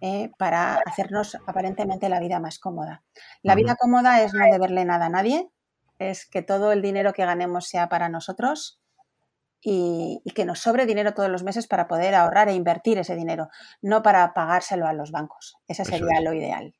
eh, 0.00 0.32
para 0.38 0.80
hacernos 0.86 1.36
aparentemente 1.46 2.08
la 2.08 2.18
vida 2.18 2.40
más 2.40 2.58
cómoda. 2.58 3.04
La 3.42 3.54
vida 3.54 3.76
cómoda 3.78 4.22
es 4.22 4.32
no 4.32 4.44
deberle 4.50 4.84
nada 4.84 5.06
a 5.06 5.10
nadie, 5.10 5.48
es 6.10 6.26
que 6.26 6.42
todo 6.42 6.72
el 6.72 6.82
dinero 6.82 7.12
que 7.12 7.24
ganemos 7.24 7.68
sea 7.68 7.88
para 7.88 8.08
nosotros 8.08 8.80
y, 9.60 10.20
que 10.34 10.44
nos 10.44 10.58
sobre 10.58 10.86
dinero 10.86 11.14
todos 11.14 11.30
los 11.30 11.44
meses 11.44 11.66
para 11.66 11.86
poder 11.86 12.14
ahorrar 12.14 12.48
e 12.48 12.54
invertir 12.54 12.98
ese 12.98 13.14
dinero, 13.14 13.48
no 13.80 14.02
para 14.02 14.34
pagárselo 14.34 14.86
a 14.86 14.92
los 14.92 15.12
bancos. 15.12 15.56
Ese 15.68 15.84
sería 15.84 16.20
lo 16.20 16.32
ideal. 16.32 16.74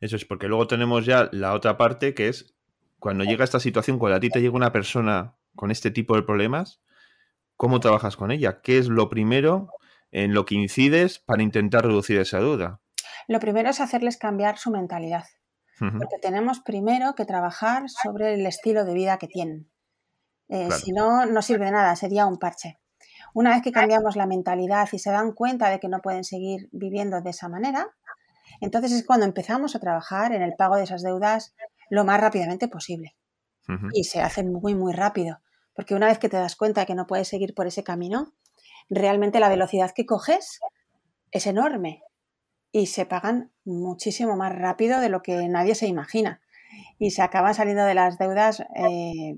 Eso 0.00 0.16
es, 0.16 0.24
porque 0.24 0.48
luego 0.48 0.66
tenemos 0.66 1.06
ya 1.06 1.28
la 1.32 1.52
otra 1.52 1.76
parte 1.76 2.14
que 2.14 2.28
es 2.28 2.54
cuando 2.98 3.24
llega 3.24 3.44
esta 3.44 3.60
situación, 3.60 3.98
cuando 3.98 4.16
a 4.16 4.20
ti 4.20 4.30
te 4.30 4.40
llega 4.40 4.56
una 4.56 4.72
persona 4.72 5.36
con 5.54 5.70
este 5.70 5.90
tipo 5.90 6.16
de 6.16 6.22
problemas, 6.22 6.80
¿cómo 7.56 7.78
trabajas 7.80 8.16
con 8.16 8.30
ella? 8.30 8.60
¿Qué 8.62 8.78
es 8.78 8.88
lo 8.88 9.08
primero 9.10 9.68
en 10.10 10.32
lo 10.32 10.46
que 10.46 10.54
incides 10.54 11.18
para 11.18 11.42
intentar 11.42 11.84
reducir 11.84 12.18
esa 12.18 12.38
duda? 12.38 12.80
Lo 13.28 13.40
primero 13.40 13.70
es 13.70 13.80
hacerles 13.80 14.16
cambiar 14.16 14.58
su 14.58 14.70
mentalidad. 14.70 15.24
Porque 15.78 16.18
tenemos 16.22 16.60
primero 16.60 17.14
que 17.14 17.24
trabajar 17.24 17.88
sobre 17.88 18.34
el 18.34 18.46
estilo 18.46 18.84
de 18.84 18.94
vida 18.94 19.18
que 19.18 19.26
tienen. 19.26 19.68
Eh, 20.48 20.70
si 20.70 20.92
no, 20.92 21.26
no 21.26 21.42
sirve 21.42 21.66
de 21.66 21.72
nada, 21.72 21.96
sería 21.96 22.26
un 22.26 22.38
parche. 22.38 22.78
Una 23.32 23.50
vez 23.50 23.62
que 23.62 23.72
cambiamos 23.72 24.14
la 24.14 24.26
mentalidad 24.26 24.88
y 24.92 24.98
se 24.98 25.10
dan 25.10 25.32
cuenta 25.32 25.70
de 25.70 25.80
que 25.80 25.88
no 25.88 26.00
pueden 26.00 26.22
seguir 26.22 26.68
viviendo 26.70 27.20
de 27.20 27.30
esa 27.30 27.48
manera, 27.48 27.88
entonces 28.60 28.92
es 28.92 29.04
cuando 29.04 29.26
empezamos 29.26 29.74
a 29.74 29.80
trabajar 29.80 30.32
en 30.32 30.42
el 30.42 30.54
pago 30.54 30.76
de 30.76 30.84
esas 30.84 31.02
deudas 31.02 31.54
lo 31.90 32.04
más 32.04 32.20
rápidamente 32.20 32.68
posible. 32.68 33.16
Y 33.94 34.04
se 34.04 34.20
hace 34.20 34.44
muy, 34.44 34.74
muy 34.74 34.92
rápido. 34.92 35.40
Porque 35.74 35.94
una 35.94 36.06
vez 36.06 36.18
que 36.18 36.28
te 36.28 36.36
das 36.36 36.54
cuenta 36.54 36.82
de 36.82 36.86
que 36.86 36.94
no 36.94 37.06
puedes 37.06 37.28
seguir 37.28 37.54
por 37.54 37.66
ese 37.66 37.82
camino, 37.82 38.34
realmente 38.90 39.40
la 39.40 39.48
velocidad 39.48 39.92
que 39.94 40.04
coges 40.04 40.60
es 41.30 41.46
enorme 41.46 42.02
y 42.74 42.86
se 42.86 43.06
pagan 43.06 43.52
muchísimo 43.64 44.34
más 44.34 44.52
rápido 44.52 45.00
de 45.00 45.08
lo 45.08 45.22
que 45.22 45.46
nadie 45.46 45.76
se 45.76 45.86
imagina. 45.86 46.40
Y 46.98 47.12
se 47.12 47.22
acaban 47.22 47.54
saliendo 47.54 47.84
de 47.84 47.94
las 47.94 48.18
deudas 48.18 48.64
eh, 48.74 49.36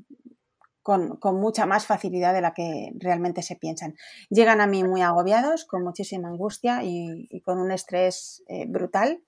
con, 0.82 1.18
mucha 1.34 1.66
más 1.66 1.84
facilidad 1.84 2.32
de 2.32 2.40
la 2.40 2.54
que 2.54 2.92
realmente 2.98 3.42
se 3.42 3.54
piensan. 3.54 3.94
Llegan 4.30 4.62
a 4.62 4.66
mí 4.66 4.84
muy 4.84 5.02
agobiados, 5.02 5.66
con 5.66 5.84
muchísima 5.84 6.28
angustia 6.28 6.80
y, 6.82 7.28
con 7.44 7.58
un 7.58 7.72
estrés 7.72 8.42
eh, 8.48 8.64
brutal. 8.66 9.22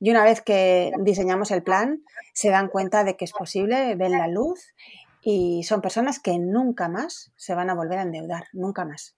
Y 0.00 0.10
una 0.10 0.24
vez 0.24 0.40
que 0.40 0.92
diseñamos 1.00 1.50
el 1.50 1.62
plan, 1.62 2.02
se 2.32 2.48
dan 2.48 2.68
cuenta 2.68 3.04
de 3.04 3.18
que 3.18 3.26
es 3.26 3.32
posible, 3.32 3.96
ven 3.96 4.12
la 4.12 4.28
luz 4.28 4.72
y 5.20 5.62
son 5.64 5.82
personas 5.82 6.20
que 6.20 6.38
nunca 6.38 6.88
más 6.88 7.32
se 7.36 7.54
van 7.54 7.68
a 7.68 7.74
volver 7.74 7.98
a 7.98 8.02
endeudar, 8.02 8.44
nunca 8.54 8.86
más 8.86 9.14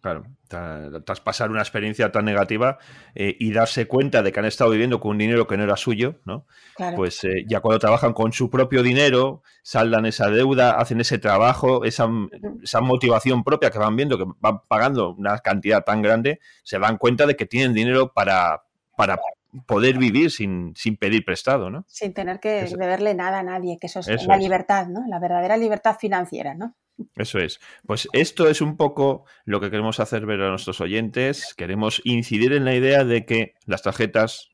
claro, 0.00 0.24
tras 0.48 1.20
pasar 1.20 1.50
una 1.50 1.60
experiencia 1.60 2.12
tan 2.12 2.24
negativa 2.24 2.78
eh, 3.14 3.36
y 3.38 3.52
darse 3.52 3.86
cuenta 3.86 4.22
de 4.22 4.32
que 4.32 4.40
han 4.40 4.46
estado 4.46 4.70
viviendo 4.70 5.00
con 5.00 5.12
un 5.12 5.18
dinero 5.18 5.46
que 5.46 5.56
no 5.56 5.64
era 5.64 5.76
suyo, 5.76 6.20
¿no? 6.24 6.46
Pues 6.94 7.24
eh, 7.24 7.44
ya 7.48 7.60
cuando 7.60 7.78
trabajan 7.78 8.12
con 8.12 8.32
su 8.32 8.50
propio 8.50 8.82
dinero, 8.82 9.42
saldan 9.62 10.06
esa 10.06 10.30
deuda, 10.30 10.72
hacen 10.72 11.00
ese 11.00 11.18
trabajo, 11.18 11.84
esa, 11.84 12.08
esa, 12.62 12.80
motivación 12.80 13.42
propia 13.42 13.70
que 13.70 13.78
van 13.78 13.96
viendo, 13.96 14.18
que 14.18 14.24
van 14.38 14.60
pagando 14.68 15.14
una 15.14 15.38
cantidad 15.38 15.84
tan 15.84 16.02
grande, 16.02 16.40
se 16.62 16.78
dan 16.78 16.98
cuenta 16.98 17.26
de 17.26 17.34
que 17.34 17.46
tienen 17.46 17.74
dinero 17.74 18.12
para, 18.12 18.62
para 18.96 19.18
poder 19.66 19.98
vivir 19.98 20.30
sin, 20.30 20.74
sin 20.76 20.96
pedir 20.96 21.24
prestado, 21.24 21.70
¿no? 21.70 21.84
Sin 21.88 22.12
tener 22.12 22.40
que 22.40 22.68
deberle 22.78 23.14
nada 23.14 23.40
a 23.40 23.42
nadie, 23.42 23.78
que 23.80 23.86
eso 23.86 24.00
es 24.00 24.26
la 24.26 24.36
libertad, 24.36 24.86
¿no? 24.88 25.04
La 25.08 25.18
verdadera 25.18 25.56
libertad 25.56 25.96
financiera, 25.98 26.54
¿no? 26.54 26.74
Eso 27.14 27.38
es. 27.38 27.60
Pues 27.86 28.08
esto 28.12 28.48
es 28.48 28.60
un 28.60 28.76
poco 28.76 29.24
lo 29.44 29.60
que 29.60 29.70
queremos 29.70 30.00
hacer 30.00 30.26
ver 30.26 30.40
a 30.42 30.50
nuestros 30.50 30.80
oyentes. 30.80 31.54
Queremos 31.54 32.00
incidir 32.04 32.52
en 32.52 32.64
la 32.64 32.74
idea 32.74 33.04
de 33.04 33.24
que 33.26 33.54
las 33.66 33.82
tarjetas, 33.82 34.50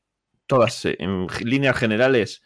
todas 0.47 0.85
en 0.85 1.27
líneas 1.43 1.77
generales, 1.77 2.41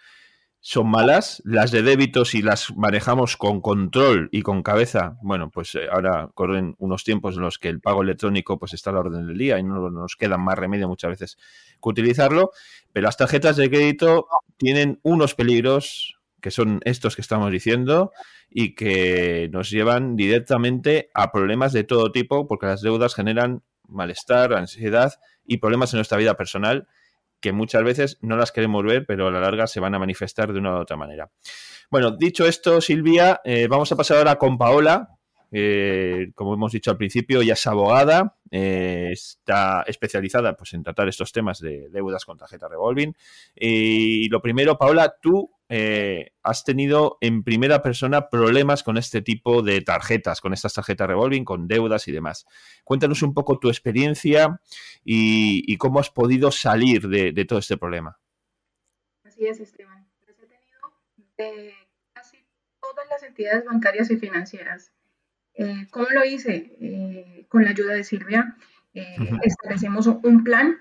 son 0.59 0.89
malas, 0.89 1.41
las 1.45 1.71
de 1.71 1.81
débito 1.81 2.25
si 2.25 2.41
las 2.41 2.75
manejamos 2.75 3.37
con 3.37 3.61
control 3.61 4.27
y 4.31 4.41
con 4.41 4.63
cabeza, 4.63 5.17
bueno, 5.21 5.49
pues 5.49 5.75
eh, 5.75 5.87
ahora 5.89 6.29
corren 6.33 6.75
unos 6.79 7.03
tiempos 7.03 7.35
en 7.35 7.43
los 7.43 7.57
que 7.57 7.69
el 7.69 7.79
pago 7.79 8.01
electrónico 8.01 8.57
pues 8.59 8.73
está 8.73 8.89
a 8.89 8.93
la 8.93 8.99
orden 8.99 9.27
del 9.27 9.37
día 9.37 9.59
y 9.59 9.63
no 9.63 9.89
nos 9.89 10.15
queda 10.15 10.37
más 10.37 10.57
remedio 10.57 10.87
muchas 10.87 11.11
veces 11.11 11.37
que 11.81 11.89
utilizarlo, 11.89 12.51
pero 12.91 13.05
las 13.05 13.17
tarjetas 13.17 13.55
de 13.55 13.69
crédito 13.69 14.27
tienen 14.57 14.99
unos 15.03 15.35
peligros 15.35 16.17
que 16.41 16.51
son 16.51 16.81
estos 16.83 17.15
que 17.15 17.21
estamos 17.21 17.51
diciendo 17.51 18.11
y 18.59 18.73
que 18.73 19.49
nos 19.53 19.69
llevan 19.69 20.15
directamente 20.15 21.11
a 21.13 21.31
problemas 21.31 21.73
de 21.73 21.83
todo 21.83 22.11
tipo 22.11 22.47
porque 22.47 22.65
las 22.65 22.81
deudas 22.81 23.13
generan 23.13 23.61
malestar, 23.87 24.55
ansiedad 24.55 25.13
y 25.45 25.57
problemas 25.57 25.93
en 25.93 25.99
nuestra 25.99 26.17
vida 26.17 26.35
personal 26.35 26.87
que 27.39 27.51
muchas 27.51 27.83
veces 27.83 28.17
no 28.21 28.35
las 28.35 28.51
queremos 28.51 28.83
ver, 28.83 29.05
pero 29.05 29.27
a 29.27 29.31
la 29.31 29.41
larga 29.41 29.67
se 29.67 29.79
van 29.79 29.93
a 29.93 29.99
manifestar 29.99 30.51
de 30.53 30.57
una 30.57 30.71
u 30.71 30.81
otra 30.81 30.97
manera. 30.97 31.29
Bueno, 31.91 32.09
dicho 32.09 32.47
esto, 32.47 32.81
Silvia, 32.81 33.41
eh, 33.45 33.67
vamos 33.67 33.91
a 33.91 33.95
pasar 33.95 34.17
ahora 34.17 34.39
con 34.39 34.57
Paola. 34.57 35.07
Eh, 35.51 36.31
como 36.33 36.55
hemos 36.55 36.71
dicho 36.71 36.89
al 36.89 36.97
principio, 36.97 37.43
ya 37.43 37.53
es 37.53 37.67
abogada, 37.67 38.37
eh, 38.49 39.09
está 39.11 39.83
especializada 39.85 40.57
pues, 40.57 40.73
en 40.73 40.81
tratar 40.81 41.07
estos 41.07 41.31
temas 41.31 41.59
de 41.59 41.89
deudas 41.89 42.25
con 42.25 42.39
tarjeta 42.39 42.67
revolving. 42.67 43.15
Y 43.55 44.27
lo 44.29 44.41
primero, 44.41 44.79
Paola, 44.79 45.15
tú 45.21 45.51
eh, 45.69 46.31
has 46.43 46.63
tenido 46.63 47.17
en 47.19 47.43
primera 47.43 47.81
persona 47.81 48.29
problemas 48.29 48.83
con 48.83 48.97
este 48.97 49.21
tipo 49.21 49.61
de 49.61 49.81
tarjetas, 49.81 50.39
con 50.39 50.53
estas 50.53 50.73
tarjetas 50.73 51.07
revolving, 51.07 51.43
con 51.43 51.67
deudas 51.67 52.07
y 52.07 52.13
demás. 52.13 52.45
Cuéntanos 52.83 53.21
un 53.21 53.33
poco 53.33 53.59
tu 53.59 53.67
experiencia 53.69 54.61
y, 55.03 55.75
cómo 55.77 55.99
has 55.99 56.09
podido 56.09 56.51
salir 56.51 57.07
de, 57.09 57.45
todo 57.45 57.59
este 57.59 57.77
problema. 57.77 58.17
Así 59.23 59.45
es, 59.45 59.59
Esteban. 59.59 60.07
he 60.27 60.33
tenido 60.33 60.79
de 61.37 61.73
casi 62.13 62.37
todas 62.79 63.07
las 63.09 63.23
entidades 63.23 63.65
bancarias 63.65 64.09
y 64.09 64.17
financieras. 64.17 64.93
Eh, 65.53 65.87
¿Cómo 65.91 66.07
lo 66.11 66.23
hice? 66.23 66.77
Eh, 66.79 67.45
con 67.49 67.63
la 67.63 67.71
ayuda 67.71 67.93
de 67.93 68.03
Silvia. 68.03 68.55
Establecemos 69.43 70.07
un 70.07 70.43
plan 70.43 70.79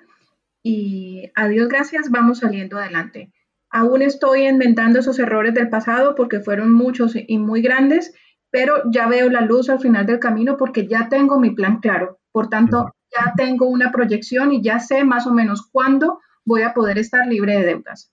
y 0.63 1.31
a 1.35 1.49
Dios 1.49 1.69
gracias 1.69 2.11
vamos 2.11 2.39
saliendo 2.39 2.79
adelante. 2.79 3.31
Aún 3.77 4.01
estoy 4.01 4.47
inventando 4.47 5.01
esos 5.01 5.19
errores 5.19 5.53
del 5.53 5.69
pasado 5.69 6.15
porque 6.15 6.41
fueron 6.41 6.73
muchos 6.73 7.13
y 7.15 7.37
muy 7.37 7.61
grandes, 7.61 8.15
pero 8.51 8.73
ya 8.91 9.07
veo 9.07 9.29
la 9.29 9.43
luz 9.43 9.69
al 9.69 9.81
final 9.81 10.07
del 10.07 10.19
camino 10.19 10.57
porque 10.57 10.87
ya 10.87 11.11
tengo 11.11 11.39
mi 11.39 11.51
plan 11.51 11.81
claro. 11.81 12.19
Por 12.33 12.49
tanto, 12.49 12.95
ya 13.13 13.35
tengo 13.37 13.67
una 13.67 13.93
proyección 13.93 14.51
y 14.55 14.63
ya 14.63 14.81
sé 14.81 15.05
más 15.05 15.27
o 15.27 15.35
menos 15.35 15.69
cuándo 15.71 16.21
voy 16.47 16.63
a 16.63 16.73
poder 16.73 16.97
estar 16.97 17.27
libre 17.27 17.59
de 17.59 17.67
deudas. 17.67 18.11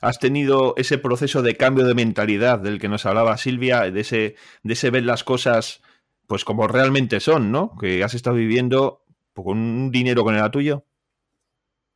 Has 0.00 0.18
tenido 0.18 0.72
ese 0.78 0.96
proceso 0.96 1.42
de 1.42 1.58
cambio 1.58 1.84
de 1.84 1.92
mentalidad 1.92 2.60
del 2.60 2.80
que 2.80 2.88
nos 2.88 3.04
hablaba 3.04 3.36
Silvia, 3.36 3.90
de 3.90 4.00
ese, 4.00 4.36
de 4.62 4.72
ese 4.72 4.88
ver 4.88 5.04
las 5.04 5.22
cosas 5.22 5.82
pues 6.26 6.46
como 6.46 6.66
realmente 6.66 7.20
son, 7.20 7.52
¿no? 7.52 7.76
Que 7.78 8.02
has 8.02 8.14
estado 8.14 8.36
viviendo 8.36 9.04
con 9.34 9.58
un 9.58 9.90
dinero 9.90 10.24
con 10.24 10.34
el 10.34 10.50
tuyo. 10.50 10.86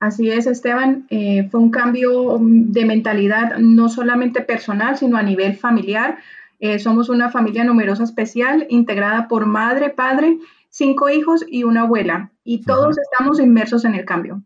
Así 0.05 0.31
es, 0.31 0.47
Esteban. 0.47 1.07
Eh, 1.09 1.49
fue 1.51 1.61
un 1.61 1.71
cambio 1.71 2.39
de 2.39 2.85
mentalidad 2.85 3.57
no 3.57 3.89
solamente 3.89 4.43
personal, 4.43 4.99
sino 4.99 5.17
a 5.17 5.23
nivel 5.23 5.57
familiar. 5.57 6.19
Eh, 6.61 6.79
somos 6.79 7.09
una 7.09 7.31
familia 7.31 7.65
numerosa 7.65 8.05
especial, 8.05 8.67
integrada 8.69 9.29
por 9.29 9.47
madre, 9.47 9.89
padre, 9.89 10.37
cinco 10.69 11.09
hijos 11.09 11.43
y 11.49 11.65
una 11.65 11.85
abuela. 11.85 12.33
Y 12.45 12.61
todos 12.61 12.99
estamos 12.99 13.41
inmersos 13.41 13.87
en 13.87 13.95
el 13.95 14.05
cambio. 14.05 14.43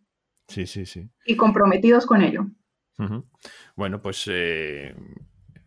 Sí, 0.47 0.65
sí, 0.65 0.87
sí. 0.87 1.11
Y 1.27 1.35
comprometidos 1.35 2.07
con 2.07 2.23
ello. 2.23 2.47
Bueno, 3.75 4.01
pues 4.01 4.31
eh, 4.31 4.95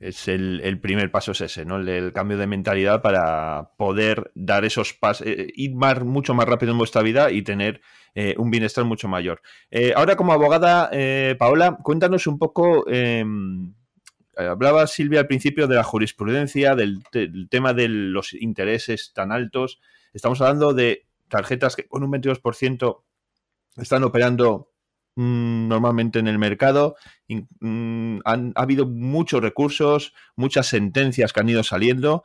es 0.02 0.28
el, 0.28 0.80
primer 0.82 1.12
paso 1.12 1.32
es 1.32 1.42
ese, 1.42 1.64
¿no? 1.64 1.78
El, 1.78 2.12
cambio 2.12 2.36
de 2.38 2.48
mentalidad 2.48 3.04
para 3.04 3.72
poder 3.78 4.32
dar 4.34 4.66
esos 4.66 4.94
pasos, 4.94 5.28
ir 5.28 5.76
mucho 5.76 6.34
más 6.34 6.48
rápido 6.48 6.72
en 6.72 6.80
vuestra 6.80 7.04
vida 7.04 7.32
y 7.32 7.44
tener 7.44 7.82
eh, 8.16 8.34
un 8.40 8.50
bienestar 8.50 8.84
mucho 8.84 9.08
mayor. 9.08 9.44
Eh, 9.70 9.94
ahora, 9.96 10.16
como 10.16 10.34
abogada, 10.34 10.90
eh, 10.92 11.36
Paola, 11.38 11.78
cuéntanos 11.84 12.26
un 12.26 12.40
poco. 12.40 12.90
Em, 12.90 13.76
hablaba 14.36 14.88
Silvia 14.88 15.20
al 15.20 15.28
principio 15.28 15.68
de 15.68 15.76
la 15.76 15.84
jurisprudencia, 15.84 16.76
del, 16.76 17.04
tema 17.50 17.74
de 17.76 17.88
los 17.88 18.34
intereses 18.34 19.12
tan 19.14 19.32
altos. 19.32 19.80
Estamos 20.14 20.42
hablando 20.42 20.74
de 20.74 21.06
tarjetas 21.28 21.76
que 21.76 21.88
con 21.88 22.04
un 22.04 22.12
22% 22.12 23.04
están 23.78 24.04
operando 24.04 24.71
mm, 25.16 25.68
normalmente 25.68 26.20
en 26.20 26.28
el 26.28 26.40
mercado. 26.40 26.96
Mm, 27.28 28.20
han, 28.26 28.54
ha 28.56 28.62
habido 28.62 28.86
muchos 28.86 29.42
recursos, 29.42 30.14
muchas 30.36 30.68
sentencias 30.68 31.34
que 31.34 31.40
han 31.40 31.50
ido 31.50 31.64
saliendo 31.64 32.24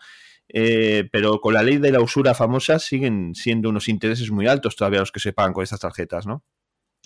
eh, 0.49 1.09
pero 1.11 1.41
con 1.41 1.55
la 1.55 1.63
ley 1.63 1.79
de 1.79 1.91
la 1.91 2.01
usura 2.01 2.35
famosa 2.35 2.79
siguen 2.79 3.35
siendo 3.35 3.69
unos 3.69 3.89
intereses 3.89 4.31
muy 4.31 4.47
altos 4.47 4.77
todavía 4.77 5.01
los 5.01 5.11
que 5.11 5.21
se 5.21 5.33
pagan 5.33 5.53
con 5.53 5.65
estas 5.65 5.81
tarjetas, 5.81 6.27
¿no? 6.27 6.43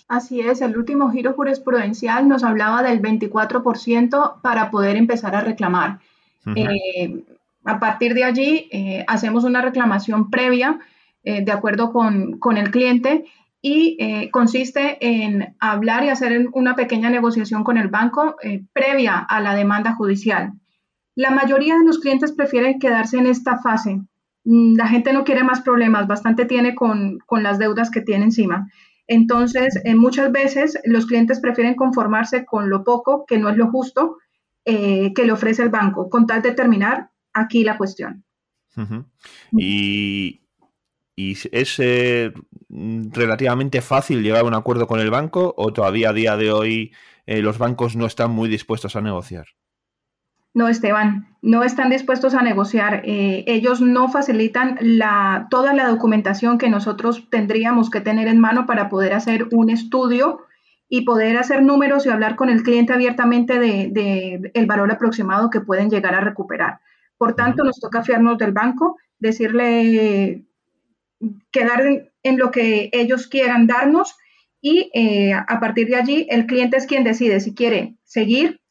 Así 0.07 0.41
es, 0.41 0.61
el 0.61 0.77
último 0.77 1.09
giro 1.09 1.33
jurisprudencial 1.33 2.27
nos 2.27 2.43
hablaba 2.43 2.83
del 2.83 3.01
24% 3.01 4.41
para 4.41 4.69
poder 4.69 4.97
empezar 4.97 5.35
a 5.35 5.41
reclamar. 5.41 5.99
Eh, 6.55 7.23
a 7.63 7.79
partir 7.79 8.13
de 8.13 8.23
allí, 8.25 8.67
eh, 8.71 9.05
hacemos 9.07 9.43
una 9.43 9.61
reclamación 9.61 10.29
previa 10.29 10.79
de 11.23 11.51
acuerdo 11.51 11.93
con, 11.93 12.39
con, 12.39 12.57
el 12.57 12.71
cliente 12.71 13.25
y 13.61 14.29
consiste 14.31 14.97
en 14.99 15.55
hablar 15.59 16.03
y 16.03 16.09
hacer 16.09 16.47
una 16.53 16.75
pequeña 16.75 17.09
negociación 17.09 17.63
con 17.63 17.77
el 17.77 17.89
banco 17.89 18.35
previa 18.73 19.19
a 19.19 19.39
la 19.39 19.55
demanda 19.55 19.93
judicial. 19.93 20.53
La 21.15 21.31
mayoría 21.31 21.77
de 21.77 21.85
los 21.85 21.99
clientes 21.99 22.31
prefieren 22.31 22.79
quedarse 22.79 23.17
en 23.17 23.27
esta 23.27 23.59
fase. 23.59 24.01
Mm, 24.43 24.75
la 24.75 24.87
gente 24.87 25.13
no 25.13 25.23
quiere 25.23 25.43
más 25.43 25.61
problemas, 25.61 26.07
bastante 26.07 26.45
tiene 26.45 26.73
con, 26.75 27.19
las 27.29 27.59
deudas 27.59 27.91
que 27.91 28.01
tiene 28.01 28.25
encima. 28.25 28.69
Entonces, 29.07 29.79
eh, 29.83 29.95
muchas 29.95 30.31
veces 30.31 30.79
los 30.85 31.05
clientes 31.05 31.39
prefieren 31.39 31.75
conformarse 31.75 32.45
con 32.45 32.69
lo 32.69 32.83
poco, 32.83 33.25
que 33.25 33.37
no 33.37 33.49
es 33.49 33.57
lo 33.57 33.69
justo, 33.69 34.17
eh, 34.63 35.11
que 35.13 35.25
le 35.25 35.31
ofrece 35.31 35.63
el 35.63 35.69
banco, 35.69 36.09
con 36.09 36.27
tal 36.27 36.41
de 36.41 36.53
terminar 36.53 37.09
aquí 37.33 37.63
la 37.63 37.77
cuestión. 37.77 38.23
Y, 39.51 40.40
es 41.15 41.79
eh, 41.79 42.33
relativamente 42.69 43.81
fácil 43.81 44.23
llegar 44.23 44.41
a 44.41 44.47
un 44.47 44.53
acuerdo 44.53 44.87
con 44.87 44.99
el 44.99 45.11
banco 45.11 45.53
o 45.57 45.73
todavía 45.73 46.09
a 46.09 46.13
día 46.13 46.37
de 46.37 46.51
hoy 46.51 46.93
los 47.27 47.57
bancos 47.57 47.95
no 47.95 48.07
están 48.07 48.31
muy 48.31 48.49
dispuestos 48.49 48.95
a 48.95 49.01
negociar? 49.01 49.45
No, 50.53 50.67
Esteban, 50.67 51.27
no 51.41 51.63
están 51.63 51.89
dispuestos 51.89 52.33
a 52.33 52.41
negociar. 52.41 53.03
Eh, 53.05 53.45
ellos 53.47 53.79
no 53.79 54.09
facilitan 54.09 54.77
la, 54.81 55.47
toda 55.49 55.73
la 55.73 55.87
documentación 55.87 56.57
que 56.57 56.69
nosotros 56.69 57.29
tendríamos 57.29 57.89
que 57.89 58.01
tener 58.01 58.27
en 58.27 58.39
mano 58.39 58.65
para 58.65 58.89
poder 58.89 59.13
hacer 59.13 59.47
un 59.51 59.69
estudio 59.69 60.41
y 60.89 61.01
poder 61.01 61.37
hacer 61.37 61.63
números 61.63 62.05
y 62.05 62.09
hablar 62.09 62.35
con 62.35 62.49
el 62.49 62.63
cliente 62.63 62.91
abiertamente 62.91 63.59
de, 63.59 64.51
el 64.53 64.65
valor 64.65 64.91
aproximado 64.91 65.49
que 65.49 65.61
pueden 65.61 65.89
llegar 65.89 66.15
a 66.15 66.19
recuperar. 66.19 66.81
Por 67.17 67.33
tanto, 67.33 67.63
nos 67.63 67.79
toca 67.79 68.03
fiarnos 68.03 68.37
del 68.37 68.51
banco, 68.51 68.97
decirle, 69.19 70.43
quedar 71.51 71.81
en, 72.23 72.37
lo 72.37 72.51
que 72.51 72.89
ellos 72.93 73.27
quieran 73.27 73.67
darnos 73.67 74.15
y 74.61 74.91
eh, 74.93 75.33
a 75.33 75.59
partir 75.59 75.87
de 75.87 75.95
allí 75.95 76.27
el 76.29 76.45
cliente 76.45 76.77
es 76.77 76.85
quien 76.85 77.03
decide 77.03 77.39
si 77.39 77.55
quiere 77.55 77.95
seguir 78.03 78.61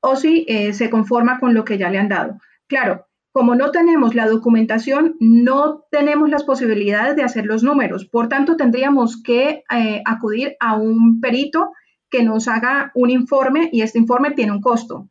o 0.00 0.16
si 0.16 0.44
eh, 0.48 0.72
se 0.72 0.90
conforma 0.90 1.38
con 1.38 1.54
lo 1.54 1.64
que 1.64 1.78
ya 1.78 1.90
le 1.90 1.98
han 1.98 2.08
dado. 2.08 2.38
Claro, 2.66 3.06
como 3.32 3.54
no 3.54 3.70
tenemos 3.70 4.14
la 4.14 4.26
documentación, 4.26 5.16
no 5.20 5.84
tenemos 5.90 6.28
las 6.28 6.44
posibilidades 6.44 7.16
de 7.16 7.22
hacer 7.22 7.46
los 7.46 7.62
números. 7.62 8.04
Por 8.04 8.28
tanto, 8.28 8.56
tendríamos 8.56 9.22
que 9.22 9.64
eh, 9.70 10.02
acudir 10.04 10.56
a 10.60 10.76
un 10.76 11.20
perito 11.20 11.72
que 12.10 12.22
nos 12.22 12.46
haga 12.46 12.92
un 12.94 13.08
informe 13.08 13.70
y 13.72 13.80
este 13.80 13.98
informe 13.98 14.32
tiene 14.32 14.52
un 14.52 14.60
costo. 14.60 15.08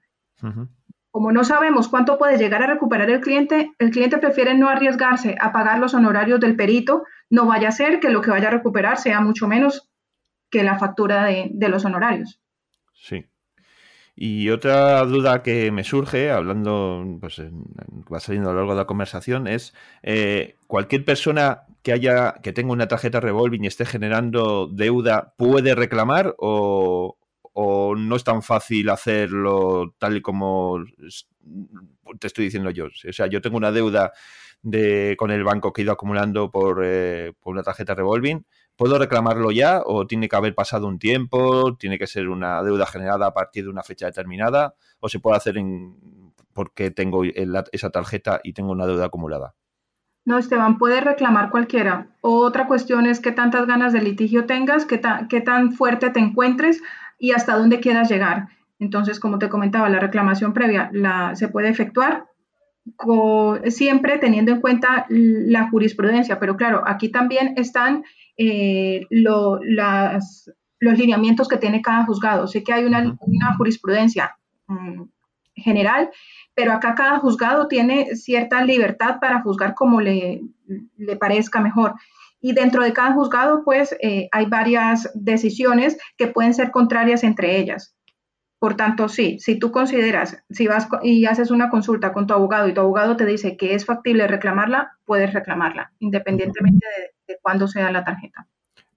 Como 1.12 1.34
no 1.34 1.43
sabemos 1.43 1.89
cuánto 1.89 2.18
puede 2.18 2.38
llegar 2.38 2.64
a 2.64 2.68
recuperar 2.68 3.09
el 3.09 3.20
cliente, 3.20 3.74
el 3.80 3.91
cliente 3.91 4.18
prefiere 4.18 4.55
no 4.55 4.70
arriesgarse 4.70 5.36
a 5.39 5.51
pagar 5.51 5.78
los 5.80 5.93
honorarios 5.93 6.39
del 6.39 6.55
perito, 6.55 7.03
no 7.30 7.45
vaya 7.45 7.68
a 7.68 7.74
ser 7.74 7.99
que 7.99 8.09
lo 8.09 8.22
que 8.22 8.32
vaya 8.32 8.47
a 8.47 8.51
recuperar 8.51 8.97
sea 8.97 9.20
mucho 9.20 9.47
menos 9.47 9.89
que 10.49 10.64
la 10.64 10.80
factura 10.80 11.26
de, 11.26 11.70
los 11.70 11.84
honorarios. 11.84 12.39
Sí. 12.93 13.26
Y 14.16 14.49
otra 14.49 15.03
duda 15.03 15.43
que 15.43 15.72
me 15.72 15.84
surge, 15.84 16.32
hablando, 16.32 17.18
pues 17.20 17.41
va 17.41 18.20
saliendo 18.20 18.49
a 18.49 18.53
lo 18.53 18.59
largo 18.59 18.74
de 18.74 18.82
la 18.82 18.88
conversación, 18.88 19.47
es 19.47 19.74
eh, 20.03 20.55
cualquier 20.68 21.03
persona 21.03 21.64
que 21.84 21.91
haya, 21.91 22.36
que 22.43 22.53
tenga 22.53 22.72
una 22.72 22.88
tarjeta 22.88 23.20
revolving 23.20 23.64
y 23.64 23.68
esté 23.68 23.86
generando 23.86 24.68
deuda, 24.68 25.34
¿puede 25.38 25.76
reclamar 25.76 26.36
o, 26.38 27.18
no 27.55 28.15
es 28.15 28.23
tan 28.23 28.41
fácil 28.41 28.89
hacerlo 28.89 29.95
tal 29.97 30.17
y 30.17 30.21
como 30.21 30.83
te 32.19 32.27
estoy 32.27 32.45
diciendo 32.45 32.69
yo? 32.69 32.85
O 32.85 33.13
sea, 33.13 33.27
yo 33.27 33.41
tengo 33.41 33.57
una 33.57 33.71
deuda 33.71 34.11
de, 34.61 35.15
con 35.17 35.31
el 35.31 35.43
banco 35.43 35.73
que 35.73 35.81
he 35.81 35.83
ido 35.83 35.93
acumulando 35.93 36.51
por, 36.51 36.81
eh, 36.83 37.33
por 37.41 37.53
una 37.53 37.63
tarjeta 37.63 37.95
revolving 37.95 38.45
¿puedo 38.81 38.97
reclamarlo 38.97 39.51
ya 39.51 39.83
o 39.85 40.07
tiene 40.07 40.27
que 40.27 40.35
haber 40.35 40.55
pasado 40.55 40.87
un 40.87 40.97
tiempo? 40.97 41.75
¿Tiene 41.77 41.99
que 41.99 42.07
ser 42.07 42.29
una 42.29 42.63
deuda 42.63 42.87
generada 42.87 43.27
a 43.27 43.33
partir 43.33 43.65
de 43.65 43.69
una 43.69 43.83
fecha 43.83 44.07
determinada? 44.07 44.73
¿O 44.99 45.07
se 45.07 45.19
puede 45.19 45.37
hacer 45.37 45.57
en, 45.59 46.33
porque 46.53 46.89
tengo 46.89 47.23
esa 47.23 47.89
tarjeta 47.91 48.41
y 48.43 48.53
tengo 48.53 48.71
una 48.71 48.87
deuda 48.87 49.05
acumulada? 49.05 49.53
No, 50.25 50.39
Esteban, 50.39 50.79
puedes 50.79 51.03
reclamar 51.03 51.51
cualquiera. 51.51 52.07
Otra 52.21 52.65
cuestión 52.65 53.05
es 53.05 53.19
qué 53.19 53.31
tantas 53.31 53.67
ganas 53.67 53.93
de 53.93 54.01
litigio 54.01 54.47
tengas, 54.47 54.85
qué, 54.85 54.99
qué 55.29 55.41
tan 55.41 55.73
fuerte 55.73 56.09
te 56.09 56.19
encuentres 56.19 56.81
y 57.22 57.32
hasta 57.32 57.55
dónde 57.55 57.80
quieras 57.80 58.09
llegar. 58.09 58.47
Entonces, 58.80 59.19
como 59.19 59.38
te 59.38 59.47
comentaba, 59.47 59.88
la 59.89 59.99
reclamación 59.99 60.53
previa 60.53 60.89
la, 60.91 61.36
se 61.36 61.47
puede 61.47 61.69
efectuar 61.69 62.26
siempre 63.67 64.17
teniendo 64.17 64.51
en 64.51 64.59
cuenta 64.59 65.05
la 65.09 65.69
jurisprudencia, 65.69 66.39
pero 66.39 66.57
claro, 66.57 66.82
aquí 66.86 67.09
también 67.09 67.53
están 67.57 68.03
eh, 68.38 69.05
los 69.11 69.59
lineamientos 70.97 71.47
que 71.47 71.57
tiene 71.57 71.84
cada 71.84 72.05
juzgado. 72.05 72.47
Sé 72.47 72.63
que 72.63 72.74
hay 72.74 72.86
una, 72.86 73.15
jurisprudencia 73.55 74.36
mm, 74.65 75.03
general, 75.53 76.09
pero 76.55 76.74
acá 76.74 76.95
cada 76.95 77.19
juzgado 77.19 77.67
tiene 77.67 78.15
cierta 78.15 78.65
libertad 78.65 79.19
para 79.22 79.41
juzgar 79.43 79.76
como 79.76 80.01
le, 80.01 80.41
le 80.97 81.15
parezca 81.17 81.61
mejor. 81.61 81.93
Y 82.41 82.53
dentro 82.53 82.83
de 82.83 82.93
cada 82.93 83.13
juzgado, 83.13 83.63
pues, 83.63 83.95
eh, 84.01 84.27
hay 84.31 84.47
varias 84.47 85.09
decisiones 85.13 85.97
que 86.17 86.27
pueden 86.27 86.53
ser 86.53 86.71
contrarias 86.71 87.23
entre 87.23 87.57
ellas. 87.57 87.95
Por 88.61 88.75
tanto, 88.75 89.09
sí, 89.09 89.39
si 89.39 89.57
tú 89.57 89.71
consideras, 89.71 90.43
si 90.51 90.67
vas 90.67 90.87
y 91.01 91.25
haces 91.25 91.49
una 91.49 91.71
consulta 91.71 92.13
con 92.13 92.27
tu 92.27 92.35
abogado 92.35 92.67
y 92.67 92.75
tu 92.75 92.81
abogado 92.81 93.17
te 93.17 93.25
dice 93.25 93.57
que 93.57 93.73
es 93.73 93.85
factible 93.85 94.27
reclamarla, 94.27 94.97
puedes 95.03 95.33
reclamarla, 95.33 95.91
independientemente 95.97 96.85
de, 97.27 97.37
cuándo 97.41 97.67
sea 97.67 97.91
la 97.91 98.03
tarjeta. 98.03 98.47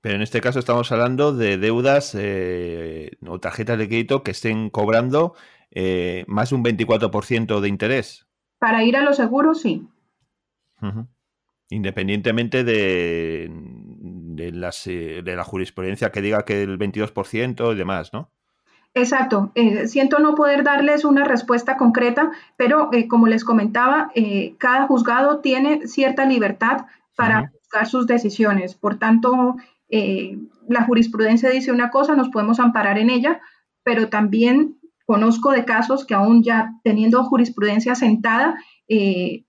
Pero 0.02 0.16
en 0.16 0.20
este 0.20 0.42
caso 0.42 0.58
estamos 0.58 0.92
hablando 0.92 1.32
de 1.32 1.56
deudas 1.56 2.14
eh, 2.14 3.12
o 3.26 3.40
tarjetas 3.40 3.78
de 3.78 3.88
crédito 3.88 4.22
que 4.22 4.32
estén 4.32 4.68
cobrando 4.68 5.34
eh, 5.70 6.24
más 6.28 6.50
de 6.50 6.56
un 6.56 6.64
24% 6.64 7.60
de 7.60 7.68
interés. 7.68 8.26
Para 8.58 8.84
ir 8.84 8.98
a 8.98 9.02
los 9.02 9.16
seguros, 9.16 9.62
sí. 9.62 9.88
Independientemente 11.70 12.64
de, 12.64 13.50
de, 13.50 14.52
las, 14.52 14.86
eh, 14.86 15.22
de 15.24 15.36
la 15.36 15.44
jurisprudencia 15.44 16.12
que 16.12 16.22
diga 16.22 16.44
que 16.44 16.62
el 16.62 16.78
22% 16.78 17.72
y 17.72 17.76
demás, 17.76 18.12
¿no? 18.12 18.30
Exacto. 18.94 19.50
Eh, 19.56 19.88
siento 19.88 20.20
no 20.20 20.36
poder 20.36 20.62
darles 20.62 21.04
una 21.04 21.24
respuesta 21.24 21.76
concreta, 21.76 22.30
pero 22.56 22.90
eh, 22.92 23.08
como 23.08 23.26
les 23.26 23.44
comentaba, 23.44 24.12
eh, 24.14 24.54
cada 24.58 24.86
juzgado 24.86 25.40
tiene 25.40 25.88
cierta 25.88 26.24
libertad 26.24 26.86
para 27.16 27.48
juzgar 27.48 27.86
sus 27.86 28.06
decisiones. 28.06 28.74
Por 28.74 28.98
tanto, 28.98 29.56
la 30.68 30.84
jurisprudencia 30.84 31.50
dice 31.50 31.70
una 31.70 31.90
cosa, 31.90 32.16
nos 32.16 32.28
podemos 32.28 32.58
amparar 32.58 32.98
en 32.98 33.10
ella, 33.10 33.40
pero 33.84 34.08
también 34.08 34.78
conozco 35.06 35.52
de 35.52 35.64
casos 35.64 36.04
que 36.04 36.14
aún 36.14 36.42
ya 36.42 36.72
teniendo 36.82 37.22
jurisprudencia 37.22 37.94
sentada, 37.94 38.56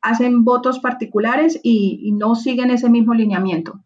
hacen 0.01 0.43
votos 0.43 0.79
particulares 0.79 1.59
y, 1.63 2.11
no 2.13 2.35
siguen 2.35 2.71
ese 2.71 2.89
mismo 2.89 3.13
lineamiento. 3.13 3.83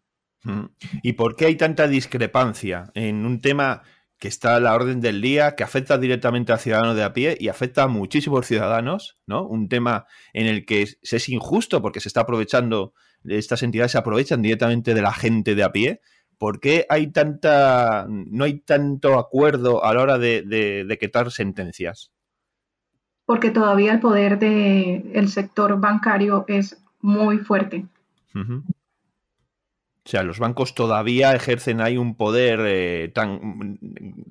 ¿Y 1.02 1.12
por 1.14 1.36
qué 1.36 1.46
hay 1.46 1.56
tanta 1.56 1.86
discrepancia 1.86 2.90
en 2.94 3.26
un 3.26 3.40
tema 3.40 3.82
que 4.20 4.28
está 4.28 4.56
a 4.56 4.60
la 4.60 4.74
orden 4.74 5.00
del 5.00 5.22
día, 5.22 5.56
que 5.56 5.64
afecta 5.64 5.96
directamente 5.96 6.52
al 6.52 6.60
ciudadano 6.60 6.94
de 6.94 7.02
a 7.02 7.14
pie 7.14 7.36
y 7.40 7.48
afecta 7.48 7.84
a 7.84 7.88
muchísimos 7.88 8.46
ciudadanos, 8.46 9.18
¿no? 9.26 9.46
Un 9.46 9.68
tema 9.68 10.06
en 10.34 10.46
el 10.46 10.66
que 10.66 10.82
es 10.82 11.28
injusto 11.30 11.80
porque 11.80 12.00
se 12.00 12.08
está 12.08 12.20
aprovechando, 12.20 12.92
estas 13.24 13.62
entidades 13.62 13.92
se 13.92 13.98
aprovechan 13.98 14.42
directamente 14.42 14.92
de 14.92 15.02
la 15.02 15.14
gente 15.14 15.54
de 15.54 15.64
a 15.64 15.72
pie. 15.72 16.00
¿Por 16.36 16.60
qué 16.60 16.84
hay 16.90 17.10
tanta, 17.12 18.06
no 18.08 18.44
hay 18.44 18.60
tanto 18.60 19.18
acuerdo 19.18 19.84
a 19.84 19.94
la 19.94 20.02
hora 20.02 20.18
de, 20.18 20.42
de, 20.42 20.98
quitar 20.98 21.30
sentencias? 21.30 22.12
Porque 23.30 23.52
todavía 23.52 23.92
el 23.92 24.00
poder 24.00 24.40
del 24.40 25.28
sector 25.28 25.78
bancario 25.78 26.44
es 26.48 26.82
muy 27.00 27.38
fuerte. 27.38 27.86
O 28.34 28.62
sea, 30.04 30.24
los 30.24 30.40
bancos 30.40 30.74
todavía 30.74 31.32
ejercen 31.36 31.80
ahí 31.80 31.96
un 31.96 32.16
poder 32.16 32.58
eh, 32.64 33.12
tan, 33.14 33.78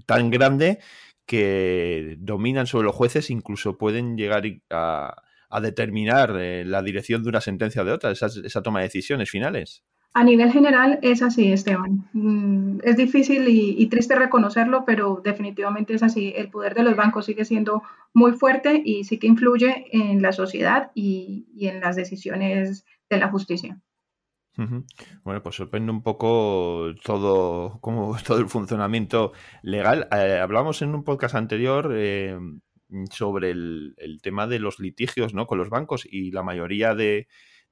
tan 0.06 0.30
grande 0.30 0.80
que 1.26 2.18
dominan 2.20 2.68
sobre 2.68 2.88
los 2.88 2.96
jueces, 2.98 3.30
incluso 3.30 3.78
pueden 3.78 4.18
llegar 4.18 4.44
a, 4.70 5.16
determinar 5.62 6.36
eh, 6.38 6.66
la 6.66 6.82
dirección 6.82 7.24
de 7.24 7.30
una 7.30 7.40
sentencia 7.40 7.84
o 7.84 7.86
de 7.86 7.94
otra, 7.94 8.12
esa, 8.12 8.28
esa, 8.44 8.62
toma 8.62 8.80
de 8.80 8.88
decisiones 8.88 9.30
finales. 9.30 9.86
A 10.14 10.24
nivel 10.24 10.52
general 10.52 11.00
es 11.02 11.22
así, 11.22 11.52
Esteban. 11.52 12.10
Mm, 12.14 12.80
es 12.84 12.98
difícil 12.98 13.48
y, 13.48 13.86
triste 13.88 14.16
reconocerlo, 14.16 14.84
pero 14.86 15.22
definitivamente 15.24 15.94
es 15.94 16.04
así. 16.04 16.34
El 16.36 16.50
poder 16.50 16.74
de 16.74 16.84
los 16.84 16.96
bancos 16.96 17.26
sigue 17.26 17.46
siendo 17.46 17.84
muy 18.14 18.34
fuerte 18.34 18.82
y 18.84 19.04
sí 19.04 19.20
que 19.20 19.28
influye 19.28 19.86
en 19.92 20.22
la 20.22 20.32
sociedad 20.32 20.92
y 20.96 21.46
en 21.60 21.80
las 21.80 21.96
decisiones 21.96 22.86
de 23.10 23.18
la 23.18 23.30
justicia. 23.30 23.80
Bueno, 25.24 25.42
pues 25.42 25.56
sorprende 25.56 25.92
un 25.92 26.04
poco 26.04 26.94
todo, 27.04 27.80
como, 27.82 28.18
todo 28.26 28.40
el 28.40 28.50
funcionamiento 28.50 29.32
legal. 29.64 30.08
Eh, 30.12 30.40
hablamos 30.42 30.82
en 30.82 30.96
un 30.96 31.04
podcast 31.04 31.36
anterior 31.36 31.94
eh, 31.96 32.38
sobre 33.12 33.52
el, 33.52 34.20
tema 34.22 34.48
de 34.48 34.60
los 34.60 34.80
litigios 34.80 35.34
¿no? 35.34 35.48
con 35.48 35.58
los 35.58 35.70
bancos 35.70 36.06
y 36.10 36.32
la 36.32 36.44
mayoría 36.44 36.94
de, 36.94 37.28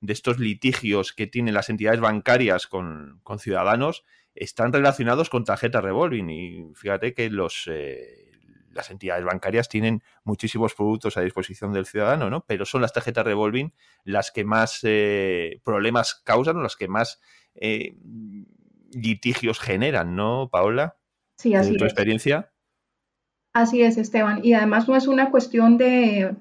estos 0.06 0.39
litigios 0.39 1.14
que 1.14 1.28
tienen 1.28 1.54
las 1.54 1.70
entidades 1.70 2.00
bancarias 2.00 2.68
con, 2.68 3.22
ciudadanos 3.39 4.04
están 4.36 4.72
relacionados 4.72 5.30
con 5.30 5.43
tarjetas 5.43 5.84
revolving. 5.84 6.30
Y 6.30 6.72
fíjate 6.76 7.14
que 7.14 7.30
los, 7.30 7.68
eh, 7.72 8.32
las 8.72 8.91
entidades 8.91 9.26
bancarias 9.26 9.68
tienen 9.68 10.04
muchísimos 10.24 10.76
productos 10.76 11.18
a 11.18 11.22
disposición 11.22 11.74
del 11.74 11.86
ciudadano, 11.86 12.30
¿no? 12.30 12.45
Pero 12.45 12.66
son 12.66 12.82
las 12.82 12.93
tarjetas 12.93 13.26
revolving 13.26 13.74
las 14.04 14.32
que 14.32 14.45
más 14.45 14.80
eh, 14.84 15.60
problemas 15.64 16.16
causan 16.24 16.58
o 16.58 16.62
las 16.62 16.76
que 16.76 16.88
más 16.88 17.20
eh, 17.56 17.98
litigios 18.93 19.60
generan, 19.60 20.16
¿no, 20.16 20.50
Paola? 20.52 20.98
Sí, 21.38 21.56
así 21.56 21.76
tu 21.76 21.86
experiencia? 21.86 22.52
Así 23.54 23.82
es, 23.82 23.98
Esteban. 23.98 24.41
Y 24.43 24.54
además 24.54 24.88
no 24.88 24.95
es 24.95 25.08
una 25.08 25.32
cuestión 25.32 25.78
de 25.80 26.36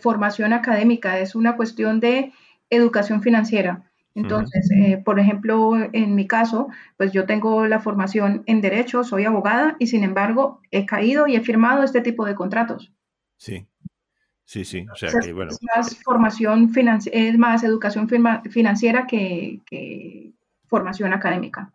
formación 0.00 0.52
académica, 0.52 1.18
es 1.18 1.34
una 1.34 1.56
cuestión 1.56 1.98
de 1.98 2.32
educación 2.76 3.22
financiera. 3.22 3.84
Entonces, 4.14 4.70
eh, 4.70 5.00
por 5.02 5.18
ejemplo, 5.18 5.72
en 5.92 6.14
mi 6.14 6.26
caso, 6.26 6.68
pues 6.98 7.12
yo 7.12 7.24
tengo 7.24 7.66
la 7.66 7.80
formación 7.80 8.42
en 8.46 8.60
derecho, 8.60 9.04
soy 9.04 9.24
abogada 9.24 9.76
y 9.78 9.86
sin 9.86 10.04
embargo 10.04 10.60
he 10.70 10.84
caído 10.84 11.26
y 11.26 11.36
he 11.36 11.40
firmado 11.40 11.82
este 11.82 12.02
tipo 12.02 12.26
de 12.26 12.34
contratos. 12.34 12.92
Sí, 13.38 13.66
sí, 14.44 14.64
sí. 14.64 14.86
O 14.92 14.96
sea, 14.96 15.10
que, 15.18 15.32
bueno. 15.32 15.50
Es 15.50 15.58
más 15.74 15.96
formación 16.02 16.70
es 17.10 17.38
más 17.38 17.64
educación 17.64 18.08
financiera 18.50 19.06
que, 19.06 20.32
formación 20.66 21.12
académica. 21.12 21.72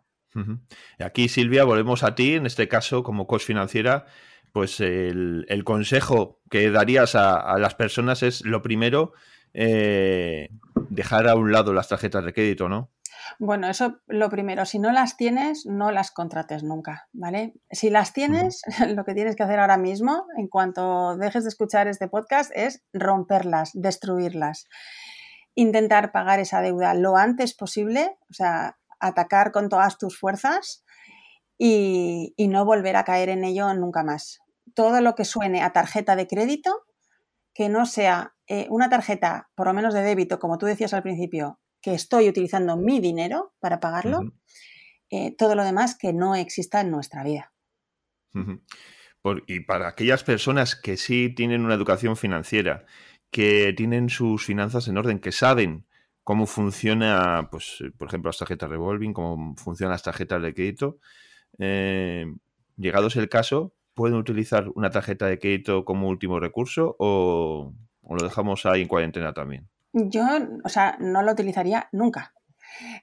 Aquí, 1.00 1.28
Silvia, 1.28 1.64
volvemos 1.64 2.04
a 2.04 2.14
ti, 2.14 2.34
en 2.34 2.46
este 2.46 2.68
caso, 2.68 3.02
como 3.02 3.26
coach 3.26 3.42
financiera, 3.42 4.06
pues 4.52 4.80
el, 4.80 5.62
consejo 5.64 6.40
que 6.50 6.70
darías 6.70 7.16
a, 7.16 7.58
las 7.58 7.74
personas 7.74 8.22
es 8.22 8.44
lo 8.44 8.62
primero, 8.62 9.12
eh, 9.54 10.50
dejar 10.90 11.28
a 11.28 11.36
un 11.36 11.52
lado 11.52 11.72
las 11.72 11.88
tarjetas 11.88 12.24
de 12.24 12.32
crédito, 12.32 12.68
¿no? 12.68 12.90
Bueno, 13.38 13.68
eso 13.68 14.00
lo 14.06 14.30
primero, 14.30 14.64
si 14.64 14.78
no 14.78 14.92
las 14.92 15.16
tienes, 15.16 15.66
no 15.66 15.90
las 15.90 16.10
contrates 16.10 16.62
nunca, 16.62 17.08
¿vale? 17.12 17.54
Si 17.70 17.90
las 17.90 18.12
tienes, 18.12 18.62
lo 18.94 19.04
que 19.04 19.14
tienes 19.14 19.36
que 19.36 19.42
hacer 19.42 19.60
ahora 19.60 19.76
mismo, 19.76 20.26
en 20.36 20.48
cuanto 20.48 21.16
dejes 21.16 21.44
de 21.44 21.50
escuchar 21.50 21.88
este 21.88 22.08
podcast, 22.08 22.50
es 22.54 22.82
romperlas, 22.92 23.70
destruirlas. 23.74 24.66
Intentar 25.54 26.12
pagar 26.12 26.40
esa 26.40 26.60
deuda 26.60 26.94
lo 26.94 27.16
antes 27.16 27.54
posible, 27.54 28.16
o 28.30 28.34
sea, 28.34 28.78
atacar 29.00 29.52
con 29.52 29.68
todas 29.68 29.98
tus 29.98 30.18
fuerzas 30.18 30.84
y, 31.56 32.34
y 32.36 32.48
no 32.48 32.64
volver 32.64 32.96
a 32.96 33.04
caer 33.04 33.28
en 33.28 33.44
ello 33.44 33.72
nunca 33.74 34.02
más. 34.02 34.38
Todo 34.74 35.00
lo 35.00 35.14
que 35.14 35.24
suene 35.24 35.62
a 35.62 35.72
tarjeta 35.72 36.16
de 36.16 36.28
crédito, 36.28 36.84
que 37.54 37.68
no 37.68 37.86
sea 37.86 38.34
eh, 38.48 38.66
una 38.70 38.88
tarjeta, 38.88 39.50
por 39.54 39.66
lo 39.66 39.74
menos 39.74 39.94
de 39.94 40.02
débito, 40.02 40.38
como 40.38 40.58
tú 40.58 40.66
decías 40.66 40.94
al 40.94 41.02
principio, 41.02 41.60
que 41.82 41.94
estoy 41.94 42.28
utilizando 42.28 42.76
mi 42.76 42.98
dinero 43.00 43.54
para 43.60 43.78
pagarlo, 43.78 44.32
eh, 45.10 45.34
todo 45.36 45.54
lo 45.54 45.64
demás 45.64 45.96
que 45.96 46.12
no 46.12 46.34
exista 46.34 46.80
en 46.80 46.90
nuestra 46.90 47.22
vida. 47.22 47.52
y 49.46 49.60
para 49.60 49.88
aquellas 49.88 50.24
personas 50.24 50.74
que 50.76 50.96
sí 50.96 51.28
tienen 51.34 51.64
una 51.64 51.74
educación 51.74 52.16
financiera, 52.16 52.86
que 53.30 53.74
tienen 53.76 54.08
sus 54.08 54.44
finanzas 54.44 54.88
en 54.88 54.96
orden, 54.96 55.18
que 55.18 55.32
saben 55.32 55.86
cómo 56.24 56.46
funciona, 56.46 57.48
pues, 57.50 57.82
por 57.98 58.08
ejemplo, 58.08 58.30
las 58.30 58.38
tarjetas 58.38 58.70
revolving, 58.70 59.12
cómo 59.12 59.54
funcionan 59.56 59.92
las 59.92 60.02
tarjetas 60.02 60.40
de 60.42 60.54
crédito, 60.54 60.98
eh, 61.58 62.26
llegados 62.76 63.16
el 63.16 63.28
caso, 63.28 63.74
pueden 63.94 64.16
utilizar 64.16 64.68
una 64.74 64.90
tarjeta 64.90 65.26
de 65.26 65.38
crédito 65.38 65.84
como 65.84 66.08
último 66.08 66.38
recurso 66.38 66.96
o, 66.98 67.74
¿O 68.08 68.16
lo 68.16 68.24
dejamos 68.24 68.66
ahí 68.66 68.82
en 68.82 68.88
cuarentena 68.88 69.32
también? 69.32 69.68
Yo, 69.92 70.24
o 70.64 70.68
sea, 70.68 70.96
no 70.98 71.22
lo 71.22 71.32
utilizaría 71.32 71.88
nunca. 71.92 72.32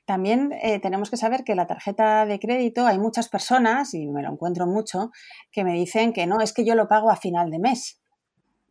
También 0.06 0.52
eh, 0.62 0.80
tenemos 0.80 1.10
que 1.10 1.18
saber 1.18 1.44
que 1.44 1.56
la 1.56 1.68
tarjeta 1.68 2.26
de 2.26 2.40
crédito, 2.40 2.86
hay 2.86 3.00
muchas 3.00 3.30
personas, 3.30 3.94
y 3.94 4.08
me 4.08 4.22
lo 4.22 4.32
encuentro 4.32 4.68
mucho, 4.68 5.12
que 5.52 5.64
me 5.64 5.74
dicen 5.74 6.12
que 6.12 6.28
no, 6.28 6.42
es 6.42 6.54
que 6.54 6.66
yo 6.66 6.76
lo 6.76 6.88
pago 6.88 7.12
a 7.12 7.16
final 7.16 7.50
de 7.52 7.60
mes. 7.60 8.02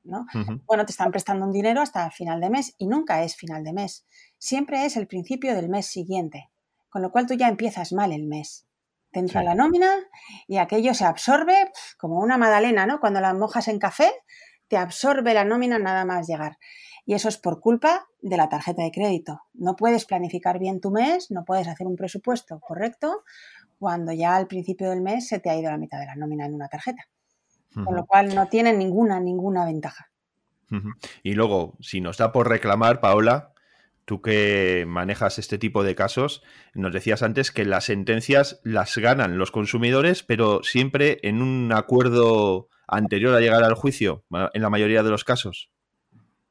¿no? 0.04 0.26
Bueno, 0.66 0.84
te 0.84 0.92
están 0.92 1.10
prestando 1.10 1.46
un 1.46 1.52
dinero 1.52 1.80
hasta 1.80 2.10
final 2.10 2.40
de 2.40 2.50
mes 2.50 2.74
y 2.76 2.86
nunca 2.86 3.22
es 3.22 3.36
final 3.36 3.64
de 3.64 3.72
mes. 3.72 4.04
Siempre 4.38 4.84
es 4.84 4.96
el 4.96 5.06
principio 5.06 5.54
del 5.54 5.68
mes 5.68 5.86
siguiente, 5.86 6.50
con 6.90 7.00
lo 7.00 7.10
cual 7.10 7.26
tú 7.26 7.34
ya 7.34 7.48
empiezas 7.48 7.92
mal 7.92 8.12
el 8.12 8.24
mes. 8.24 8.66
Te 9.12 9.20
entra 9.20 9.42
la 9.42 9.54
nómina 9.54 9.90
y 10.46 10.58
aquello 10.58 10.92
se 10.92 11.04
absorbe 11.04 11.70
como 11.96 12.18
una 12.18 12.36
magdalena, 12.36 12.84
¿no? 12.84 13.00
Cuando 13.00 13.20
la 13.20 13.32
mojas 13.32 13.68
en 13.68 13.78
café, 13.78 14.12
te 14.68 14.76
absorbe 14.76 15.34
la 15.34 15.44
nómina 15.44 15.78
nada 15.78 16.04
más 16.04 16.26
llegar. 16.26 16.58
Y 17.06 17.14
eso 17.14 17.28
es 17.28 17.36
por 17.36 17.60
culpa 17.60 18.06
de 18.22 18.36
la 18.36 18.48
tarjeta 18.48 18.82
de 18.82 18.90
crédito. 18.90 19.42
No 19.52 19.76
puedes 19.76 20.06
planificar 20.06 20.58
bien 20.58 20.80
tu 20.80 20.90
mes, 20.90 21.30
no 21.30 21.44
puedes 21.44 21.68
hacer 21.68 21.86
un 21.86 21.96
presupuesto 21.96 22.60
correcto 22.60 23.24
cuando 23.78 24.12
ya 24.12 24.36
al 24.36 24.46
principio 24.46 24.90
del 24.90 25.02
mes 25.02 25.28
se 25.28 25.38
te 25.38 25.50
ha 25.50 25.56
ido 25.56 25.70
la 25.70 25.76
mitad 25.76 25.98
de 25.98 26.06
la 26.06 26.16
nómina 26.16 26.46
en 26.46 26.54
una 26.54 26.68
tarjeta. 26.68 27.02
Con 27.74 27.96
lo 27.96 28.06
cual 28.06 28.32
no 28.34 28.46
tiene 28.46 28.72
ninguna, 28.72 29.18
ninguna 29.18 29.64
ventaja. 29.64 30.08
Y 31.22 31.34
luego, 31.34 31.76
si 31.80 32.00
nos 32.00 32.18
da 32.18 32.32
por 32.32 32.48
reclamar, 32.48 33.00
Paola, 33.00 33.52
tú 34.04 34.22
que 34.22 34.84
manejas 34.86 35.38
este 35.38 35.58
tipo 35.58 35.82
de 35.82 35.94
casos, 35.94 36.42
nos 36.74 36.92
decías 36.92 37.22
antes 37.22 37.50
que 37.50 37.64
las 37.64 37.84
sentencias 37.84 38.60
las 38.64 38.96
ganan 38.96 39.38
los 39.38 39.50
consumidores, 39.50 40.22
pero 40.22 40.62
siempre 40.62 41.18
en 41.22 41.42
un 41.42 41.72
acuerdo 41.72 42.68
anterior 42.86 43.34
a 43.34 43.40
llegar 43.40 43.64
al 43.64 43.74
juicio, 43.74 44.24
en 44.52 44.62
la 44.62 44.70
mayoría 44.70 45.02
de 45.02 45.10
los 45.10 45.24
casos. 45.24 45.70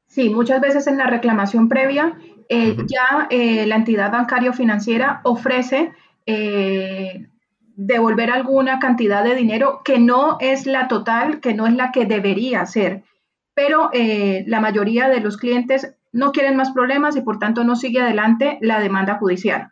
Sí, 0.06 0.30
muchas 0.30 0.60
veces 0.60 0.86
en 0.86 0.96
la 0.96 1.06
reclamación 1.06 1.68
previa 1.68 2.16
eh, 2.48 2.76
ya 2.86 3.26
eh, 3.30 3.66
la 3.66 3.76
entidad 3.76 4.12
bancaria 4.12 4.50
o 4.50 4.52
financiera 4.52 5.20
ofrece 5.24 5.92
eh, 6.26 7.28
devolver 7.76 8.30
alguna 8.30 8.78
cantidad 8.78 9.24
de 9.24 9.34
dinero 9.34 9.80
que 9.84 9.98
no 9.98 10.36
es 10.40 10.66
la 10.66 10.88
total, 10.88 11.40
que 11.40 11.54
no 11.54 11.66
es 11.66 11.74
la 11.74 11.90
que 11.90 12.04
debería 12.06 12.66
ser. 12.66 13.02
Pero 13.54 13.90
la 13.92 14.60
mayoría 14.60 15.08
de 15.08 15.20
los 15.20 15.36
clientes 15.36 15.94
no 16.12 16.32
quieren 16.32 16.56
más 16.56 16.72
problemas 16.72 17.14
y 17.14 17.20
por 17.20 17.38
tanto 17.38 17.62
no 17.62 17.76
sigue 17.76 18.00
adelante 18.00 18.58
la 18.60 18.80
demanda 18.80 19.14
judicial. 19.14 19.70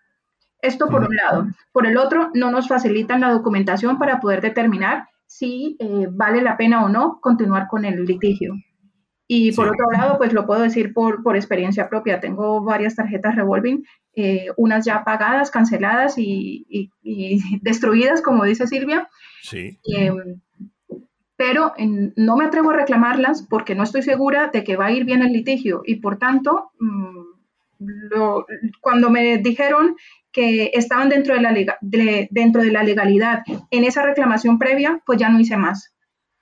Esto 0.61 0.89
por 0.89 1.03
un 1.03 1.17
lado. 1.17 1.47
Por 1.73 1.89
el 1.89 1.97
otro, 1.97 2.31
no 2.33 2.53
nos 2.53 2.69
facilitan 2.69 3.21
la 3.21 3.33
documentación 3.33 3.99
para 3.99 4.21
poder 4.21 4.41
determinar 4.41 5.09
si 5.33 5.76
vale 6.11 6.43
la 6.43 6.57
pena 6.57 6.85
o 6.85 6.89
no 6.89 7.18
continuar 7.20 7.66
con 7.68 7.85
el 7.85 8.05
litigio. 8.05 8.55
Y 9.26 9.53
por 9.53 9.68
otro 9.68 9.91
lado, 9.91 10.18
pues 10.18 10.35
lo 10.35 10.47
puedo 10.47 10.61
decir 10.61 10.93
por, 10.93 11.22
por 11.22 11.37
experiencia 11.37 11.89
propia. 11.89 12.20
Tengo 12.20 12.62
varias 12.62 12.97
tarjetas 12.97 13.35
revolving, 13.35 13.83
eh, 14.14 14.49
unas 14.59 14.85
ya 14.85 15.05
pagadas, 15.05 15.51
canceladas 15.51 16.18
y, 16.18 16.91
destruidas, 17.62 18.20
como 18.20 18.45
dice 18.45 18.66
Silvia. 18.66 19.09
Sí. 19.41 19.78
Em, 19.85 20.41
pero 21.37 21.72
no 22.16 22.37
me 22.37 22.45
atrevo 22.45 22.70
a 22.70 22.76
reclamarlas 22.76 23.47
porque 23.49 23.74
no 23.74 23.85
estoy 23.85 24.03
segura 24.03 24.51
de 24.53 24.62
que 24.64 24.76
va 24.76 24.87
a 24.87 24.93
ir 24.93 25.05
bien 25.05 25.22
el 25.22 25.33
litigio. 25.33 25.80
Y 25.87 25.97
por 25.97 26.18
tanto, 26.18 26.70
mm, 26.78 27.22
cuando 28.83 29.09
me 29.09 29.39
dijeron 29.39 29.97
que 30.33 30.70
estaban 30.74 31.09
dentro 31.09 31.35
de, 31.35 31.41
la 31.41 31.55
dentro 32.30 32.62
de 32.62 32.72
la 32.72 32.83
legalidad 32.83 33.43
en 33.70 33.85
esa 33.85 34.03
reclamación 34.03 34.59
previa, 34.59 35.03
pues 35.05 35.18
ya 35.18 35.28
no 35.28 35.41
hice 35.41 35.57
más. 35.57 35.95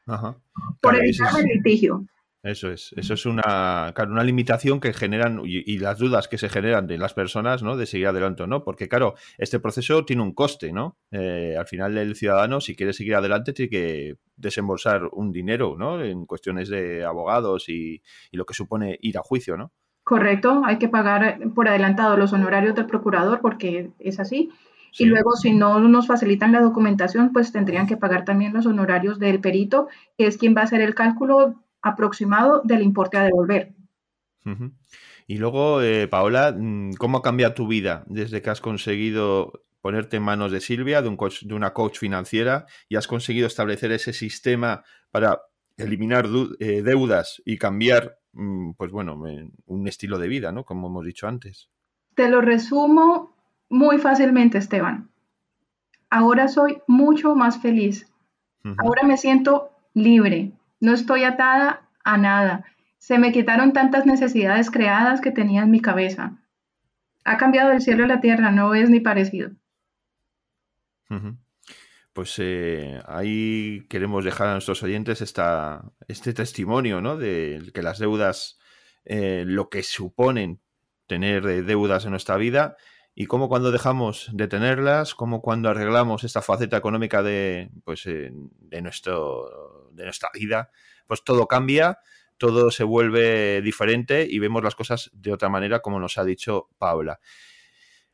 Ajá. 0.06 0.36
Por 0.80 0.96
evitar 0.96 1.28
el 1.38 1.46
litigio. 1.46 2.04
Eso 2.42 2.70
es, 2.70 2.94
eso 2.96 3.12
es 3.12 3.26
una, 3.26 3.92
una 4.08 4.24
limitación 4.24 4.80
que 4.80 4.94
generan 4.94 5.42
y, 5.44 5.78
las 5.78 5.98
dudas 5.98 6.26
que 6.26 6.38
se 6.38 6.48
generan 6.48 6.86
de 6.86 6.96
las 6.96 7.12
personas, 7.12 7.62
¿no? 7.62 7.76
De 7.76 7.84
seguir 7.84 8.06
adelante 8.06 8.44
o 8.44 8.46
no, 8.46 8.64
porque 8.64 8.88
claro, 8.88 9.14
este 9.36 9.60
proceso 9.60 10.06
tiene 10.06 10.22
un 10.22 10.32
coste, 10.32 10.72
¿no? 10.72 10.98
Eh, 11.10 11.54
al 11.58 11.66
final 11.66 11.98
el 11.98 12.16
ciudadano, 12.16 12.62
si 12.62 12.74
quiere 12.74 12.94
seguir 12.94 13.14
adelante, 13.14 13.52
tiene 13.52 13.68
que 13.68 14.16
desembolsar 14.36 15.02
un 15.12 15.32
dinero, 15.32 15.76
¿no? 15.78 16.02
En 16.02 16.24
cuestiones 16.24 16.70
de 16.70 17.04
abogados 17.04 17.68
y, 17.68 18.02
lo 18.32 18.46
que 18.46 18.54
supone 18.54 18.96
ir 19.02 19.18
a 19.18 19.22
juicio, 19.22 19.58
¿no? 19.58 19.74
Correcto, 20.10 20.62
hay 20.64 20.78
que 20.78 20.88
pagar 20.88 21.38
por 21.54 21.68
adelantado 21.68 22.16
los 22.16 22.32
honorarios 22.32 22.74
del 22.74 22.86
procurador 22.86 23.38
porque 23.40 23.92
es 24.00 24.18
así. 24.18 24.50
Y 24.98 25.04
luego, 25.04 25.36
si 25.36 25.52
no 25.52 25.78
nos 25.78 26.08
facilitan 26.08 26.50
la 26.50 26.60
documentación, 26.60 27.32
pues 27.32 27.52
tendrían 27.52 27.86
que 27.86 27.96
pagar 27.96 28.24
también 28.24 28.52
los 28.52 28.66
honorarios 28.66 29.20
del 29.20 29.38
perito, 29.38 29.86
que 30.18 30.26
es 30.26 30.36
quien 30.36 30.56
va 30.56 30.62
a 30.62 30.64
hacer 30.64 30.80
el 30.80 30.96
cálculo 30.96 31.62
aproximado 31.80 32.60
del 32.64 32.82
importe 32.82 33.18
a 33.18 33.22
devolver. 33.22 33.72
Y 35.28 35.38
luego, 35.38 35.80
eh, 35.80 36.08
Paola, 36.08 36.56
mm, 36.58 36.94
¿cómo 36.94 37.18
ha 37.18 37.22
cambiado 37.22 37.54
tu 37.54 37.68
vida 37.68 38.02
desde 38.08 38.42
que 38.42 38.50
has 38.50 38.60
conseguido 38.60 39.62
ponerte 39.80 40.16
en 40.16 40.24
manos 40.24 40.50
de 40.50 40.60
Silvia, 40.60 41.02
de, 41.02 41.08
un 41.08 41.18
de 41.42 41.54
una 41.54 41.72
coach 41.72 42.00
financiera, 42.00 42.66
y 42.88 42.96
has 42.96 43.06
conseguido 43.06 43.46
establecer 43.46 43.92
ese 43.92 44.12
sistema 44.12 44.82
para 45.12 45.40
eliminar 45.76 46.26
eh, 46.58 46.82
deudas 46.82 47.40
y 47.44 47.58
cambiar, 47.58 48.18
pues 48.32 48.90
bueno, 48.90 49.20
un 49.66 49.88
estilo 49.88 50.18
de 50.18 50.28
vida, 50.28 50.52
¿no? 50.52 50.64
Como 50.64 50.88
hemos 50.88 51.04
dicho 51.04 51.26
antes. 51.26 51.68
Te 52.14 52.28
lo 52.28 52.40
resumo 52.40 53.34
muy 53.68 53.98
fácilmente, 53.98 54.58
Esteban. 54.58 55.10
Ahora 56.10 56.48
soy 56.48 56.82
mucho 56.86 57.34
más 57.34 57.60
feliz. 57.60 58.10
Ahora 58.78 59.04
me 59.04 59.16
siento 59.16 59.70
libre, 59.94 60.52
no 60.80 60.92
estoy 60.92 61.24
atada 61.24 61.88
a 62.04 62.18
nada. 62.18 62.64
Se 62.98 63.18
me 63.18 63.32
quitaron 63.32 63.72
tantas 63.72 64.04
necesidades 64.04 64.70
creadas 64.70 65.20
que 65.20 65.30
tenía 65.30 65.62
en 65.62 65.70
mi 65.70 65.80
cabeza. 65.80 66.36
Ha 67.24 67.38
cambiado 67.38 67.72
el 67.72 67.80
cielo 67.80 68.04
y 68.04 68.08
la 68.08 68.20
tierra, 68.20 68.50
no 68.50 68.74
es 68.74 68.90
ni 68.90 69.00
parecido. 69.00 69.50
Pues 72.12 72.34
eh, 72.38 73.00
ahí 73.06 73.86
queremos 73.88 74.24
dejar 74.24 74.48
a 74.48 74.52
nuestros 74.52 74.82
oyentes 74.82 75.20
esta, 75.20 75.92
este 76.08 76.32
testimonio, 76.34 77.00
¿no? 77.00 77.16
De 77.16 77.70
que 77.72 77.82
las 77.82 77.98
deudas, 77.98 78.58
eh, 79.04 79.44
lo 79.46 79.68
que 79.68 79.82
suponen 79.82 80.60
tener 81.06 81.44
deudas 81.64 82.04
en 82.04 82.10
nuestra 82.10 82.36
vida 82.36 82.76
y 83.14 83.26
cómo 83.26 83.48
cuando 83.48 83.70
dejamos 83.70 84.28
de 84.32 84.48
tenerlas, 84.48 85.14
cómo 85.14 85.40
cuando 85.40 85.68
arreglamos 85.68 86.24
esta 86.24 86.42
faceta 86.42 86.76
económica 86.76 87.22
de, 87.22 87.70
pues, 87.84 88.06
eh, 88.06 88.30
de 88.32 88.82
nuestro 88.82 89.90
de 89.92 90.04
nuestra 90.04 90.30
vida, 90.32 90.70
pues 91.06 91.22
todo 91.24 91.46
cambia, 91.46 91.98
todo 92.38 92.70
se 92.70 92.84
vuelve 92.84 93.60
diferente 93.62 94.26
y 94.28 94.38
vemos 94.38 94.64
las 94.64 94.74
cosas 94.74 95.10
de 95.12 95.32
otra 95.32 95.48
manera, 95.48 95.80
como 95.80 96.00
nos 96.00 96.16
ha 96.18 96.24
dicho 96.24 96.68
Paula. 96.78 97.20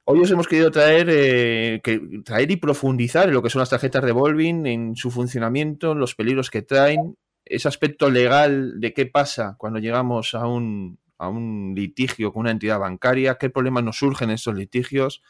Hoy 0.08 0.20
os 0.20 0.30
hemos 0.30 0.46
querido 0.46 0.70
traer, 0.70 1.08
eh, 1.10 1.82
traer 2.24 2.48
y 2.52 2.56
profundizar 2.56 3.26
en 3.26 3.34
lo 3.34 3.42
que 3.42 3.50
son 3.50 3.58
las 3.58 3.70
tarjetas 3.70 4.04
revolving, 4.04 4.64
en 4.64 4.94
su 4.94 5.10
funcionamiento, 5.10 5.90
en 5.90 5.98
los 5.98 6.14
peligros 6.14 6.48
que 6.48 6.62
traen, 6.62 7.18
ese 7.44 7.66
aspecto 7.66 8.08
legal 8.08 8.78
de 8.78 8.92
qué 8.92 9.06
pasa 9.06 9.56
cuando 9.58 9.80
llegamos 9.80 10.34
a 10.34 10.46
un, 10.46 11.00
a 11.18 11.28
un 11.28 11.72
litigio 11.74 12.32
con 12.32 12.42
una 12.42 12.52
entidad 12.52 12.78
bancaria, 12.78 13.34
qué 13.34 13.50
problemas 13.50 13.82
nos 13.82 13.98
surgen 13.98 14.30
en 14.30 14.36
esos 14.36 14.54
litigios. 14.54 15.22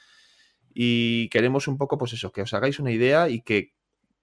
Y 0.74 1.30
queremos 1.30 1.68
un 1.68 1.78
poco, 1.78 1.96
pues 1.96 2.12
eso, 2.12 2.30
que 2.30 2.42
os 2.42 2.52
hagáis 2.52 2.78
una 2.78 2.92
idea 2.92 3.30
y 3.30 3.40
que 3.40 3.72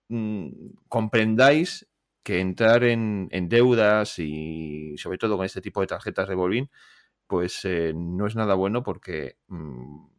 mm, 0.09 0.49
comprendáis 0.87 1.87
que 2.21 2.41
entrar 2.41 2.83
en, 2.83 3.27
deudas 3.49 4.19
y 4.19 4.95
sobre 4.99 5.17
todo 5.17 5.35
con 5.35 5.47
este 5.47 5.61
tipo 5.61 5.81
de 5.81 5.87
tarjetas 5.87 6.27
revolving, 6.27 6.69
pues 7.25 7.65
eh, 7.65 7.91
no 7.95 8.27
es 8.27 8.35
nada 8.35 8.53
bueno 8.53 8.83
porque 8.83 9.37
mm, 9.47 10.12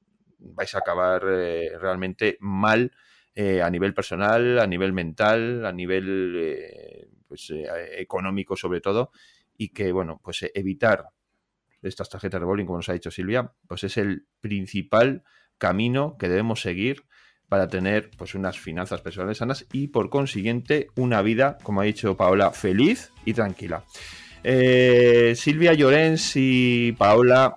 vais 0.54 0.74
a 0.74 0.78
acabar 0.78 1.22
eh, 1.28 1.70
realmente 1.80 2.36
mal 2.40 2.92
eh, 3.34 3.62
a 3.62 3.70
nivel 3.70 3.94
personal, 3.94 4.58
a 4.58 4.66
nivel 4.66 4.92
mental, 4.92 5.64
a 5.66 5.72
nivel 5.72 7.08
pues, 7.26 7.52
económico 7.96 8.56
sobre 8.56 8.80
todo, 8.80 9.10
y 9.56 9.70
que, 9.70 9.92
bueno, 9.92 10.20
pues 10.22 10.50
evitar 10.54 11.08
estas 11.82 12.08
tarjetas 12.08 12.40
revolving, 12.40 12.66
como 12.66 12.78
nos 12.78 12.88
ha 12.88 12.92
dicho 12.94 13.10
Silvia, 13.10 13.52
pues 13.66 13.84
es 13.84 13.96
el 13.96 14.26
principal 14.40 15.22
camino 15.58 16.16
que 16.18 16.28
debemos 16.28 16.60
seguir 16.60 17.04
para 17.48 17.68
tener 17.68 18.10
pues 18.16 18.34
unas 18.34 18.58
finanzas 18.58 19.00
personales 19.02 19.38
sanas 19.38 19.66
y 19.72 19.88
por 19.88 20.10
consiguiente 20.10 20.88
una 20.96 21.22
vida, 21.22 21.58
como 21.62 21.80
ha 21.80 21.84
dicho 21.84 22.16
Paola, 22.16 22.50
feliz 22.52 23.12
y 23.24 23.34
tranquila. 23.34 23.84
Eh, 24.42 25.34
Silvia 25.36 25.72
Llorens 25.72 26.32
y 26.36 26.92
Paola 26.92 27.56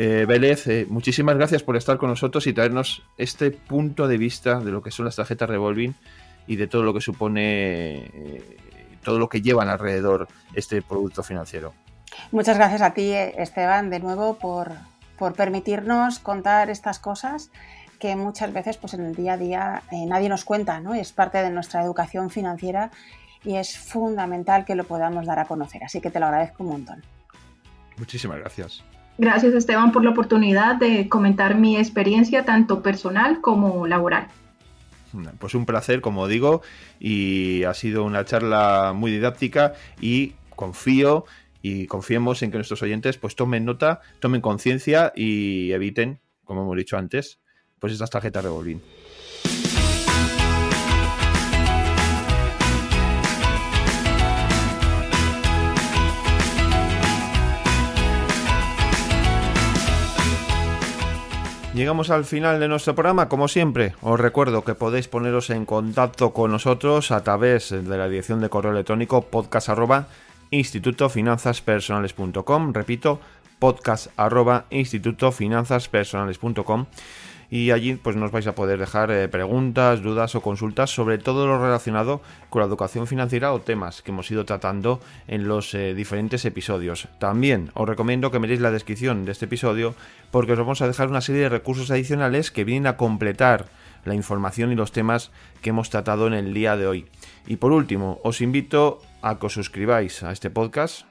eh, 0.00 0.26
Vélez, 0.26 0.66
eh, 0.68 0.86
muchísimas 0.88 1.36
gracias 1.36 1.64
por 1.64 1.76
estar 1.76 1.98
con 1.98 2.08
nosotros 2.08 2.46
y 2.46 2.52
traernos 2.52 3.02
este 3.16 3.50
punto 3.50 4.06
de 4.06 4.16
vista 4.16 4.60
de 4.60 4.70
lo 4.70 4.80
que 4.80 4.92
son 4.92 5.06
las 5.06 5.16
tarjetas 5.16 5.48
revolving 5.48 5.94
y 6.46 6.54
de 6.54 6.68
todo 6.68 6.84
lo 6.84 6.94
que 6.94 7.00
supone, 7.00 8.40
todo 9.02 9.18
lo 9.18 9.28
que 9.28 9.42
llevan 9.42 9.68
alrededor 9.68 10.28
este 10.54 10.82
producto 10.82 11.22
financiero. 11.24 11.74
Muchas 12.30 12.56
gracias 12.56 12.80
a 12.80 12.94
ti, 12.94 13.12
Esteban, 13.12 13.90
de 13.90 13.98
nuevo 14.00 14.38
por, 14.38 14.72
por 15.18 15.34
permitirnos 15.34 16.20
contar 16.20 16.70
estas 16.70 16.98
cosas 16.98 17.50
que 17.98 18.14
muchas 18.16 18.52
veces 18.52 18.76
pues 18.76 18.94
en 18.94 19.04
el 19.04 19.14
día 19.14 19.32
a 19.32 19.36
día 19.36 19.82
eh, 19.90 20.06
nadie 20.06 20.28
nos 20.28 20.44
cuenta, 20.44 20.80
¿no? 20.80 20.94
es 20.94 21.12
parte 21.12 21.38
de 21.38 21.50
nuestra 21.50 21.82
educación 21.82 22.30
financiera 22.30 22.90
y 23.44 23.56
es 23.56 23.76
fundamental 23.76 24.64
que 24.64 24.74
lo 24.74 24.84
podamos 24.84 25.26
dar 25.26 25.38
a 25.38 25.44
conocer. 25.46 25.84
Así 25.84 26.00
que 26.00 26.10
te 26.10 26.20
lo 26.20 26.26
agradezco 26.26 26.62
un 26.62 26.70
montón. 26.70 27.02
Muchísimas 27.96 28.38
gracias. 28.38 28.84
Gracias 29.18 29.52
Esteban 29.52 29.90
por 29.90 30.04
la 30.04 30.10
oportunidad 30.10 30.76
de 30.76 31.08
comentar 31.08 31.56
mi 31.56 31.76
experiencia 31.76 32.44
tanto 32.44 32.82
personal 32.82 33.40
como 33.40 33.86
laboral. 33.86 34.28
Pues 35.40 35.54
un 35.54 35.66
placer, 35.66 36.00
como 36.00 36.28
digo, 36.28 36.62
y 37.00 37.64
ha 37.64 37.74
sido 37.74 38.04
una 38.04 38.24
charla 38.24 38.92
muy 38.94 39.10
didáctica 39.10 39.72
y 40.00 40.34
confío 40.54 41.24
y 41.62 41.86
confiemos 41.86 42.42
en 42.42 42.50
que 42.52 42.58
nuestros 42.58 42.82
oyentes 42.82 43.18
pues 43.18 43.34
tomen 43.34 43.64
nota, 43.64 44.00
tomen 44.20 44.40
conciencia 44.40 45.12
y 45.16 45.72
eviten, 45.72 46.20
como 46.44 46.62
hemos 46.62 46.76
dicho 46.76 46.96
antes, 46.96 47.40
pues 47.80 47.92
estas 47.92 48.10
tarjetas 48.10 48.44
revolving. 48.44 48.80
Llegamos 61.78 62.10
al 62.10 62.24
final 62.24 62.58
de 62.58 62.66
nuestro 62.66 62.96
programa, 62.96 63.28
como 63.28 63.46
siempre, 63.46 63.94
os 64.02 64.18
recuerdo 64.18 64.64
que 64.64 64.74
podéis 64.74 65.06
poneros 65.06 65.48
en 65.50 65.64
contacto 65.64 66.32
con 66.32 66.50
nosotros 66.50 67.12
a 67.12 67.22
través 67.22 67.70
de 67.70 67.96
la 67.96 68.08
dirección 68.08 68.40
de 68.40 68.48
correo 68.48 68.72
electrónico 68.72 69.22
podcast 69.22 69.68
repito, 72.74 73.20
podcast 73.60 74.08
y 77.50 77.70
allí 77.70 77.94
pues 77.94 78.16
nos 78.16 78.30
vais 78.30 78.46
a 78.46 78.54
poder 78.54 78.78
dejar 78.78 79.10
eh, 79.10 79.28
preguntas, 79.28 80.02
dudas 80.02 80.34
o 80.34 80.42
consultas 80.42 80.90
sobre 80.90 81.18
todo 81.18 81.46
lo 81.46 81.60
relacionado 81.60 82.20
con 82.50 82.60
la 82.60 82.66
educación 82.66 83.06
financiera 83.06 83.52
o 83.52 83.60
temas 83.60 84.02
que 84.02 84.10
hemos 84.10 84.30
ido 84.30 84.44
tratando 84.44 85.00
en 85.26 85.48
los 85.48 85.74
eh, 85.74 85.94
diferentes 85.94 86.44
episodios. 86.44 87.08
También 87.18 87.70
os 87.74 87.88
recomiendo 87.88 88.30
que 88.30 88.38
miréis 88.38 88.60
la 88.60 88.70
descripción 88.70 89.24
de 89.24 89.32
este 89.32 89.46
episodio 89.46 89.94
porque 90.30 90.52
os 90.52 90.58
vamos 90.58 90.82
a 90.82 90.86
dejar 90.86 91.08
una 91.08 91.20
serie 91.20 91.42
de 91.42 91.48
recursos 91.48 91.90
adicionales 91.90 92.50
que 92.50 92.64
vienen 92.64 92.86
a 92.86 92.96
completar 92.96 93.66
la 94.04 94.14
información 94.14 94.72
y 94.72 94.74
los 94.74 94.92
temas 94.92 95.30
que 95.62 95.70
hemos 95.70 95.90
tratado 95.90 96.26
en 96.26 96.34
el 96.34 96.54
día 96.54 96.76
de 96.76 96.86
hoy. 96.86 97.06
Y 97.46 97.56
por 97.56 97.72
último, 97.72 98.20
os 98.22 98.40
invito 98.40 99.00
a 99.22 99.38
que 99.38 99.46
os 99.46 99.54
suscribáis 99.54 100.22
a 100.22 100.32
este 100.32 100.50
podcast 100.50 101.07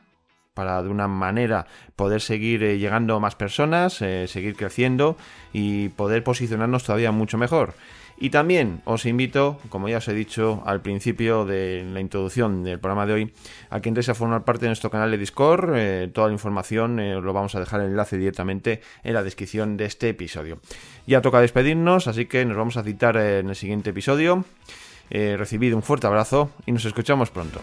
para 0.58 0.82
de 0.82 0.90
una 0.90 1.08
manera 1.08 1.68
poder 1.96 2.20
seguir 2.20 2.64
eh, 2.64 2.80
llegando 2.80 3.16
a 3.16 3.20
más 3.20 3.36
personas, 3.36 4.02
eh, 4.02 4.26
seguir 4.28 4.56
creciendo 4.56 5.16
y 5.54 5.90
poder 5.90 6.24
posicionarnos 6.24 6.84
todavía 6.84 7.12
mucho 7.12 7.38
mejor. 7.38 7.76
Y 8.20 8.32
también 8.32 8.82
os 8.84 9.06
invito, 9.06 9.60
como 9.70 9.88
ya 9.88 9.98
os 9.98 10.08
he 10.08 10.16
dicho 10.16 10.64
al 10.66 10.82
principio 10.82 11.46
de 11.46 11.86
la 11.94 12.00
introducción 12.00 12.64
del 12.64 12.80
programa 12.80 13.06
de 13.06 13.14
hoy, 13.14 13.34
a 13.70 13.80
que 13.82 13.90
entréis 13.90 14.10
a 14.10 14.16
formar 14.16 14.46
parte 14.46 14.62
de 14.62 14.70
nuestro 14.70 14.90
canal 14.90 15.12
de 15.12 15.20
Discord. 15.20 15.76
Eh, 15.76 16.10
toda 16.12 16.26
la 16.26 16.34
información 16.34 17.00
os 17.00 17.24
lo 17.24 17.34
vamos 17.34 17.54
a 17.54 17.60
dejar 17.60 17.82
el 17.82 17.92
enlace 17.92 18.18
directamente 18.18 18.82
en 19.04 19.14
la 19.14 19.22
descripción 19.22 19.78
de 19.78 19.86
este 19.86 20.10
episodio. 20.10 20.58
Ya 21.06 21.22
toca 21.22 21.40
despedirnos, 21.40 22.08
así 22.08 22.26
que 22.26 22.44
nos 22.46 22.58
vamos 22.58 22.78
a 22.78 22.84
citar 22.84 23.16
en 23.18 23.50
el 23.50 23.56
siguiente 23.56 23.92
episodio. 23.92 24.44
recibid 25.12 25.76
un 25.76 25.84
fuerte 25.84 26.08
abrazo 26.08 26.50
y 26.66 26.72
nos 26.72 26.84
escuchamos 26.84 27.30
pronto. 27.30 27.62